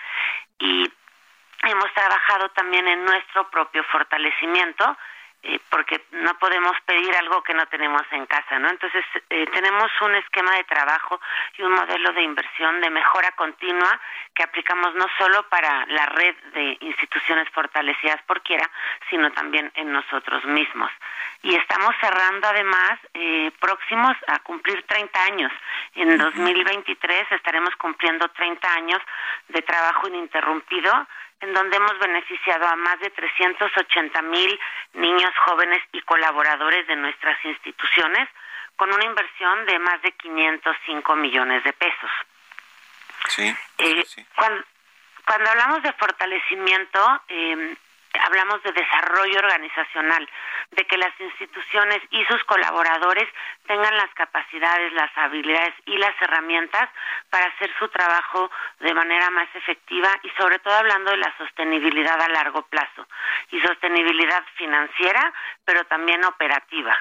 y 0.57 0.91
hemos 1.61 1.93
trabajado 1.93 2.49
también 2.49 2.88
en 2.88 3.05
nuestro 3.05 3.47
propio 3.51 3.84
fortalecimiento 3.84 4.97
porque 5.70 6.06
no 6.12 6.38
podemos 6.39 6.76
pedir 6.86 7.16
algo 7.18 7.44
que 7.44 7.54
no 7.54 7.66
tenemos 7.68 8.02
en 8.12 8.26
casa, 8.26 8.60
¿no? 8.60 8.70
Entonces, 8.70 9.04
eh, 9.30 9.46
tenemos 9.52 9.91
un 10.02 10.16
esquema 10.16 10.56
de 10.56 10.64
trabajo 10.64 11.20
y 11.58 11.64
un 11.64 11.74
modelo 11.74 12.14
de 12.14 12.22
inversión 12.22 12.80
de 12.80 12.89
mejora 12.89 13.32
continua 13.32 14.00
que 14.34 14.43
aplicamos 14.43 14.95
no 14.95 15.05
solo 15.17 15.47
para 15.49 15.86
la 15.88 16.05
red 16.07 16.36
de 16.53 16.77
instituciones 16.81 17.47
fortalecidas 17.49 18.21
por 18.23 18.41
quiera, 18.41 18.69
sino 19.09 19.31
también 19.31 19.71
en 19.75 19.91
nosotros 19.91 20.43
mismos. 20.45 20.91
Y 21.43 21.55
estamos 21.55 21.95
cerrando 21.99 22.47
además 22.47 22.99
eh, 23.13 23.51
próximos 23.59 24.15
a 24.27 24.39
cumplir 24.39 24.84
30 24.84 25.23
años. 25.23 25.51
En 25.95 26.17
2023 26.17 27.31
estaremos 27.31 27.75
cumpliendo 27.75 28.27
30 28.29 28.73
años 28.73 29.01
de 29.49 29.61
trabajo 29.61 30.07
ininterrumpido 30.07 31.07
en 31.41 31.53
donde 31.53 31.75
hemos 31.75 31.99
beneficiado 31.99 32.65
a 32.65 32.75
más 32.77 32.99
de 33.01 33.09
380 33.09 34.21
mil 34.21 34.59
niños, 34.93 35.31
jóvenes 35.45 35.81
y 35.91 36.01
colaboradores 36.01 36.88
de 36.88 36.95
nuestras 36.95 37.38
instituciones 37.43 38.29
con 38.77 38.91
una 38.91 39.03
inversión 39.03 39.65
de 39.65 39.77
más 39.79 40.01
de 40.01 40.13
505 40.13 41.15
millones 41.17 41.63
de 41.65 41.73
pesos. 41.73 42.11
Sí. 43.30 43.55
Eh, 43.80 44.05
cuando, 44.36 44.63
cuando, 45.26 45.49
hablamos 45.49 45.84
de 45.84 45.93
fortalecimiento, 45.93 47.21
eh, 47.30 47.76
hablamos 48.21 48.61
de 48.63 48.71
desarrollo 48.71 49.39
organizacional, 49.39 50.28
de 50.71 50.86
que 50.86 50.97
las 50.97 51.13
instituciones 51.19 51.99
y 52.11 52.24
sus 52.26 52.43
colaboradores 52.45 53.28
tengan 53.67 53.95
las 53.97 54.13
capacidades, 54.13 54.93
las 54.93 55.15
habilidades 55.17 55.74
y 55.86 55.97
las 55.97 56.13
herramientas 56.21 56.89
para 57.30 57.47
hacer 57.47 57.71
su 57.80 57.88
trabajo 57.89 58.49
de 58.80 58.93
manera 58.93 59.30
más 59.30 59.47
efectiva 59.55 60.09
y 60.24 60.30
sobre 60.32 60.59
todo 60.59 60.76
hablando 60.76 61.11
de 61.11 61.17
la 61.17 61.36
sostenibilidad 61.38 62.19
a 62.21 62.30
largo 62.30 62.63
plazo. 62.63 63.07
y 63.51 63.59
sostenibilidad 63.61 64.43
financiera, 64.55 65.32
pero 65.63 65.84
también 65.86 66.24
operativa. 66.26 66.97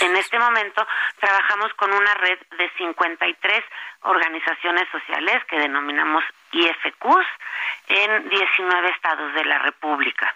En 0.00 0.16
este 0.16 0.38
momento 0.38 0.86
trabajamos 1.18 1.72
con 1.74 1.92
una 1.92 2.14
red 2.14 2.38
de 2.58 2.70
53 2.78 3.64
organizaciones 4.02 4.88
sociales 4.90 5.44
que 5.46 5.58
denominamos 5.58 6.24
IFQs 6.52 7.26
en 7.88 8.28
19 8.28 8.88
estados 8.90 9.34
de 9.34 9.44
la 9.44 9.58
República. 9.58 10.34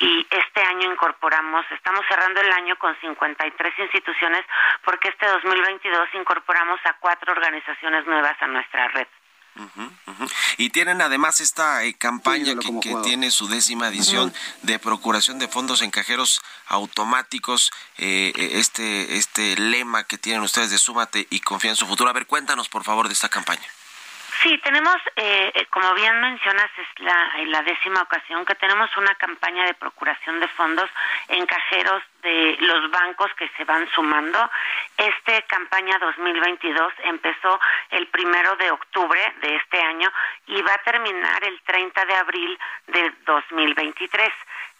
Y 0.00 0.26
este 0.30 0.62
año 0.62 0.92
incorporamos, 0.92 1.66
estamos 1.72 2.04
cerrando 2.08 2.40
el 2.40 2.52
año 2.52 2.76
con 2.76 2.94
53 3.00 3.78
instituciones 3.80 4.44
porque 4.84 5.08
este 5.08 5.26
2022 5.26 6.08
incorporamos 6.14 6.78
a 6.84 6.92
cuatro 7.00 7.32
organizaciones 7.32 8.06
nuevas 8.06 8.36
a 8.40 8.46
nuestra 8.46 8.88
red. 8.88 9.08
Y 10.56 10.70
tienen 10.70 11.00
además 11.02 11.40
esta 11.40 11.84
eh, 11.84 11.94
campaña 11.94 12.54
que, 12.56 12.96
tiene 13.02 13.30
su 13.30 13.48
décima 13.48 13.88
edición 13.88 14.32
de 14.62 14.78
procuración 14.78 15.38
de 15.38 15.48
fondos 15.48 15.82
en 15.82 15.90
cajeros 15.90 16.42
automáticos, 16.66 17.70
eh, 17.96 18.32
eh, 18.36 18.50
este, 18.54 19.16
este 19.16 19.56
lema 19.56 20.04
que 20.04 20.18
tienen 20.18 20.42
ustedes 20.42 20.70
de 20.70 20.78
súmate 20.78 21.26
y 21.30 21.40
confía 21.40 21.70
en 21.70 21.76
su 21.76 21.86
futuro. 21.86 22.10
A 22.10 22.12
ver, 22.12 22.26
cuéntanos 22.26 22.68
por 22.68 22.84
favor 22.84 23.08
de 23.08 23.14
esta 23.14 23.28
campaña. 23.28 23.66
Sí, 24.42 24.56
tenemos, 24.58 24.96
eh, 25.16 25.50
eh, 25.54 25.66
como 25.66 25.94
bien 25.94 26.20
mencionas, 26.20 26.70
es 26.76 27.00
la, 27.00 27.32
la 27.46 27.62
décima 27.62 28.02
ocasión 28.02 28.44
que 28.44 28.54
tenemos 28.54 28.94
una 28.96 29.14
campaña 29.16 29.64
de 29.64 29.74
procuración 29.74 30.38
de 30.38 30.48
fondos 30.48 30.88
en 31.28 31.44
cajeros 31.46 32.02
de 32.22 32.56
los 32.60 32.90
bancos 32.90 33.32
que 33.34 33.48
se 33.56 33.64
van 33.64 33.88
sumando. 33.90 34.38
Esta 34.96 35.42
campaña 35.42 35.98
2022 35.98 36.92
empezó 37.04 37.58
el 37.90 38.06
primero 38.08 38.54
de 38.56 38.70
octubre 38.70 39.34
de 39.40 39.56
este 39.56 39.80
año 39.80 40.12
y 40.46 40.60
va 40.62 40.74
a 40.74 40.82
terminar 40.84 41.42
el 41.44 41.60
30 41.62 42.04
de 42.04 42.14
abril 42.14 42.58
de 42.86 43.12
2023. 43.24 44.30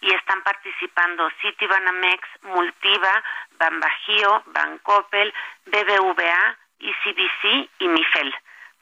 Y 0.01 0.13
están 0.13 0.41
participando 0.43 1.29
Citibanamex, 1.41 2.23
Multiva, 2.43 3.23
Banbajío, 3.57 4.43
Bancoppel, 4.45 5.33
BBVA, 5.65 6.57
ICBC 6.79 7.69
y 7.79 7.87
MIFEL 7.87 8.35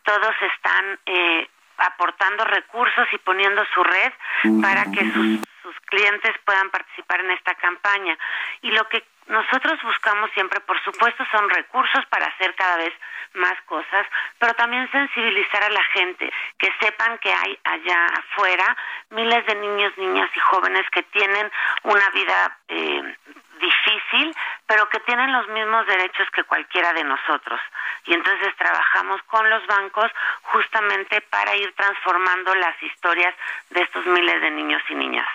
todos 0.08 0.34
están 0.56 1.00
eh, 1.06 1.50
aportando 1.78 2.46
recursos 2.46 3.08
y 3.12 3.18
poniendo 3.18 3.62
su 3.74 3.84
red 3.84 4.14
para 4.62 4.86
que 4.86 5.02
sus, 5.12 5.40
sus 5.62 5.76
clientes 5.86 6.34
puedan 6.46 6.70
participar 6.70 7.20
en 7.20 7.32
esta 7.32 7.54
campaña. 7.56 8.18
Y 8.62 8.72
lo 8.72 8.88
que 8.88 9.04
nosotros 9.28 9.82
buscamos 9.84 10.32
siempre, 10.32 10.60
por 10.62 10.82
supuesto, 10.84 11.26
son 11.32 11.50
recursos 11.50 12.06
para 12.08 12.28
hacer 12.28 12.56
cada 12.56 12.78
vez 12.78 12.94
más 13.34 13.60
cosas, 13.66 14.08
pero 14.40 14.54
también 14.54 14.90
sensibilizar 14.92 15.64
a 15.64 15.70
la 15.70 15.84
gente, 15.84 16.32
que 16.58 16.74
sepan 16.80 17.18
que 17.20 17.34
hay 17.34 17.60
allá 17.64 18.06
afuera 18.06 18.76
miles 19.10 19.46
de 19.46 19.56
niños, 19.56 19.98
niñas 19.98 20.30
y 20.34 20.40
jóvenes 20.40 20.90
que 20.92 21.04
tienen 21.04 21.52
una 21.84 22.10
vida 22.12 22.58
eh, 22.70 23.16
difícil, 23.60 24.36
pero 24.66 24.88
que 24.90 25.00
tienen 25.02 25.32
los 25.34 25.48
mismos 25.50 25.86
derechos 25.88 26.28
que 26.32 26.44
cualquiera 26.44 26.94
de 26.94 27.04
nosotros. 27.04 27.60
Y 28.06 28.14
entonces 28.14 28.56
trabajamos 28.56 29.22
con 29.24 29.50
los 29.50 29.66
bancos 29.68 30.12
justamente 30.44 31.22
para 31.22 31.56
ir 31.56 31.74
transformando 31.74 32.56
las 32.56 32.82
historias 32.82 33.36
de 33.70 33.82
estos 33.82 34.06
miles 34.06 34.42
de 34.42 34.52
niños 34.52 34.82
y 34.90 34.96
niñas. 34.96 35.28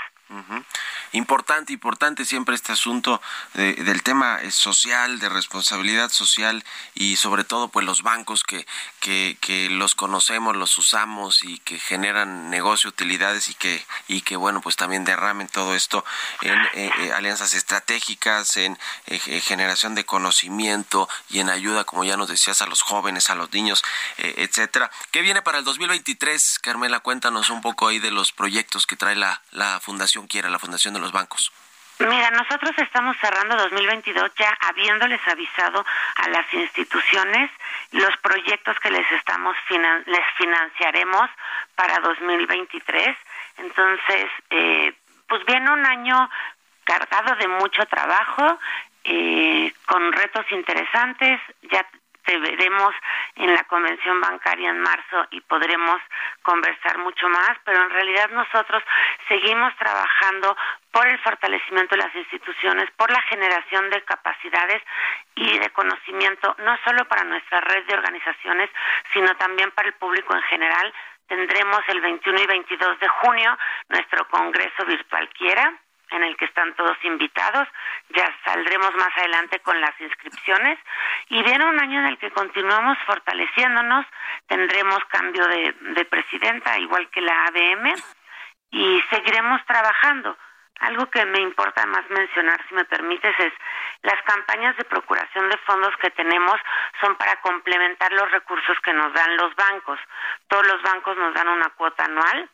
Importante, 1.13 1.75
importante 1.75 2.25
siempre 2.25 2.55
este 2.55 2.73
asunto 2.73 3.21
del 3.53 4.03
tema 4.03 4.41
eh, 4.41 4.51
social, 4.51 5.19
de 5.19 5.29
responsabilidad 5.29 6.11
social 6.11 6.65
y 6.95 7.17
sobre 7.17 7.45
todo 7.45 7.69
pues 7.69 7.85
los 7.85 8.03
bancos 8.03 8.45
que, 8.45 8.67
que, 8.99 9.37
que, 9.41 9.69
los 9.69 9.95
conocemos, 9.95 10.57
los 10.57 10.79
usamos 10.79 11.45
y 11.45 11.59
que 11.59 11.79
generan 11.79 12.49
negocio, 12.49 12.89
utilidades 12.89 13.51
y 13.51 13.55
que, 13.55 13.85
y 14.09 14.23
que 14.23 14.37
bueno 14.37 14.63
pues 14.63 14.77
también 14.77 15.05
derramen 15.05 15.49
todo 15.49 15.75
esto 15.75 16.03
en 16.41 16.59
eh, 16.75 16.91
eh, 16.99 17.13
alianzas 17.13 17.53
estratégicas, 17.53 18.57
en 18.57 18.79
generación 19.43 19.95
de 19.95 20.07
conocimiento 20.07 21.11
y 21.29 21.41
en 21.41 21.51
ayuda, 21.51 21.85
como 21.85 22.05
ya 22.05 22.17
nos 22.17 22.29
decías, 22.29 22.63
a 22.63 22.67
los 22.67 22.81
jóvenes, 22.81 23.29
a 23.29 23.35
los 23.35 23.53
niños, 23.53 23.83
etcétera. 24.17 24.91
¿Qué 25.11 25.21
viene 25.21 25.43
para 25.43 25.59
el 25.59 25.65
2023? 25.65 26.59
Carmela, 26.61 27.01
cuéntanos 27.01 27.51
un 27.51 27.61
poco 27.61 27.89
ahí 27.89 27.99
de 27.99 28.11
los 28.11 28.33
proyectos 28.33 28.87
que 28.87 28.97
trae 28.97 29.17
la, 29.17 29.43
la 29.51 29.81
Fundación 29.81 30.22
Quiera, 30.27 30.51
la 30.51 30.59
Fundación 30.59 30.95
de 30.95 31.01
los 31.01 31.13
bancos? 31.13 31.53
Mira, 31.99 32.31
nosotros 32.31 32.73
estamos 32.79 33.17
cerrando 33.21 33.55
2022 33.57 34.33
ya 34.37 34.57
habiéndoles 34.61 35.21
avisado 35.29 35.85
a 36.17 36.29
las 36.31 36.53
instituciones 36.53 37.51
los 37.93 38.17
proyectos 38.17 38.79
que 38.81 38.91
les 38.91 39.11
estamos 39.13 39.57
les 39.71 40.25
financiaremos 40.37 41.31
para 41.77 42.01
2023. 42.01 43.17
Entonces, 43.59 44.27
eh, 44.51 44.95
pues 45.29 45.45
viene 45.45 45.71
un 45.71 45.87
año 45.87 46.29
cargado 46.85 47.37
de 47.37 47.49
mucho 47.49 47.87
trabajo, 47.87 48.59
eh, 49.05 49.73
con 49.87 50.13
retos 50.13 50.47
interesantes. 50.51 51.41
Ya 51.71 51.87
te 52.25 52.39
veremos 52.39 52.95
en 53.37 53.55
la 53.55 53.65
convención 53.65 54.21
bancaria 54.21 54.71
en 54.71 54.81
marzo 54.81 55.27
y 55.31 55.41
podremos 55.43 56.01
conversar 56.43 56.99
mucho 56.99 57.29
más, 57.29 57.59
pero 57.65 57.83
en 57.83 57.91
realidad 57.91 58.31
nosotros 58.31 58.83
seguimos 59.29 59.75
trabajando 59.77 60.57
por 60.91 61.07
el 61.07 61.19
fortalecimiento 61.21 61.97
de 61.97 62.03
las 62.03 62.15
instituciones, 62.15 62.91
por 62.97 63.11
la 63.11 63.23
generación 63.23 63.91
de 63.91 64.03
capacidades 64.05 64.83
y 65.35 65.59
de 65.59 65.71
conocimiento, 65.71 66.55
no 66.59 66.77
solo 66.85 67.07
para 67.09 67.25
nuestra 67.25 67.61
red 67.61 67.85
de 67.87 67.95
organizaciones, 67.95 68.71
sino 69.13 69.35
también 69.37 69.71
para 69.73 69.89
el 69.89 69.95
público 69.95 70.35
en 70.35 70.43
general. 70.43 70.93
Tendremos 71.27 71.81
el 71.89 72.01
21 72.01 72.41
y 72.41 72.47
22 72.47 73.01
de 73.01 73.09
junio 73.09 73.59
nuestro 73.89 74.29
Congreso 74.29 74.85
Virtual 74.85 75.29
Quiera, 75.31 75.73
en 76.13 76.25
el 76.25 76.37
que 76.37 76.45
están 76.47 76.75
todos 76.75 76.97
invitados. 77.05 77.69
Ya 78.11 78.29
saldremos 78.45 78.95
más 78.95 79.17
adelante 79.17 79.61
con 79.61 79.81
las 79.81 79.99
inscripciones. 80.01 80.79
Y 81.29 81.43
viene 81.43 81.65
un 81.65 81.81
año 81.81 82.01
en 82.01 82.07
el 82.07 82.19
que 82.19 82.31
continuamos 82.31 82.99
fortaleciéndonos. 83.07 84.07
Tendremos 84.47 85.05
cambio 85.07 85.47
de, 85.47 85.75
de 85.81 86.05
presidenta, 86.05 86.79
igual 86.79 87.09
que 87.11 87.21
la 87.21 87.47
ABM, 87.47 87.95
y 88.71 89.03
seguiremos 89.11 89.65
trabajando. 89.67 90.37
Algo 90.81 91.09
que 91.11 91.25
me 91.27 91.41
importa 91.41 91.87
más 91.87 92.09
mencionar, 92.11 92.61
si 92.69 92.75
me 92.75 92.85
permites, 92.85 93.39
es 93.39 93.53
las 94.03 94.21
campañas 94.23 94.77
de 94.77 94.85
procuración 94.85 95.49
de 95.49 95.57
fondos 95.59 95.97
que 95.99 96.11
tenemos 96.11 96.57
son 97.01 97.15
para 97.17 97.37
complementar 97.37 98.13
los 98.13 98.29
recursos 98.33 98.77
que 98.81 98.93
nos 98.93 99.13
dan 99.13 99.37
los 99.37 99.55
bancos. 99.55 100.01
Todos 100.49 100.67
los 100.67 100.83
bancos 100.83 101.17
nos 101.17 101.35
dan 101.35 101.49
una 101.49 101.69
cuota 101.71 102.05
anual 102.05 102.51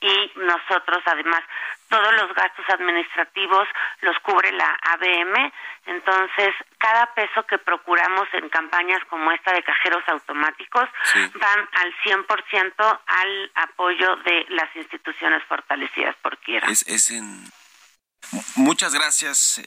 y 0.00 0.32
nosotros 0.36 1.02
además 1.06 1.42
todos 1.88 2.12
los 2.14 2.34
gastos 2.34 2.64
administrativos 2.70 3.68
los 4.00 4.18
cubre 4.20 4.50
la 4.52 4.78
ABM, 4.82 5.52
entonces 5.86 6.54
cada 6.78 7.06
peso 7.14 7.44
que 7.46 7.58
procuramos 7.58 8.26
en 8.32 8.48
campañas 8.48 9.00
como 9.08 9.30
esta 9.30 9.52
de 9.52 9.62
cajeros 9.62 10.02
automáticos 10.08 10.88
van 11.34 11.68
al 11.72 11.94
100% 12.04 13.00
al 13.06 13.52
apoyo 13.54 14.16
de 14.24 14.46
las 14.48 14.74
instituciones 14.74 15.42
fortalecidas 15.44 16.16
por 16.16 16.38
quiera. 16.38 16.68
Es, 16.68 17.10
en... 17.10 17.44
Muchas 18.56 18.94
gracias. 18.94 19.60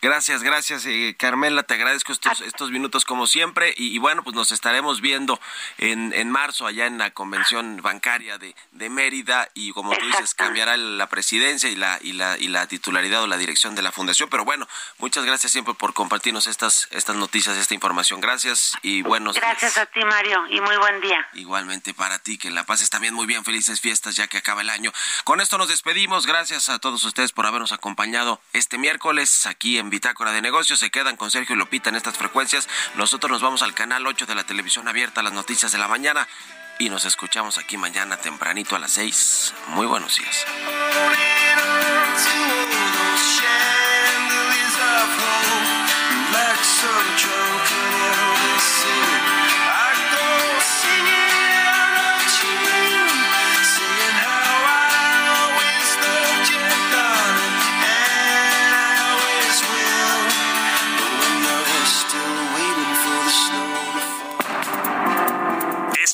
Gracias, 0.00 0.44
gracias, 0.44 0.86
eh, 0.86 1.16
Carmela. 1.18 1.64
Te 1.64 1.74
agradezco 1.74 2.12
estos, 2.12 2.40
estos 2.42 2.70
minutos 2.70 3.04
como 3.04 3.26
siempre. 3.26 3.74
Y, 3.76 3.98
bueno, 3.98 4.22
pues 4.22 4.36
nos 4.36 4.52
estaremos 4.52 5.00
viendo 5.00 5.40
en, 5.76 6.12
en 6.12 6.30
marzo 6.30 6.66
allá 6.66 6.86
en 6.86 6.98
la 6.98 7.10
convención 7.10 7.80
bancaria 7.82 8.38
de, 8.38 8.54
de 8.70 8.90
Mérida. 8.90 9.48
Y 9.54 9.72
como 9.72 9.92
tú 9.96 10.06
dices, 10.06 10.34
cambiará 10.34 10.76
la 10.76 11.08
presidencia 11.08 11.68
y 11.68 11.74
la, 11.74 11.98
y, 12.00 12.12
la, 12.12 12.38
y 12.38 12.46
la 12.46 12.68
titularidad 12.68 13.24
o 13.24 13.26
la 13.26 13.38
dirección 13.38 13.74
de 13.74 13.82
la 13.82 13.90
fundación. 13.90 14.28
Pero 14.28 14.44
bueno, 14.44 14.68
muchas 14.98 15.24
gracias 15.24 15.50
siempre 15.50 15.74
por 15.74 15.94
compartirnos 15.94 16.46
estas, 16.46 16.86
estas 16.92 17.16
noticias, 17.16 17.56
esta 17.56 17.74
información. 17.74 18.20
Gracias 18.20 18.74
y 18.82 19.02
buenos 19.02 19.34
Gracias 19.34 19.78
a 19.78 19.86
ti, 19.86 20.04
Mario, 20.04 20.46
y 20.48 20.60
muy 20.60 20.76
buen 20.76 21.00
día. 21.00 21.26
Igualmente 21.34 21.92
para 21.92 22.20
ti, 22.20 22.38
que 22.38 22.50
la 22.52 22.64
pases 22.64 22.88
también 22.88 23.14
muy 23.14 23.26
bien. 23.26 23.44
Felices 23.44 23.80
fiestas 23.80 24.14
ya 24.14 24.28
que 24.28 24.38
acaba 24.38 24.60
el 24.60 24.70
año. 24.70 24.92
Con 25.24 25.40
esto 25.40 25.58
nos 25.58 25.68
despedimos. 25.68 26.24
Gracias 26.24 26.68
a 26.68 26.78
todos 26.78 27.02
ustedes 27.02 27.32
por 27.32 27.46
habernos 27.46 27.72
acompañado 27.72 28.40
este 28.52 28.78
miércoles 28.78 29.46
aquí 29.46 29.78
en 29.78 29.87
Bitácora 29.90 30.32
de 30.32 30.42
Negocios. 30.42 30.78
Se 30.78 30.90
quedan 30.90 31.16
con 31.16 31.30
Sergio 31.30 31.56
Lopita 31.56 31.90
en 31.90 31.96
estas 31.96 32.16
frecuencias. 32.16 32.68
Nosotros 32.94 33.30
nos 33.30 33.42
vamos 33.42 33.62
al 33.62 33.74
canal 33.74 34.06
8 34.06 34.26
de 34.26 34.34
la 34.34 34.44
televisión 34.44 34.88
abierta, 34.88 35.22
las 35.22 35.32
noticias 35.32 35.72
de 35.72 35.78
la 35.78 35.88
mañana. 35.88 36.28
Y 36.78 36.90
nos 36.90 37.04
escuchamos 37.04 37.58
aquí 37.58 37.76
mañana 37.76 38.16
tempranito 38.16 38.76
a 38.76 38.78
las 38.78 38.92
6. 38.92 39.54
Muy 39.68 39.86
buenos 39.86 40.16
días. 40.16 40.46